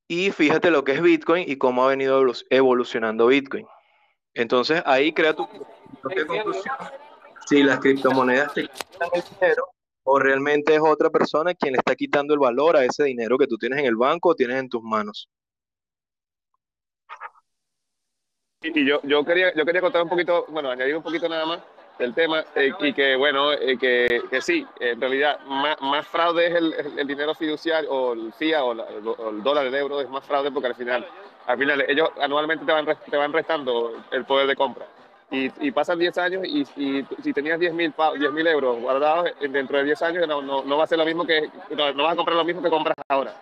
[0.08, 3.68] y fíjate lo que es Bitcoin y cómo ha venido evolu- evolucionando Bitcoin.
[4.34, 5.46] Entonces ahí crea tu
[7.46, 9.73] si las criptomonedas te quitan el dinero
[10.04, 13.48] o realmente es otra persona quien le está quitando el valor a ese dinero que
[13.48, 15.30] tú tienes en el banco o tienes en tus manos.
[18.62, 21.60] Y, yo, yo, quería, yo quería contar un poquito, bueno, añadir un poquito nada más
[22.00, 26.48] del tema eh, y que, bueno, eh, que, que sí, en realidad más, más fraude
[26.48, 30.00] es el, el- dinero fiduciario o el FIA o, la- o el dólar, el euro,
[30.02, 31.06] es más fraude porque al final,
[31.46, 34.88] al final ellos anualmente te van, te van restando el poder de compra.
[35.36, 36.64] Y, pasan 10 años y,
[37.24, 40.88] si tenías 10 mil euros guardados, dentro de 10 años no, no, no va a
[40.88, 43.34] ser lo mismo que, no, vas a comprar lo mismo que compras ahora.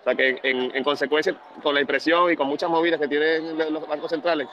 [0.00, 3.58] O sea que en, en consecuencia, con la impresión y con muchas movidas que tienen
[3.58, 4.46] los bancos centrales,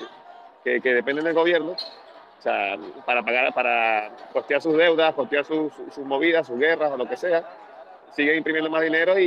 [0.63, 2.75] que, que, dependen del gobierno, o sea,
[3.05, 7.15] para pagar, para costear sus deudas, costear sus, sus, movidas, sus guerras o lo que
[7.15, 7.43] sea,
[8.15, 9.25] siguen imprimiendo más dinero y,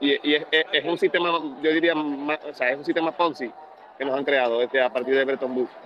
[0.00, 3.50] y, y- es, un sistema, yo diría, o sea, es un sistema Ponzi
[3.98, 5.85] que nos han creado desde a partir de Bretton Woods.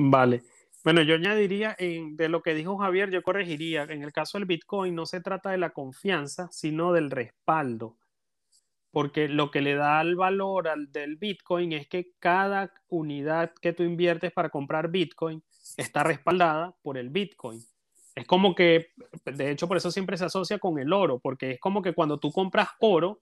[0.00, 0.44] Vale.
[0.84, 3.82] Bueno, yo añadiría de lo que dijo Javier, yo corregiría.
[3.82, 7.96] En el caso del Bitcoin no se trata de la confianza, sino del respaldo.
[8.92, 13.72] Porque lo que le da el valor al del Bitcoin es que cada unidad que
[13.72, 15.42] tú inviertes para comprar Bitcoin
[15.76, 17.60] está respaldada por el Bitcoin.
[18.14, 18.92] Es como que,
[19.24, 22.20] de hecho, por eso siempre se asocia con el oro, porque es como que cuando
[22.20, 23.20] tú compras oro,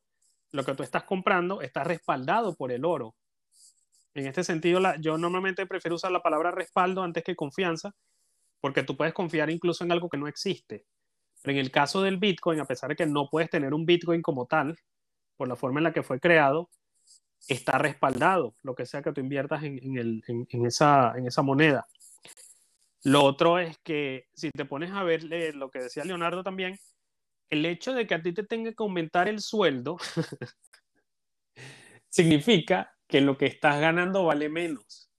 [0.53, 3.15] lo que tú estás comprando está respaldado por el oro.
[4.17, 7.95] En este sentido, la- yo normalmente prefiero usar la palabra respaldo antes que confianza,
[8.63, 10.87] porque tú puedes confiar incluso en algo que no existe.
[11.43, 14.23] Pero en el caso del Bitcoin, a pesar de que no puedes tener un Bitcoin
[14.23, 14.79] como tal,
[15.37, 16.71] por la forma en la que fue creado,
[17.47, 21.13] está respaldado, lo que sea que tú inviertas en, en el- en- en esa,
[21.43, 21.87] moneda.
[23.05, 26.79] Lo otro es que si te pones a ver eh, lo que decía Leonardo también,
[27.51, 29.99] el hecho de que a ti te tenga que aumentar el sueldo
[32.09, 35.11] significa que lo que estás ganando vale menos.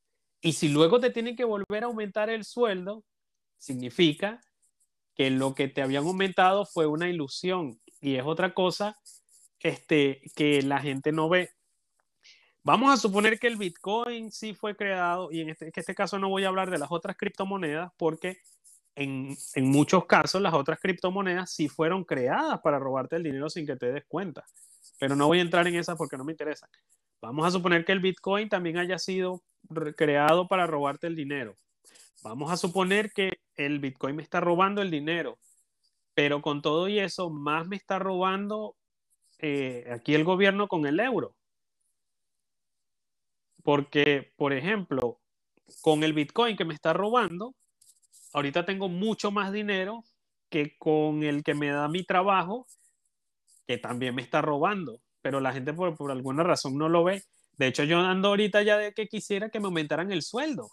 [0.41, 3.03] Y si luego te tienen que volver a aumentar el sueldo,
[3.57, 4.41] significa
[5.15, 8.97] que lo que te habían aumentado fue una ilusión y es otra cosa
[9.59, 11.49] este, que la gente no ve.
[12.64, 16.19] Vamos a suponer que el Bitcoin sí fue creado, y en este, en este caso
[16.19, 18.41] no voy a hablar de las otras criptomonedas, porque
[18.95, 23.65] en, en muchos casos las otras criptomonedas sí fueron creadas para robarte el dinero sin
[23.65, 24.45] que te des cuenta.
[24.99, 26.69] Pero no voy a entrar en esas porque no me interesan.
[27.22, 31.57] Vamos a suponer que el Bitcoin también haya sido re- creado para robarte el dinero.
[32.23, 35.39] Vamos a suponer que el Bitcoin me está robando el dinero,
[36.14, 38.76] pero con todo y eso, más me está robando
[39.39, 41.35] eh, aquí el gobierno con el euro.
[43.64, 45.19] Porque, por ejemplo,
[45.81, 47.53] con el Bitcoin que me está robando,
[48.34, 50.03] ahorita tengo mucho más dinero
[50.49, 52.68] que con el que me da mi trabajo,
[53.68, 55.02] que también me está robando.
[55.22, 57.23] Pero la gente por, por alguna razón no lo ve.
[57.57, 60.69] De hecho, yo ando ahorita ya de que quisiera que me aumentaran el sueldo,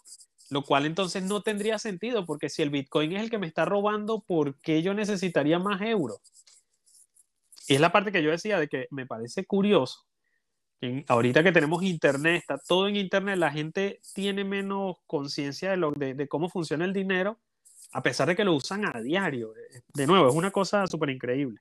[0.51, 3.65] lo cual entonces no tendría sentido, porque si el Bitcoin es el que me está
[3.65, 6.19] robando, ¿por qué yo necesitaría más euros?
[7.67, 10.01] Y es la parte que yo decía de que me parece curioso.
[10.81, 16.13] en- ahorita que tenemos internet, está todo en internet, la gente tiene menos conciencia de,
[16.15, 17.39] de cómo funciona el dinero,
[17.93, 19.53] a pesar de que lo usan a diario.
[19.95, 21.59] De nuevo, es una cosa súper increíble.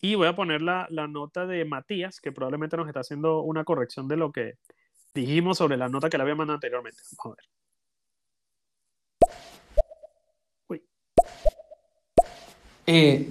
[0.00, 4.08] Y voy a poner la, nota de Matías, que probablemente nos está haciendo una corrección
[4.08, 4.54] de lo que
[5.14, 7.02] dijimos sobre la nota que le había mandado anteriormente.
[7.18, 7.50] Vamos a ver.
[12.86, 13.28] Eh,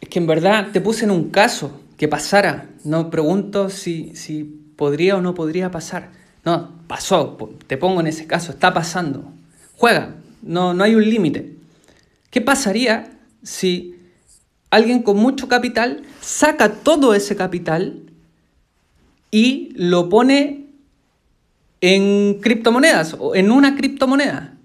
[0.00, 2.70] es que en verdad te puse en un caso que pasara.
[2.84, 6.10] No pregunto si, si podría o no podría pasar.
[6.44, 7.36] No, pasó.
[7.66, 8.52] Te pongo en ese caso.
[8.52, 9.32] Está pasando.
[9.76, 10.14] Juega.
[10.42, 11.56] No, no hay un límite.
[12.30, 13.95] ¿Qué pasaría si
[14.76, 18.02] alguien con mucho capital saca todo ese capital
[19.30, 20.66] y lo pone
[21.80, 24.56] en criptomonedas o en una criptomoneda?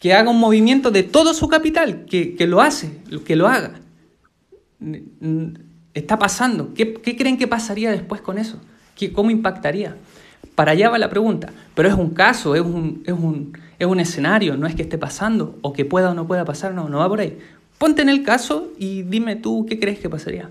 [0.00, 3.74] que haga un movimiento de todo su capital, que, que lo hace, que lo haga.
[5.92, 6.72] Está pasando.
[6.74, 8.58] ¿Qué, qué creen que pasaría después con eso?
[8.96, 9.96] ¿Qué, ¿Cómo impactaría?
[10.54, 11.52] Para allá va la pregunta.
[11.74, 14.96] Pero es un caso, es un, es, un, es un escenario, no es que esté
[14.96, 17.38] pasando o que pueda o no pueda pasar, no, no va por ahí.
[17.80, 20.50] Ponte en el caso y dime tú qué crees que pasaría.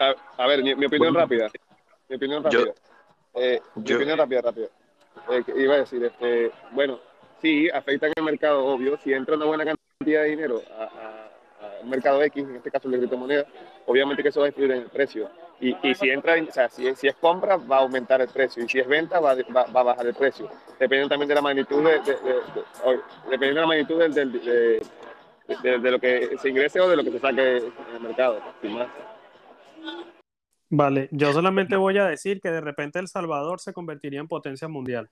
[0.00, 1.50] A, a ver, mi, mi opinión rápida.
[2.08, 2.74] Mi opinión Yo- rápida.
[3.34, 4.66] Eh, mi yo- opinión rápida, rápida.
[5.30, 6.98] Eh, iba a decir, este, bueno,
[7.42, 8.98] sí, afecta en el mercado, obvio.
[9.04, 12.70] Si entra una buena cantidad de dinero a, a- a un mercado X, en este
[12.70, 13.46] caso el de criptomonedas,
[13.84, 15.28] obviamente que eso va a influir en el precio.
[15.60, 18.64] Y, y si entra, o sea, si, si, es compra, va a aumentar el precio.
[18.64, 20.48] Y si es venta, va, va, va a bajar el precio.
[20.80, 23.00] Dependiendo también de la magnitud, de, de, de
[23.30, 24.80] dependiendo de la magnitud del, del,
[25.62, 28.40] de, de, lo que se ingrese o de lo que se saque en el mercado.
[28.60, 28.88] Sin más.
[30.68, 34.68] Vale, yo solamente voy a decir que de repente El Salvador se convertiría en potencia
[34.68, 35.10] mundial.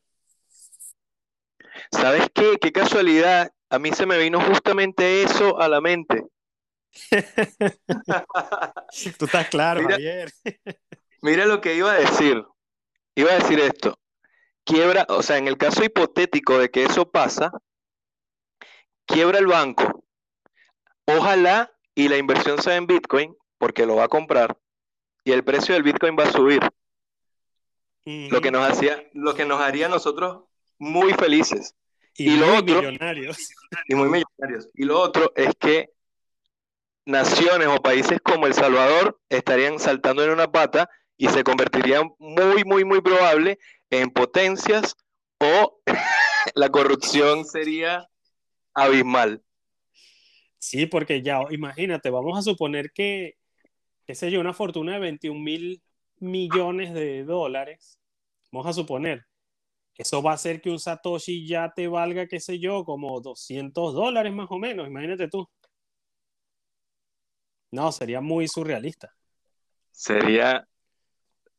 [1.92, 2.56] ¿Sabes qué?
[2.60, 3.52] Qué casualidad.
[3.68, 6.24] A mí se me vino justamente eso a la mente.
[9.18, 10.32] Tú estás claro, Mira- Javier.
[11.22, 12.44] Mira lo que iba a decir.
[13.14, 13.98] Iba a decir esto.
[14.64, 17.50] Quiebra, o sea, en el caso hipotético de que eso pasa,
[19.04, 19.89] quiebra el banco.
[21.16, 24.56] Ojalá y la inversión sea en Bitcoin, porque lo va a comprar,
[25.24, 26.60] y el precio del Bitcoin va a subir,
[28.04, 30.44] lo que nos hacía, lo que nos haría a nosotros
[30.78, 31.74] muy felices
[32.14, 33.50] y, y lo otro- millonarios.
[33.86, 34.68] y muy millonarios.
[34.74, 35.90] Y lo otro es que
[37.04, 42.64] naciones o países como El Salvador estarían saltando en una pata y se convertirían muy,
[42.64, 43.58] muy, muy probable
[43.90, 44.96] en potencias
[45.38, 45.80] o
[46.54, 48.08] la corrupción sería
[48.74, 49.42] abismal.
[50.60, 53.34] Sí, porque ya, imagínate, vamos a suponer que,
[54.06, 55.82] qué sé yo, una fortuna de 21 mil
[56.20, 57.98] millones de dólares,
[58.52, 59.26] vamos a suponer,
[59.96, 63.94] eso va a hacer que un Satoshi ya te valga, qué sé yo, como 200
[63.94, 65.48] dólares más o menos, imagínate tú.
[67.72, 69.12] No, sería muy surrealista.
[69.92, 70.69] Sería, se-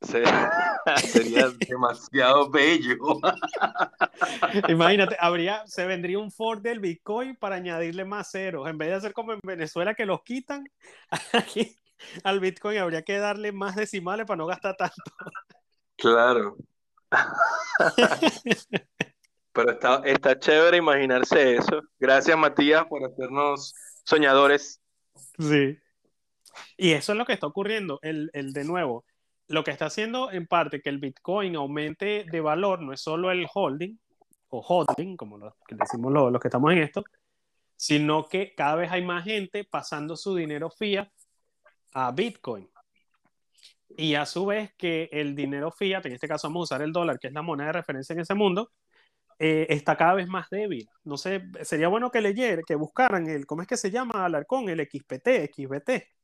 [0.97, 2.97] sería demasiado bello.
[4.67, 8.67] Imagínate, habría, se vendría un Ford del Bitcoin para añadirle más ceros.
[8.67, 10.65] En vez de hacer como en Venezuela que los quitan,
[11.33, 11.77] aquí
[12.23, 14.95] al Bitcoin habría que darle más decimales para no gastar tanto.
[15.97, 16.57] Claro.
[19.53, 21.81] Pero está, está chévere imaginarse eso.
[21.99, 24.81] Gracias, Matías, por hacernos soñadores.
[25.37, 25.77] Sí.
[26.77, 27.99] Y eso es lo que está ocurriendo.
[28.01, 29.05] El, el de nuevo,
[29.51, 33.31] lo que está haciendo en parte que el Bitcoin aumente de valor no es solo
[33.31, 33.97] el holding
[34.49, 35.37] o holding, como
[35.69, 37.03] decimos los, los que estamos en esto,
[37.75, 41.09] sino que cada vez hay más gente pasando su dinero fiat
[41.93, 42.69] a Bitcoin.
[43.97, 46.93] Y a su vez que el dinero fiat, en este caso vamos a usar el
[46.93, 48.71] dólar, que es la moneda de referencia en ese mundo,
[49.39, 50.87] eh, está cada vez más débil.
[51.03, 54.69] No sé, sería bueno que leyeran, que buscaran el, ¿cómo es que se llama Alarcón?
[54.69, 56.20] El XPT, XBT.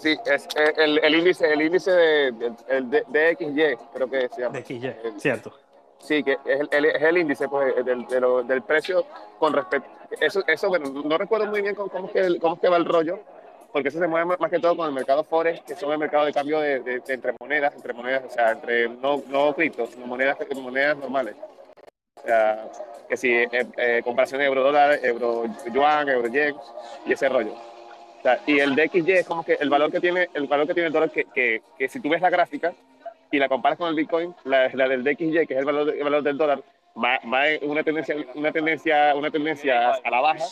[0.00, 2.28] Sí, es eh, el, el índice, el índice de,
[2.68, 4.58] el de, DXY, creo que se llama.
[4.58, 5.52] DXY, cierto.
[5.98, 9.04] Sí, que es el, es el índice pues, del, de lo- del precio
[9.38, 9.90] con respecto.
[10.18, 12.78] Eso, eso, bueno, no recuerdo muy bien cómo, cómo es que, cómo es que va
[12.78, 13.20] el rollo,
[13.72, 16.24] porque eso se mueve más, que todo con el mercado Forex, que son el mercado
[16.24, 19.90] de cambio de, de- de entre monedas, entre monedas, o sea, entre no, no criptos,
[19.90, 21.36] sino monedas, monedas normales.
[22.16, 22.66] O sea,
[23.08, 26.54] que si eh, eh, comparación de euro dólar, euro yuan, euro yen
[27.04, 27.52] y ese rollo.
[28.20, 30.74] O sea, y el DXY es como que el valor que tiene el valor que
[30.74, 32.72] tiene el dólar, que, que, que si tú ves la gráfica
[33.30, 36.04] y la comparas con el Bitcoin, la, la del DXY, que es el valor, el
[36.04, 36.62] valor del dólar,
[37.02, 40.44] va, va en una tendencia, una tendencia, una tendencia a la baja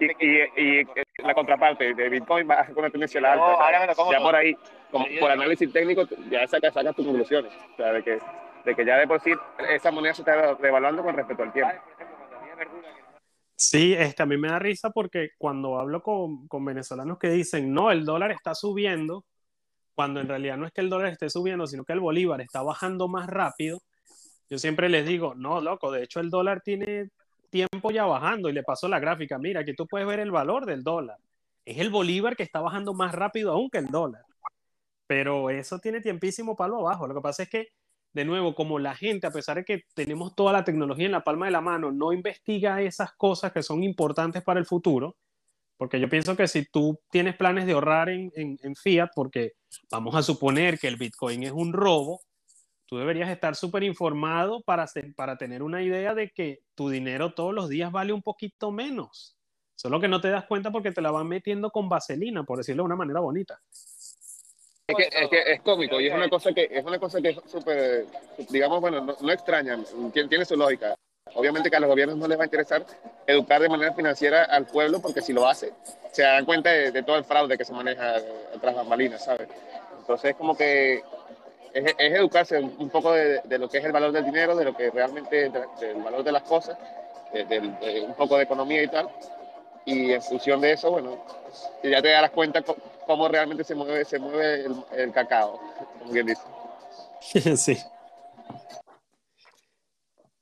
[0.00, 0.86] y, y, y
[1.18, 3.44] la contraparte de Bitcoin va con una tendencia a la alta.
[3.44, 4.56] O sea, ya por ahí,
[4.90, 7.52] como por análisis técnico, ya sacas, sacas tus conclusiones.
[7.72, 8.18] O sea, de que,
[8.64, 9.32] de que ya de por sí
[9.70, 11.72] esa moneda se está devaluando con respecto al tiempo.
[13.56, 17.72] Sí, este, a mí me da risa porque cuando hablo con, con venezolanos que dicen,
[17.72, 19.24] no, el dólar está subiendo,
[19.94, 22.62] cuando en realidad no es que el dólar esté subiendo, sino que el bolívar está
[22.62, 23.80] bajando más rápido,
[24.50, 27.10] yo siempre les digo, no, loco, de hecho el dólar tiene
[27.50, 30.66] tiempo ya bajando y le paso la gráfica, mira, aquí tú puedes ver el valor
[30.66, 31.18] del dólar.
[31.64, 34.24] Es el bolívar que está bajando más rápido aún que el dólar.
[35.06, 37.06] Pero eso tiene tiempísimo palo abajo.
[37.06, 37.68] Lo que pasa es que,
[38.14, 41.24] de nuevo, como la gente, a pesar de que tenemos toda la tecnología en la
[41.24, 45.16] palma de la mano, no investiga esas cosas que son importantes para el futuro,
[45.76, 49.54] porque yo pienso que si tú tienes planes de ahorrar en, fiat, porque
[49.90, 52.20] vamos a suponer que el Bitcoin es un robo,
[52.86, 54.86] tú deberías estar súper informado para,
[55.16, 59.36] para tener una idea de que tu dinero todos los días vale un poquito menos.
[59.74, 62.84] Solo que no te das cuenta porque te la van metiendo con vaselina, por decirlo
[62.84, 63.60] de una manera bonita.
[64.86, 67.30] Es que, es que es cómico y es una cosa que es una cosa que
[67.30, 68.04] es súper,
[68.50, 69.78] digamos, bueno, no, no extraña,
[70.12, 70.94] tiene, tiene su lógica.
[71.34, 72.84] Obviamente que a los gobiernos no les va a interesar
[73.26, 75.72] educar de manera financiera al pueblo porque si lo hace,
[76.12, 78.16] se dan cuenta de, de todo el fraude que se maneja
[78.60, 79.48] tras bambalinas, ¿sabes?
[80.00, 81.02] Entonces es como que
[81.72, 84.66] es, es educarse un poco de, de lo que es el valor del dinero, de
[84.66, 86.76] lo que realmente, de- del valor de las cosas,
[87.32, 89.08] de, un poco de economía y tal.
[89.86, 91.24] Y en función de eso, bueno,
[91.82, 92.62] ya te darás cuenta
[93.06, 95.60] cómo realmente se mueve, se mueve el, el cacao,
[95.98, 96.42] como quien dice.
[97.56, 97.78] sí.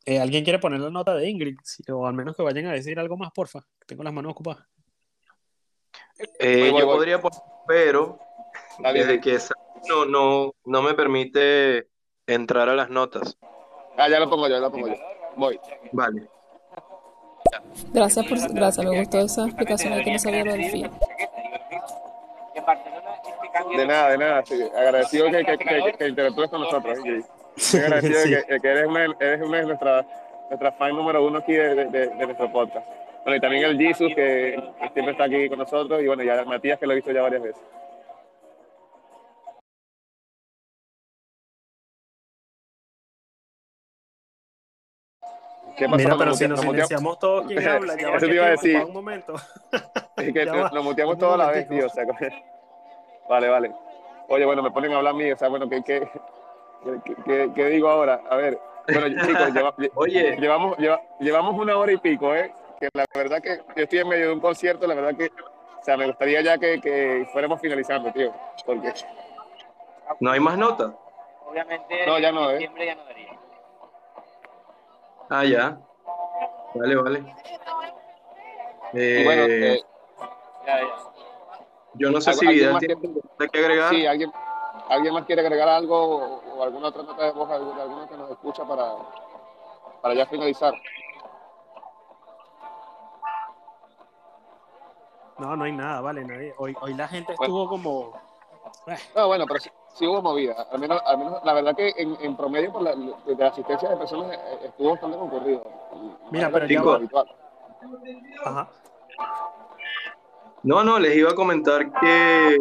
[0.04, 1.56] Eh, ¿Alguien quiere poner la nota de Ingrid?
[1.92, 3.60] O al menos que vayan a decir algo más, porfa.
[3.86, 4.66] Tengo las manos ocupadas.
[6.38, 6.96] Eh, Voy, voy, yo voy.
[6.96, 8.18] podría poner, pero
[8.92, 9.54] desde que esa-
[9.88, 11.88] no, no, no me permite
[12.26, 13.36] entrar a las notas.
[13.96, 14.94] Ah, ya lo pongo yo, ya lo pongo yo.
[15.36, 15.58] Voy.
[15.92, 16.28] Vale.
[17.92, 20.90] Gracias por gracias, me gustó esa explicación de que no sabía lo del FIA.
[23.76, 24.42] De nada, de nada.
[24.44, 24.62] sí.
[24.76, 26.98] Agradecido que, que, que, que interactúes con nosotros.
[27.56, 28.30] Estoy agradecido Sí.
[28.48, 30.06] que, que eres una, eres una de nuestras
[30.50, 32.86] nuestra fan número uno aquí de, de, de- de nuestro podcast.
[33.24, 34.60] Bueno, y también el Jesus, que,
[34.92, 37.42] siempre está aquí con nosotros, y bueno, ya Matías, que lo he visto ya varias
[37.42, 37.62] veces.
[45.76, 47.96] ¿Qué pasó Mira, pero si nos silenciamos todos, ¿quién habla?
[47.96, 48.76] Ya Eso te iba a decir.
[48.84, 49.34] un momento.
[50.16, 51.86] Es que nos, muteamos Un toda la vez, tío.
[51.86, 52.04] O sea,
[53.28, 53.72] vale, vale.
[54.28, 55.30] Oye, bueno, me ponen a hablar a mí.
[55.32, 56.08] O sea, bueno, ¿qué, qué,
[57.04, 58.22] qué, qué- qué digo ahora?
[58.30, 58.58] A ver,
[58.92, 60.36] bueno, chicos, lleva- Oye.
[60.38, 62.52] llevamos, lleva- llevamos una hora y pico, ¿eh?
[62.80, 65.84] Que la verdad que yo estoy en medio de un concierto, la verdad que, o
[65.84, 68.32] sea, me gustaría ya que, que fuéramos finalizando, tío.
[68.66, 68.92] Porque,
[70.20, 70.92] ¿No hay más notas?
[71.46, 72.54] Obviamente, No, ya no, ¿eh?
[72.54, 73.28] diciembre ya no daría.
[75.30, 75.78] Ah, ya.
[76.74, 77.18] Vale, vale.
[78.94, 79.82] y bueno, Eh, eh,
[80.66, 80.86] Ya, ya.
[81.94, 83.90] Yo no sé ¿algu- si alguien Vidal más tiene que- algo que agregar.
[83.94, 84.32] sí, ¿alguien,
[84.88, 88.64] ¿alguien más quiere agregar algo o, alguna otra nota de voz, alguno que nos escucha
[88.64, 88.94] para,
[90.00, 90.74] para ya finalizar?
[95.38, 96.24] No, no hay nada, vale.
[96.24, 96.54] Nadie.
[96.58, 98.12] Hoy, hoy la gente estuvo como.
[98.86, 100.66] eh, No, bueno, pero sí, sí hubo movida.
[100.70, 103.88] Al menos, al menos, la verdad que en, en promedio, por la, de la asistencia
[103.88, 105.64] de personas, eh, estuvo bastante concurrido.
[106.30, 106.64] Mira, pero
[106.94, 107.28] habitual.
[108.44, 108.68] Ajá.
[110.64, 112.56] No, no, les iba a comentar que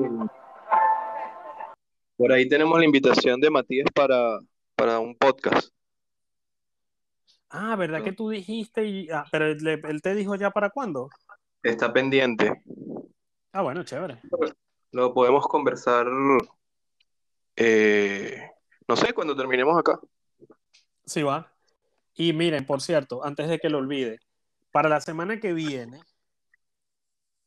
[2.18, 4.40] por ahí tenemos la invitación de Matías para,
[4.76, 5.69] para un podcast.
[7.49, 8.86] Ah, ¿verdad que tú dijiste?
[8.86, 11.10] Y, ah, pero él, él te dijo ya para cuándo?
[11.61, 12.64] Está pendiente.
[13.52, 14.19] Ah, bueno, chévere.
[14.91, 16.07] Lo podemos conversar,
[17.56, 18.49] eh,
[18.88, 19.99] no sé, cuando terminemos acá.
[21.06, 21.52] Sí, va.
[22.15, 24.19] Y miren, por cierto, antes de que lo olvide,
[24.72, 26.02] para la semana que viene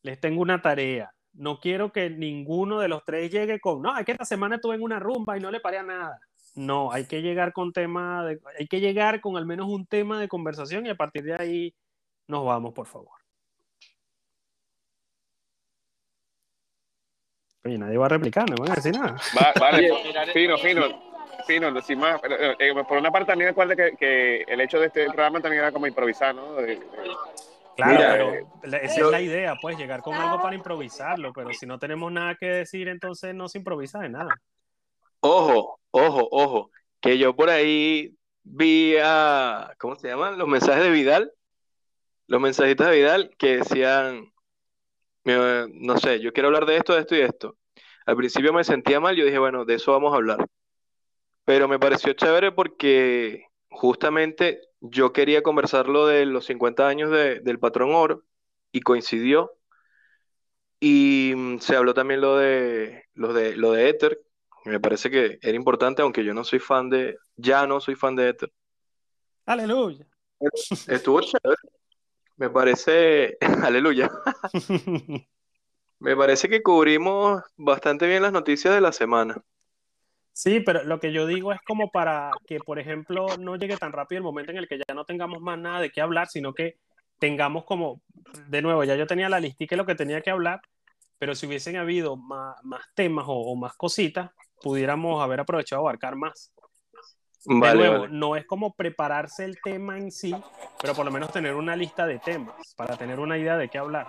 [0.05, 1.11] les tengo una tarea.
[1.33, 4.77] No quiero que ninguno de los tres llegue con, no, es que esta semana estuve
[4.77, 6.21] en una rumba y no le paré a nada.
[6.55, 10.21] No, hay que llegar con tema de, hay que llegar con al menos un tema
[10.21, 11.75] de conversación y a partir de ahí
[12.29, 13.19] nos vamos, por favor.
[17.65, 19.17] Oye, nadie va a replicar, no van a decir nada.
[19.37, 19.91] Va- vale,
[20.35, 20.83] fino, fino,
[21.47, 22.21] fino, sin más.
[22.21, 25.41] Pero, eh, eh, por una parte también recuerda que, que el hecho de este programa
[25.41, 26.55] también era como improvisar, ¿no?
[26.57, 26.81] De- de-
[27.77, 31.33] Claro, Mira, pero eh, esa yo- es la idea, pues, llegar con algo para improvisarlo,
[31.33, 34.41] pero si no tenemos nada que decir, entonces no se improvisa de nada.
[35.21, 36.71] Ojo, ojo, ojo,
[37.01, 40.39] que yo por ahí vi a, ¿cómo se llaman?
[40.39, 41.33] Los mensajes de Vidal,
[42.27, 44.33] los mensajitos de Vidal que decían,
[45.25, 47.57] no sé, yo quiero hablar de esto, de esto y de esto.
[48.07, 50.47] Al principio me sentía mal, yo dije, bueno, de eso vamos a hablar.
[51.45, 57.41] Pero me pareció chévere porque justamente yo quería conversar lo de los 50 años de-
[57.41, 58.25] del Patrón Oro
[58.73, 59.53] y coincidió.
[60.81, 64.21] Y mm, se habló también lo de, lo de, lo de Ether.
[64.65, 68.17] Me parece que era importante, aunque yo no soy fan de, ya no soy fan
[68.17, 68.53] de Ether.
[69.47, 70.07] Aleluya.
[70.87, 71.57] Estuvo chévere.
[72.39, 74.11] Me parece, aleluya.
[75.99, 79.43] Me parece que cubrimos bastante bien las noticias de la semana.
[80.35, 83.93] Sí, pero lo que yo digo es como para que, por ejemplo, no llegue tan
[83.93, 86.53] rápido el momento en el que ya no tengamos más nada de qué hablar, sino
[86.53, 86.77] que
[87.21, 88.03] tengamos como,
[88.49, 90.61] de nuevo, ya yo tenía la listica de lo que tenía que hablar,
[91.19, 95.85] pero si hubiesen habido más, más temas o, o más cositas, pudiéramos haber aprovechado a
[95.85, 96.53] abarcar más.
[97.45, 98.09] De nuevo, vale.
[98.13, 100.35] no es como prepararse el tema en sí,
[100.81, 103.79] pero por lo menos tener una lista de temas para tener una idea de qué
[103.79, 104.09] hablar.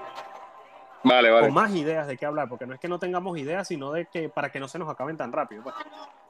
[1.07, 1.51] Vale, O vale.
[1.51, 4.27] más ideas de qué hablar, porque no es que no tengamos ideas, sino de que
[4.27, 5.61] para que no se nos acaben tan rápido.
[5.63, 5.75] pues.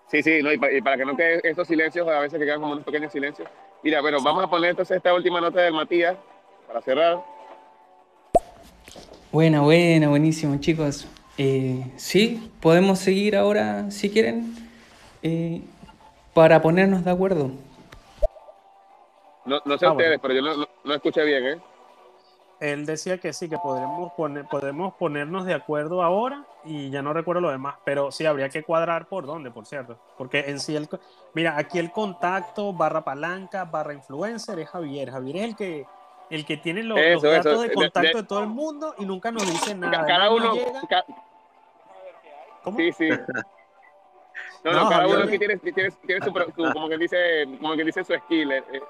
[0.07, 2.45] Sí, sí, no, y, pa- y para que no queden estos silencios, a veces que
[2.45, 3.47] quedan como unos pequeños silencios.
[3.81, 6.18] Mira, bueno, vamos a poner entonces esta última nota del Matías
[6.68, 7.23] para cerrar.
[9.31, 11.07] Buena, buena, buenísimo, chicos.
[11.38, 14.53] Eh, sí, podemos seguir ahora, si quieren,
[15.23, 15.61] eh,
[16.34, 17.52] para ponernos de acuerdo.
[19.45, 20.22] No, no sé Ah, ustedes, bueno.
[20.22, 21.57] pero yo no, no, no escuché bien, ¿eh?
[22.60, 27.11] Él decía que sí, que podremos, poner, podemos ponernos de acuerdo ahora y ya no
[27.14, 29.99] recuerdo lo demás, pero sí habría que cuadrar por dónde, por cierto.
[30.18, 30.88] Porque en sí, el,
[31.34, 35.11] mira, aquí el contacto, barra palanca, barra influencer es Javier.
[35.11, 35.86] Javier es el que,
[36.30, 37.61] el que tiene los, datos eso.
[37.61, 40.06] de contacto de- de, todo el mundo y nunca nos dice nada.
[40.06, 40.53] cada uno,
[40.90, 41.06] ca-
[42.64, 42.77] ¿Cómo?
[42.77, 43.10] sí, sí.
[44.64, 46.34] No, no, No, cada Javier- uno aquí tiene, tiene, tiene su,
[46.73, 48.52] como que dice, como que dice su skill.
[48.52, 48.82] eh, eh.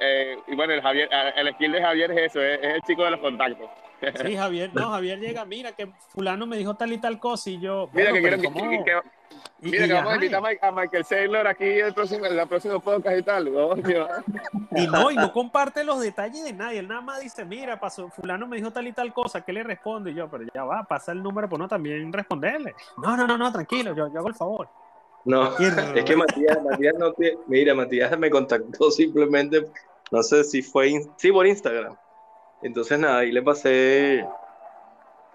[0.00, 2.82] Eh, y bueno, el, Javier, eh, el skill de Javier es eso, es, es el
[2.82, 3.68] chico de los contactos.
[4.24, 7.60] Sí, Javier, no, Javier llega, mira que fulano me dijo tal y tal cosa y
[7.60, 7.90] yo.
[7.92, 8.70] Mira bueno, que quiero que, ¿cómo?
[8.70, 9.00] que- que-
[9.60, 12.34] Y- mira y que vamos a ajá, invitar a Michael Saylor aquí el próximo, en
[12.34, 13.52] la próxima podcast y tal.
[13.52, 14.06] coño.
[14.74, 16.78] Y no, y no comparte los detalles de nadie.
[16.78, 19.62] Él nada más dice, mira, pasó, fulano me dijo tal y tal cosa, ¿qué le
[19.64, 20.08] respondo?
[20.08, 22.74] Y yo, pero ya va, pasa el número, pues no, también responderle.
[22.96, 24.68] No, no, no, no, tranquilo, yo, yo hago el favor.
[25.24, 29.66] No, es que Matías, Matías no tiene, mira, Matías me contactó simplemente,
[30.10, 31.94] no sé si fue, in- sí, por Instagram.
[32.62, 34.26] Entonces nada, ahí le pasé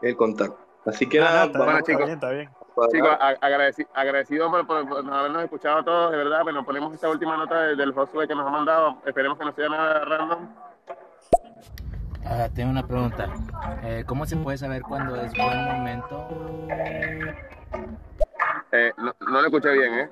[0.01, 0.57] el contacto.
[0.85, 2.05] Así que Ah, nada, no, está, chicos.
[2.05, 2.49] bien, está bien.
[2.91, 3.09] Chicos,
[3.41, 6.43] agradeci- agradecido por, por- por habernos escuchado a todos, de verdad.
[6.43, 8.97] Bueno, ponemos esta última nota de- del Josué que nos ha mandado.
[9.05, 10.49] Esperemos que no sea nada random.
[12.25, 13.29] Ah, tengo una pregunta.
[13.83, 16.27] Eh, ¿Cómo se puede saber cuándo es buen momento?
[18.75, 20.09] Eh, no, no lo escuché bien, ¿eh?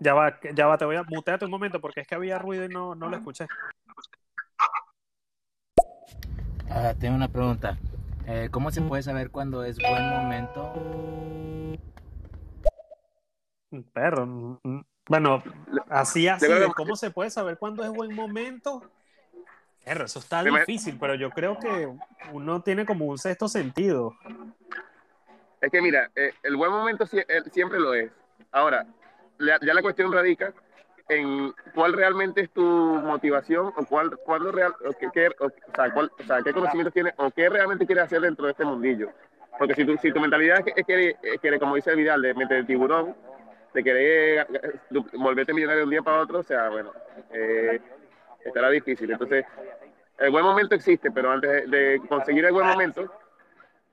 [0.00, 2.64] Ya va, ya va, te voy a mutearte un momento porque es que había ruido
[2.64, 3.46] y no, no lo escuché.
[6.70, 7.78] Ah, tengo una pregunta.
[8.26, 10.72] Eh, ¿Cómo se puede saber cuándo es buen momento?
[13.92, 14.26] Perro.
[14.26, 14.84] mm, mm.
[15.08, 15.42] Bueno,
[15.88, 18.82] así, así, de cómo se puede saber cuándo es buen momento.
[19.84, 21.88] Perro, eso está difícil, pero yo creo que
[22.32, 24.14] uno tiene como un sexto sentido.
[25.60, 28.10] Es que mira, eh, el buen momento sie- eh, siempre lo es.
[28.52, 28.86] Ahora,
[29.38, 30.52] la- ya la cuestión radica
[31.08, 35.74] en cuál realmente es tu motivación o cuál, cuándo real, o qué, qué- o, o
[35.74, 38.64] sea, cuál- o sea, qué conocimientos tienes o qué realmente quieres hacer dentro de este
[38.64, 39.10] mundillo.
[39.58, 42.58] Porque si tu, si tu mentalidad es que, es que, como dice Vidal, de meter
[42.58, 43.16] el tiburón,
[43.74, 44.72] de querer eh,
[45.14, 46.92] volverte millonario de un día para otro, o sea, bueno,
[47.32, 47.80] eh,
[48.44, 49.10] estará difícil.
[49.10, 49.44] Entonces,
[50.18, 53.12] el buen momento existe, pero antes de conseguir el buen momento,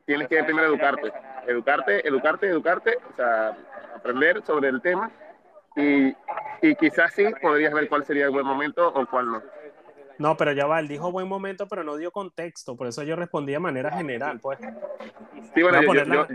[0.05, 1.11] tienes que primero educarte.
[1.47, 3.57] Educarte, educarte, educarte, o sea,
[3.95, 5.11] aprender sobre el tema
[5.75, 6.15] y,
[6.61, 9.43] y quizás sí podrías ver cuál sería el buen momento o cuál no.
[10.17, 13.15] No, pero ya va, él dijo buen momento, pero no dio contexto, por eso yo
[13.15, 14.59] respondí de manera general, pues.
[15.53, 16.25] Sí, bueno, yo, poner yo,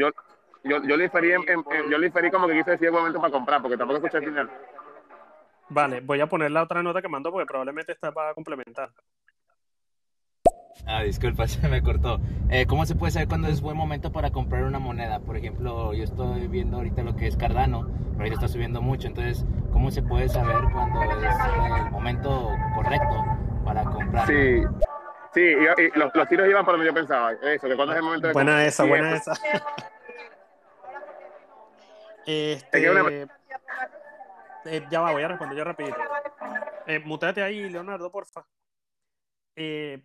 [0.65, 2.93] yo, yo, le inferí, en- en- en- yo le inferí como que quise decir el
[2.93, 4.51] buen momento para comprar, porque tampoco escuché el final.
[5.71, 8.91] Vale, voy a poner la otra nota que mandó porque probablemente esta va a complementar.
[10.87, 12.21] Ah, disculpa, se me cortó.
[12.49, 15.21] Eh, ¿Cómo se puede saber cuándo es buen momento para comprar una moneda?
[15.21, 17.83] Por ejemplo, yo estoy viendo ahorita lo que es Cardano,
[18.13, 21.35] pero ahorita está subiendo mucho, entonces, ¿cómo se puede saber cuándo es
[21.85, 23.25] el momento correcto
[23.65, 24.27] para comprar?
[24.27, 24.63] Sí,
[25.35, 27.33] sí, y, y los, los tiros iban por donde yo pensaba.
[27.33, 28.69] Eso, que cuando es el momento de Buena comprar.
[28.69, 29.33] esa, Sí, buena eso.
[29.33, 29.43] esa.
[32.27, 33.29] Es que una- Este,
[34.67, 35.97] eh, ya va, voy a responder yo rapidito.
[36.87, 38.45] Eh, muteate ahí, Leonardo, porfa.
[39.57, 40.03] Eh,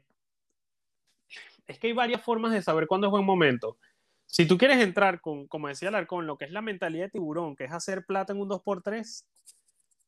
[1.67, 3.77] es que hay varias formas de saber cuándo es buen momento.
[4.25, 7.55] Si tú quieres entrar con, como decía Alarcón, lo que es la mentalidad de tiburón,
[7.55, 9.25] que es hacer plata en un 2x3,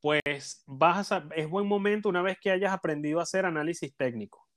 [0.02, 4.48] pues vas a, es buen momento una vez que hayas aprendido a hacer análisis técnico.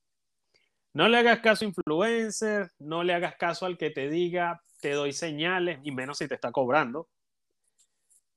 [0.93, 4.93] No le hagas caso a influencer, no le hagas caso al que te diga, te
[4.93, 7.09] doy señales, y menos si te está cobrando.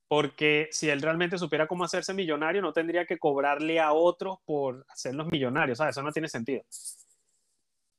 [0.07, 4.85] Porque si él realmente supiera cómo hacerse millonario, no tendría que cobrarle a otros por
[4.89, 5.79] hacerlos millonarios.
[5.79, 5.95] ¿sabes?
[5.95, 6.63] Eso no tiene sentido.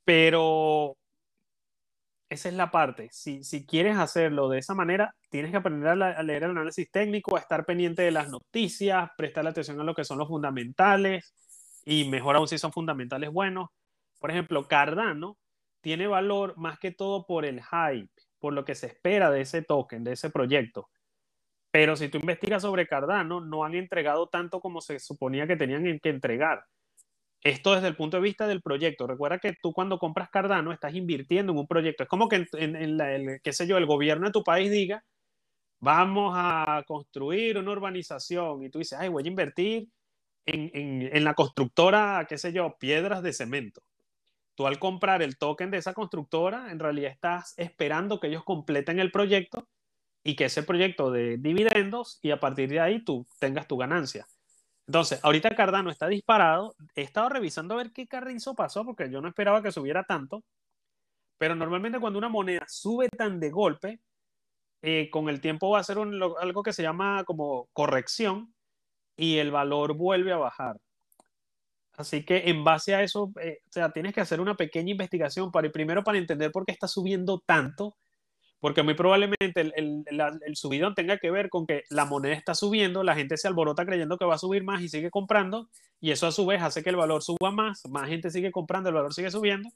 [0.04, 0.96] Pero
[2.28, 3.08] esa es la parte.
[3.12, 7.36] Si, si quieres hacerlo de esa manera, tienes que aprender a, leer el análisis técnico,
[7.36, 11.32] a estar pendiente de las noticias, prestarle atención a lo que son los fundamentales
[11.84, 13.68] y mejor aún si son fundamentales buenos.
[14.18, 15.36] Por ejemplo, Cardano
[15.80, 19.62] tiene valor más que todo por el hype, por lo que se espera de ese
[19.62, 20.88] token, de ese proyecto.
[21.70, 25.86] Pero si tú investigas sobre Cardano, no han entregado tanto como se suponía que tenían
[25.86, 26.64] en- que entregar.
[27.44, 29.06] Esto desde el punto de vista del proyecto.
[29.06, 32.02] Recuerda que tú cuando compras Cardano estás invirtiendo en un proyecto.
[32.04, 35.04] Es como que en, el, qué sé yo, el gobierno de tu país diga,
[35.80, 39.88] vamos a construir una urbanización y tú dices, ay, voy a invertir
[40.46, 43.82] en, en- en la constructora, qué sé yo, piedras de cemento.
[44.56, 48.98] Tú al comprar el token de esa constructora, en realidad estás esperando que ellos completen
[49.00, 49.68] el proyecto
[50.24, 54.26] y que ese proyecto de dividendos y a partir de ahí tú tengas tu ganancia.
[54.86, 56.74] Entonces, ahorita Cardano está disparado.
[56.94, 60.44] He estado revisando a ver qué carrizo pasó porque yo no esperaba que subiera tanto.
[61.38, 64.00] Pero normalmente cuando una moneda sube tan de golpe,
[64.82, 68.54] eh, con el tiempo va a ser algo que se llama como corrección
[69.16, 70.76] y el valor vuelve a bajar.
[71.96, 75.50] Así que en base a eso, eh, o sea, tienes que hacer una pequeña investigación
[75.52, 77.96] para, primero para entender por qué está subiendo tanto,
[78.64, 82.54] porque muy probablemente el, el, la- subidón tenga que ver con que la moneda está
[82.54, 85.68] subiendo, la gente se alborota creyendo que va a subir más y sigue comprando,
[86.00, 88.88] y eso a su vez hace que el valor suba más, más gente sigue comprando,
[88.88, 89.68] el valor sigue subiendo,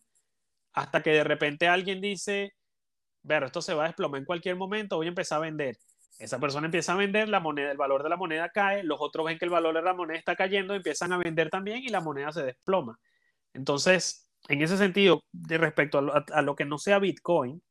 [0.72, 2.54] hasta que de repente alguien dice,
[3.22, 5.76] ver, esto se va a desplomar en cualquier momento, voy a empezar a vender.
[6.18, 9.26] Esa persona empieza a vender, la moneda, el valor de la moneda cae, los otros
[9.26, 12.00] ven que el valor de la moneda está cayendo, empiezan a vender también y la
[12.00, 12.98] moneda se desploma.
[13.52, 15.98] Entonces, en ese sentido, de respecto
[16.32, 17.62] a lo que no sea Bitcoin,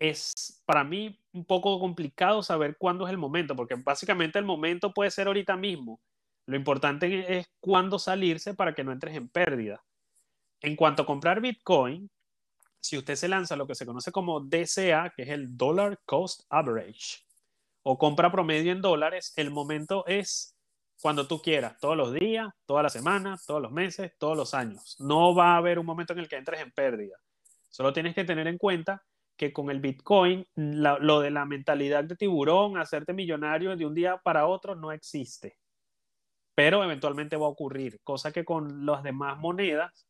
[0.00, 4.92] es para mí un poco complicado saber cuándo es el momento, porque básicamente el momento
[4.92, 6.00] puede ser ahorita mismo.
[6.46, 9.84] Lo importante es cuándo salirse para que no entres en pérdida.
[10.62, 12.10] En cuanto a comprar Bitcoin,
[12.80, 16.42] si usted se lanza lo que se conoce como DCA, que es el Dollar Cost
[16.48, 17.18] Average,
[17.82, 20.56] o compra promedio en dólares, el momento es
[21.00, 24.96] cuando tú quieras, todos los días, todas las semanas, todos los meses, todos los años.
[24.98, 27.16] No va a haber un momento en el que entres en pérdida.
[27.68, 29.02] Solo tienes que tener en cuenta
[29.40, 33.94] que con el Bitcoin, la, lo de la mentalidad de tiburón, hacerte millonario de un
[33.94, 35.56] día para otro, no existe.
[36.54, 40.06] Pero eventualmente va a ocurrir, cosa que con las demás monedas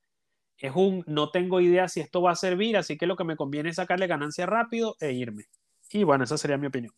[0.58, 3.36] es un no tengo idea si esto va a servir, así que lo que me
[3.36, 5.44] conviene es sacarle ganancia rápido e irme.
[5.92, 6.92] Y bueno, esa sería mi opinión.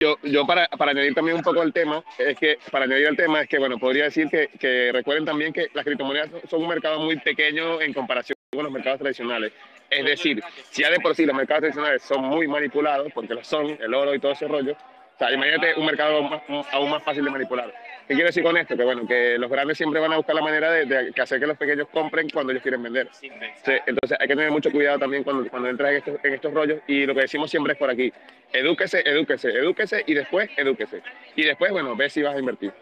[0.00, 3.16] Yo, yo para, para añadir también un poco el tema, es que para añadir el
[3.18, 6.68] tema es que, bueno, podría decir que, que recuerden también que las criptomonedas son un
[6.68, 9.52] mercado muy pequeño en comparación con los mercados tradicionales.
[9.90, 13.44] Es decir, si ya de por sí los mercados tradicionales son muy manipulados, porque lo
[13.44, 16.42] son, el oro y todo ese rollo, o sea, imagínate un mercado más,
[16.72, 17.72] aún más fácil de manipular.
[18.08, 18.76] ¿Qué quiero decir con esto?
[18.76, 21.46] Que bueno, que los grandes siempre van a buscar la manera de, de hacer que
[21.46, 23.08] los pequeños compren cuando ellos quieren vender.
[23.12, 23.30] Sí,
[23.86, 26.80] entonces hay que tener mucho cuidado también cuando, cuando entras en estos, en estos rollos
[26.88, 28.12] y lo que decimos siempre es por aquí,
[28.52, 31.00] edúquese, edúquese, edúquese y después edúquese.
[31.36, 32.72] Y después, bueno, ve si vas a invertir.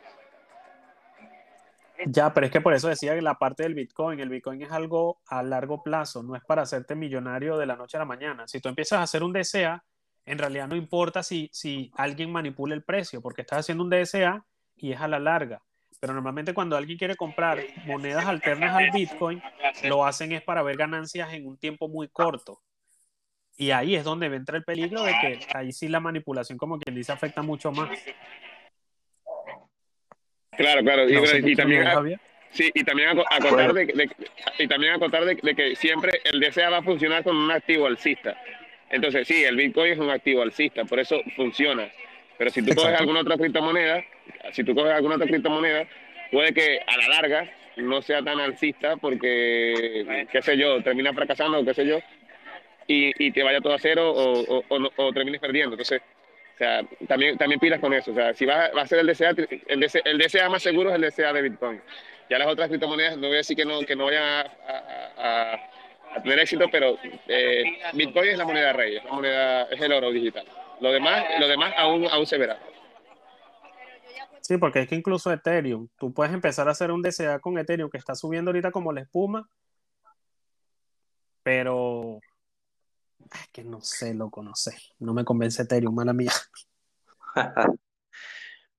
[2.06, 4.72] Ya, pero es que por eso decía que la parte del Bitcoin, el Bitcoin es
[4.72, 8.46] algo a largo plazo, no es para hacerte millonario de la noche a la mañana.
[8.48, 9.84] Si tú empiezas a hacer un DCA,
[10.24, 14.44] en realidad no importa si, si alguien manipula el precio, porque estás haciendo un DSA
[14.76, 15.62] y es a la larga.
[16.00, 19.42] Pero normalmente cuando alguien quiere comprar monedas alternas al Bitcoin,
[19.84, 22.60] lo hacen es para ver ganancias en un tiempo muy corto.
[23.56, 26.96] Y ahí es donde entra el peligro de que ahí sí la manipulación, como quien
[26.96, 27.90] dice, afecta mucho más.
[30.56, 31.08] Claro, claro.
[31.08, 31.86] Y, no sé y también,
[32.50, 34.10] sí, y también acotar, de, de,
[34.58, 37.86] y también acotar de, de, que siempre el DCA va a funcionar con un activo
[37.86, 38.36] alcista.
[38.90, 41.88] Entonces, sí, el Bitcoin es un activo alcista, por eso funciona.
[42.36, 42.82] Pero si tú Exacto.
[42.82, 44.04] coges alguna otra criptomoneda,
[44.52, 45.86] si tú coges alguna otra criptomoneda,
[46.30, 51.60] puede que a la larga no sea tan alcista porque, qué sé yo, termina fracasando
[51.60, 52.00] o qué sé yo,
[52.86, 55.74] y, y te vaya todo a cero o, o, o, o termines perdiendo.
[55.74, 56.02] Entonces,
[57.08, 58.10] también, también pilas con eso.
[58.10, 59.30] O sea, si va, va a ser el DCA,
[59.68, 61.80] el DCA, el DCA, más seguro es el DCA de Bitcoin.
[62.30, 64.46] Ya las otras criptomonedas, no voy a decir que no, que no vayan
[66.14, 66.98] a tener éxito, pero
[67.28, 67.64] eh,
[67.94, 70.46] Bitcoin es la moneda rey, es, la moneda, es el oro digital.
[70.80, 72.58] Lo demás, lo demás aún, aún se verá.
[74.40, 77.88] Sí, porque es que incluso Ethereum, tú puedes empezar a hacer un DCA con Ethereum
[77.88, 79.48] que está subiendo ahorita como la espuma,
[81.42, 82.20] pero
[83.34, 84.76] es que no sé, loco, no sé.
[84.98, 86.32] No me convence Ethereum, mala mía.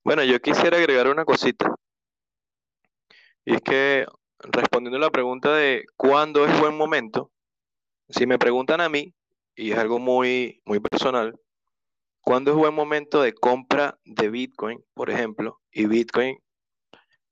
[0.04, 1.74] bueno, yo quisiera agregar una cosita.
[3.46, 4.06] Y es que
[4.40, 7.32] respondiendo a la pregunta de cuándo es buen momento,
[8.10, 9.14] si me preguntan a mí,
[9.56, 11.40] y es algo muy, muy personal,
[12.22, 15.62] ¿cuándo es buen momento de compra de Bitcoin, por ejemplo?
[15.72, 16.38] Y Bitcoin,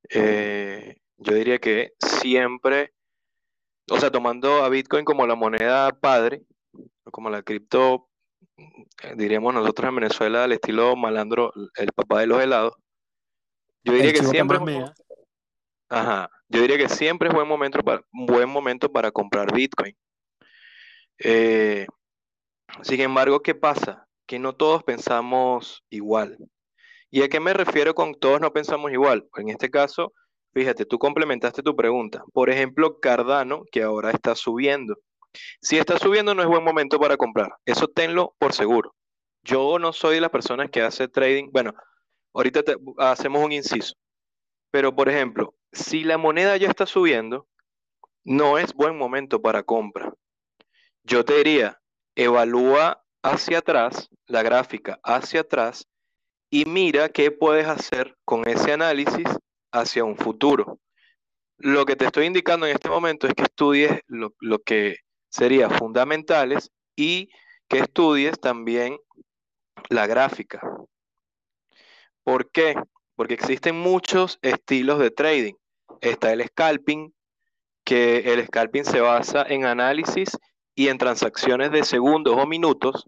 [0.09, 2.93] eh, yo diría que siempre,
[3.89, 6.43] o sea, tomando a Bitcoin como la moneda padre,
[7.11, 8.09] como la cripto,
[9.15, 12.73] diríamos nosotros en Venezuela, al estilo malandro, el papá de los helados,
[13.83, 14.59] yo diría que siempre...
[15.89, 19.93] Ajá, yo diría que siempre es buen momento para, buen momento para comprar Bitcoin.
[21.19, 21.85] Eh,
[22.81, 24.07] sin embargo, ¿qué pasa?
[24.25, 26.37] Que no todos pensamos igual.
[27.09, 29.27] ¿Y a qué me refiero con todos no pensamos igual?
[29.35, 30.13] En este caso,
[30.53, 32.23] fíjate, tú complementaste tu pregunta.
[32.31, 34.95] Por ejemplo, Cardano, que ahora está subiendo.
[35.61, 37.53] Si está subiendo, no es buen momento para comprar.
[37.65, 38.95] Eso tenlo por seguro.
[39.43, 41.49] Yo no soy de las personas que hace trading.
[41.51, 41.73] Bueno,
[42.33, 43.95] ahorita te, hacemos un inciso.
[44.71, 47.47] Pero, por ejemplo, si la moneda ya está subiendo,
[48.23, 50.13] no es buen momento para compra.
[51.03, 51.81] Yo te diría,
[52.15, 55.87] evalúa hacia atrás, la gráfica hacia atrás,
[56.49, 59.27] y mira qué puedes hacer con ese análisis
[59.71, 60.79] hacia un futuro.
[61.57, 64.97] Lo que te estoy indicando en este momento es que estudies lo, lo que
[65.31, 67.29] sería fundamentales y
[67.67, 68.99] que estudies también
[69.89, 70.61] la gráfica.
[72.23, 72.75] ¿Por qué?
[73.15, 75.53] Porque existen muchos estilos de trading.
[76.01, 77.13] Está el scalping,
[77.83, 80.37] que el scalping se basa en análisis
[80.75, 83.07] y en transacciones de segundos o minutos.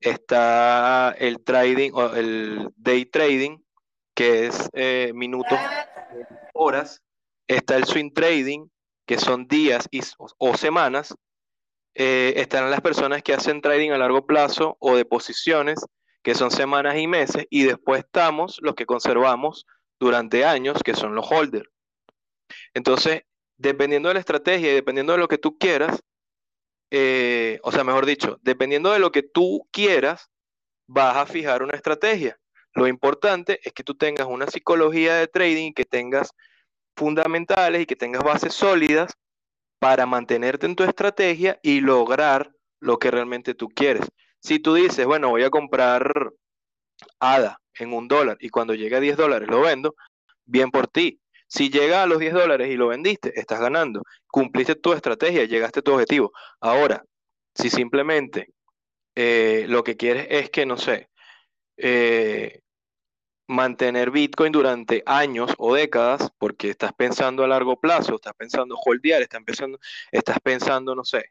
[0.00, 3.58] Está el trading o el day trading,
[4.14, 5.58] que es eh, minutos,
[6.52, 7.02] horas.
[7.48, 8.68] Está el swing trading,
[9.06, 10.00] que son días y,
[10.38, 11.14] o semanas.
[11.98, 15.82] Eh, están las personas que hacen trading a largo plazo o de posiciones,
[16.22, 19.66] que son semanas y meses, y después estamos los que conservamos
[19.98, 21.70] durante años, que son los holders.
[22.74, 23.22] Entonces,
[23.56, 26.02] dependiendo de la estrategia y dependiendo de lo que tú quieras,
[26.90, 30.28] eh, o sea, mejor dicho, dependiendo de lo que tú quieras,
[30.86, 32.38] vas a fijar una estrategia.
[32.74, 36.30] Lo importante es que tú tengas una psicología de trading, que tengas
[36.94, 39.16] fundamentales y que tengas bases sólidas
[39.78, 44.06] para mantenerte en tu estrategia y lograr lo que realmente tú quieres.
[44.40, 46.32] Si tú dices, bueno, voy a comprar
[47.18, 49.94] ADA en un dólar y cuando llegue a 10 dólares lo vendo,
[50.44, 51.20] bien por ti.
[51.48, 54.02] Si llega a los 10 dólares y lo vendiste, estás ganando.
[54.26, 56.32] Cumpliste tu estrategia, llegaste a tu objetivo.
[56.60, 57.04] Ahora,
[57.54, 58.48] si simplemente
[59.14, 61.08] eh, lo que quieres es que, no sé,
[61.76, 62.60] eh,
[63.48, 69.22] mantener Bitcoin durante años o décadas, porque estás pensando a largo plazo, estás pensando holdear,
[69.22, 69.78] estás pensando,
[70.10, 71.30] estás pensando, no sé,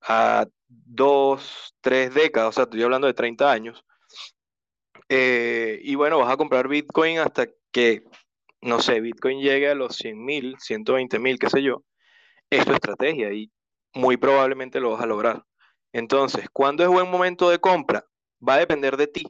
[0.00, 3.84] a dos, tres décadas, o sea, estoy hablando de 30 años.
[5.08, 8.04] Eh, y bueno, vas a comprar Bitcoin hasta que,
[8.62, 11.84] no sé, Bitcoin llegue a los 100 mil, 120 mil, qué sé yo.
[12.50, 13.50] Es tu estrategia y
[13.94, 15.44] muy probablemente lo vas a lograr.
[15.92, 18.04] Entonces, ¿cuándo es buen momento de compra?
[18.46, 19.24] Va a depender de ti,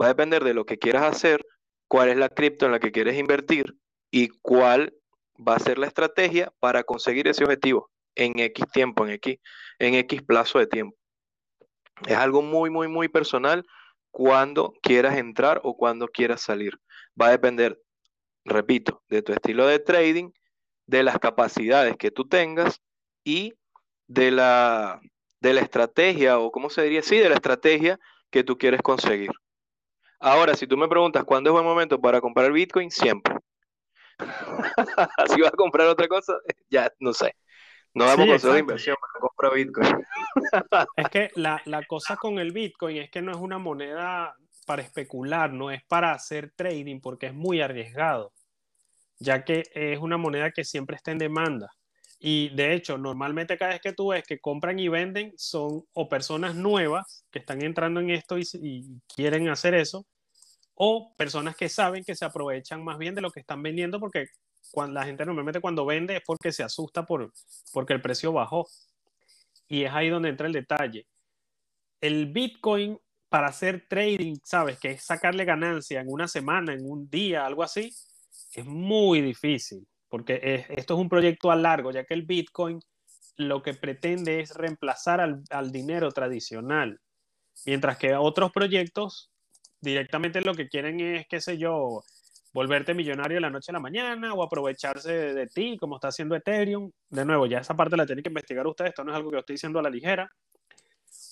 [0.00, 1.44] va a depender de lo que quieras hacer,
[1.88, 3.74] cuál es la cripto en la que quieres invertir
[4.10, 4.94] y cuál
[5.36, 9.38] va a ser la estrategia para conseguir ese objetivo en X tiempo, en X,
[9.78, 10.96] en X plazo de tiempo.
[12.06, 13.64] Es algo muy, muy, muy personal
[14.10, 16.78] cuando quieras entrar o cuando quieras salir.
[17.20, 17.80] Va a depender,
[18.44, 20.30] repito, de tu estilo de trading,
[20.86, 22.80] de las capacidades que tú tengas
[23.24, 23.54] y
[24.06, 25.00] de la,
[25.40, 27.98] de la estrategia, o cómo se diría, sí, de la estrategia
[28.30, 29.30] que tú quieres conseguir.
[30.20, 33.34] Ahora, si tú me preguntas cuándo es buen momento para comprar Bitcoin, siempre.
[35.34, 36.34] si vas a comprar otra cosa,
[36.68, 37.34] ya no sé.
[37.94, 40.06] No damos Sí, consejos de inversión para comprar Bitcoin.
[40.96, 44.34] Es que la, la cosa con el Bitcoin es que no es una moneda
[44.66, 48.32] para especular, no es para hacer trading porque es muy arriesgado,
[49.18, 51.70] ya que es una moneda que siempre está en demanda.
[52.20, 56.08] Y de hecho, normalmente cada vez que tú ves que compran y venden son o
[56.08, 60.06] personas nuevas que están entrando en esto y, quieren hacer eso,
[60.74, 64.28] o personas que saben que se aprovechan más bien de lo que están vendiendo porque
[64.72, 67.32] cuando, la gente normalmente cuando vende es porque se asusta por,
[67.72, 68.66] porque el precio bajó.
[69.68, 71.06] Y es ahí donde entra el detalle.
[72.00, 74.78] El Bitcoin para hacer trading, ¿sabes?
[74.78, 77.92] Que es sacarle ganancia en una semana, en un día, algo así,
[78.54, 82.80] es muy difícil, porque es- esto es un proyecto a largo, ya que el Bitcoin
[83.36, 87.00] lo que pretende es reemplazar al, al dinero tradicional,
[87.66, 89.30] mientras que otros proyectos
[89.80, 92.02] directamente lo que quieren es, qué sé yo,
[92.52, 96.08] volverte millonario de la noche a la mañana o aprovecharse de, de ti, como está
[96.08, 96.90] haciendo Ethereum.
[97.10, 99.36] De nuevo, ya esa parte la tienen que investigar ustedes, esto no es algo que
[99.36, 100.28] yo estoy diciendo a la ligera.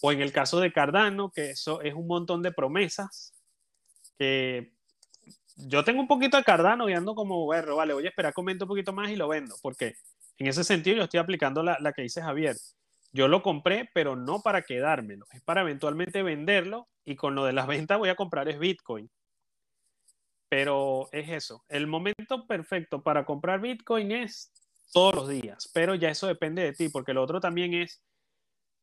[0.02, 3.32] O en el caso de Cardano, que eso es un montón de promesas
[4.18, 4.75] que
[5.56, 8.64] yo tengo un poquito de Cardano y ando como, bueno, vale, voy a esperar, comento
[8.64, 9.94] un poquito más y lo vendo, porque
[10.38, 12.56] en ese sentido yo estoy aplicando la, la que dice Javier.
[13.12, 17.54] Yo lo compré, pero no para quedármelo, es para eventualmente venderlo y con lo de
[17.54, 19.10] las ventas voy a comprar es Bitcoin.
[20.48, 24.52] Pero es eso, el momento perfecto para comprar Bitcoin es
[24.92, 28.00] todos los días, pero ya eso depende de ti, porque lo otro también es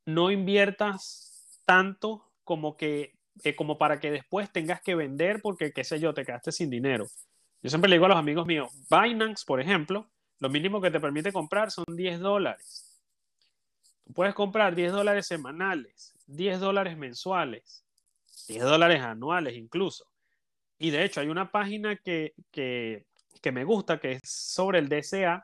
[0.05, 5.83] no inviertas tanto como que eh, como para que después tengas que vender porque qué
[5.83, 7.07] sé yo, te quedaste sin dinero.
[7.61, 10.99] Yo siempre le digo a los amigos míos, Binance, por ejemplo, lo mínimo que te
[10.99, 13.01] permite comprar son 10 dólares.
[14.03, 17.85] Tú puedes comprar 10 dólares semanales, 10 dólares mensuales,
[18.47, 20.05] 10 dólares anuales incluso.
[20.77, 23.05] Y de hecho hay una página que, que,
[23.41, 25.43] que me gusta que es sobre el DCA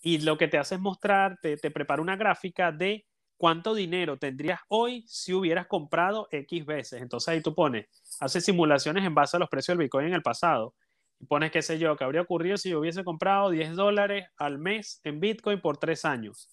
[0.00, 3.04] y lo que te hace es mostrar, te, te prepara una gráfica de
[3.42, 7.02] cuánto dinero tendrías hoy si hubieras comprado X veces.
[7.02, 7.86] Entonces ahí tú pones,
[8.20, 10.76] hace simulaciones en base a los precios del Bitcoin en el pasado.
[11.18, 14.60] Y pones, qué sé yo, que habría ocurrido si yo hubiese comprado 10 dólares al
[14.60, 16.50] mes en Bitcoin por tres años.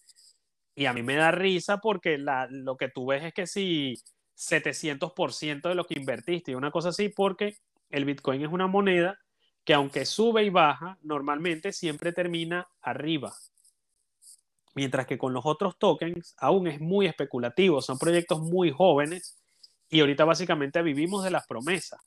[0.74, 3.94] Y a mí me da risa porque lo que tú ves es que si
[4.36, 7.57] 700% de lo que invertiste y una cosa así, porque
[7.91, 9.20] el Bitcoin es una moneda
[9.64, 13.32] que aunque sube y baja, normalmente siempre termina arriba.
[14.75, 19.37] Mientras que con los otros tokens aún es muy especulativo, son proyectos muy jóvenes
[19.89, 21.99] y ahorita básicamente vivimos de las promesas.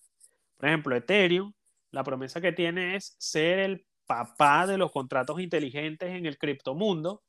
[0.56, 1.52] Por ejemplo, Ethereum,
[1.90, 7.22] la promesa que tiene es ser el papá de los contratos inteligentes en el criptomundo,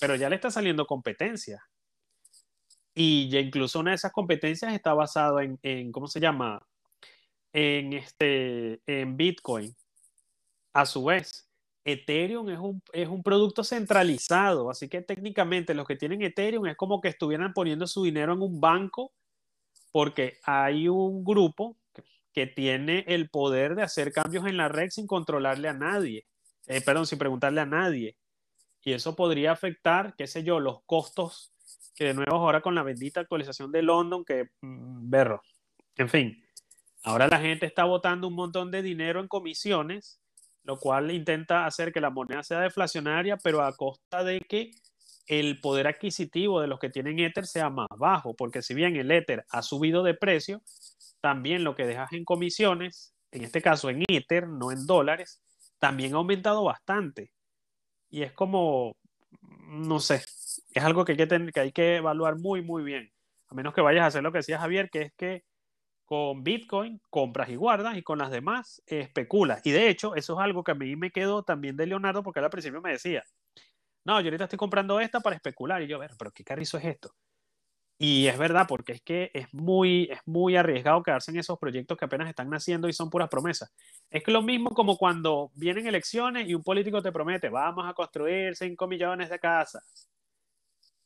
[0.00, 1.62] pero ya le está saliendo competencia.
[2.94, 6.66] Y ya incluso una de esas competencias está basada en, en ¿cómo se llama?
[7.52, 9.74] En, este, en Bitcoin.
[10.74, 11.48] A su vez,
[11.84, 16.76] Ethereum es un, es un producto centralizado, así que técnicamente los que tienen Ethereum es
[16.76, 19.12] como que estuvieran poniendo su dinero en un banco
[19.92, 21.76] porque hay un grupo
[22.32, 26.26] que, tiene el poder de hacer cambios en la red sin controlarle a nadie,
[26.66, 28.16] eh, perdón, sin preguntarle a nadie.
[28.82, 31.52] Y eso podría afectar, qué sé yo, los costos
[31.94, 35.42] que de nuevo ahora con la bendita actualización de London, que mm, berro.
[35.96, 36.42] En fin,
[37.04, 40.21] ahora la gente está botando un montón de dinero en comisiones,
[40.64, 44.70] lo cual intenta hacer que la moneda sea deflacionaria, pero a costa de que
[45.26, 49.10] el poder adquisitivo de los que tienen Ether sea más bajo, porque si bien el
[49.10, 50.62] Ether ha subido de precio,
[51.20, 55.40] también lo que dejas en comisiones, en este caso en Ether, no en dólares,
[55.78, 57.32] también ha aumentado bastante.
[58.10, 58.96] Y es como,
[59.40, 63.10] no sé, es algo que hay que, tener, que hay que evaluar muy, muy bien.
[63.48, 65.44] A menos que vayas a hacer lo que decía Javier, que es que
[66.12, 69.62] con Bitcoin compras y guardas y con las demás especulas.
[69.64, 72.38] Y de hecho, eso es algo que a mí me quedó también de Leonardo, porque
[72.38, 73.24] él al principio me decía,
[74.04, 75.80] no, yo ahorita estoy comprando esta para especular.
[75.80, 77.14] Y yo, ver, pero qué carrizo es esto.
[77.96, 81.96] Y es verdad, porque es que es muy, es muy arriesgado quedarse en esos proyectos
[81.96, 83.72] que apenas están naciendo y son puras promesas.
[84.10, 87.94] Es que lo mismo como cuando vienen elecciones y un político te promete, vamos a
[87.94, 90.10] construir 5 millones de casas.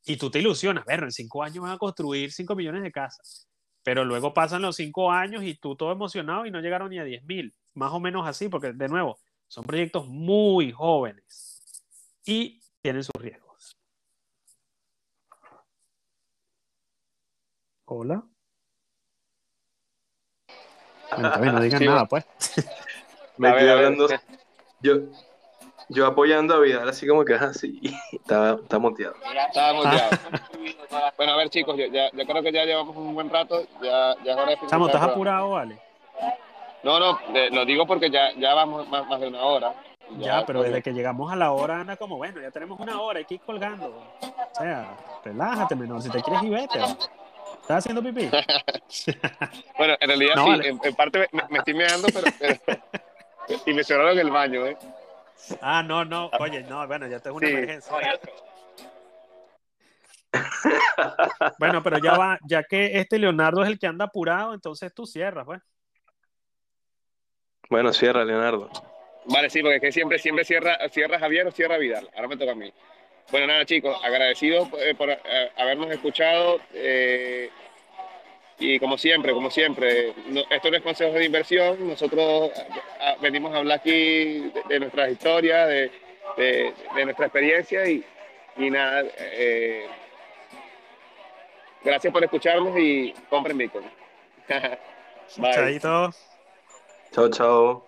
[0.04, 3.46] Y tú te ilusionas, ver, en 5 años van a construir 5 millones de casas.
[3.86, 7.04] Pero luego pasan los 5 años y tú todo emocionado y no llegaron ni a
[7.04, 7.54] 10 mil.
[7.74, 11.62] Más o menos así, porque de nuevo, son proyectos muy jóvenes
[12.24, 13.76] y tienen sus riesgos.
[17.84, 18.24] Hola.
[21.16, 22.26] Bueno, no digan Sí, nada, pues.
[23.36, 24.08] Me quedé hablando,
[24.80, 24.94] yo,
[25.88, 27.80] yo apoyando a Vidal, así como que es así,
[28.12, 29.14] está, está muteado.
[29.48, 30.10] Estaba muteado.
[31.16, 33.62] Bueno, a ver, chicos, yo, ya, yo creo que ya llevamos un buen rato.
[33.82, 35.78] Ya, ya es hora de finalizar Chamo, el ¿estás apurado, vale?
[36.82, 39.74] No, no, eh, lo digo porque ya, ya vamos más, más de una hora.
[40.18, 43.18] Ya, pero desde que llegamos a la hora anda como, bueno, ya tenemos una hora,
[43.18, 43.86] hay que ir colgando.
[43.88, 46.78] O sea, relájate, menor, si te quieres ir, vete.
[47.62, 48.30] ¿Estás haciendo pipí?
[49.76, 50.68] Bueno, en realidad No, sí, vale.
[50.68, 52.80] en, en parte me, me estoy meando, pero, pero-
[53.66, 54.76] y me cerraron el baño, ¿eh?
[55.60, 57.52] Ah, no, no, oye, no, bueno, ya esto es una Sí.
[57.52, 57.96] emergencia.
[61.58, 65.06] Bueno, pero ya va, ya que este Leonardo es el que anda apurado, entonces tú
[65.06, 65.60] cierras, pues.
[67.70, 68.70] Bueno, cierra, Leonardo.
[69.24, 72.08] Vale, sí, porque es que siempre, siempre cierra, cierra Javier o cierra Vidal.
[72.14, 72.72] Ahora me toca a mí.
[73.30, 75.18] Bueno, nada, chicos, agradecidos eh, por eh,
[75.56, 76.60] habernos escuchado.
[76.74, 77.50] eh,
[78.58, 81.88] y como siempre, como siempre, no- esto no es consejo de inversión.
[81.88, 82.50] Nosotros
[83.20, 83.90] venimos a hablar aquí
[84.50, 85.90] de, de nuestras historias, de,
[86.36, 88.04] de- de nuestra experiencia y,
[88.56, 89.04] y nada.
[89.18, 89.86] eh,
[91.84, 93.84] gracias por escucharnos y compren Bitcoin.
[95.36, 95.52] Bye.
[95.52, 96.10] Chaito.
[97.12, 97.85] Chao, chao.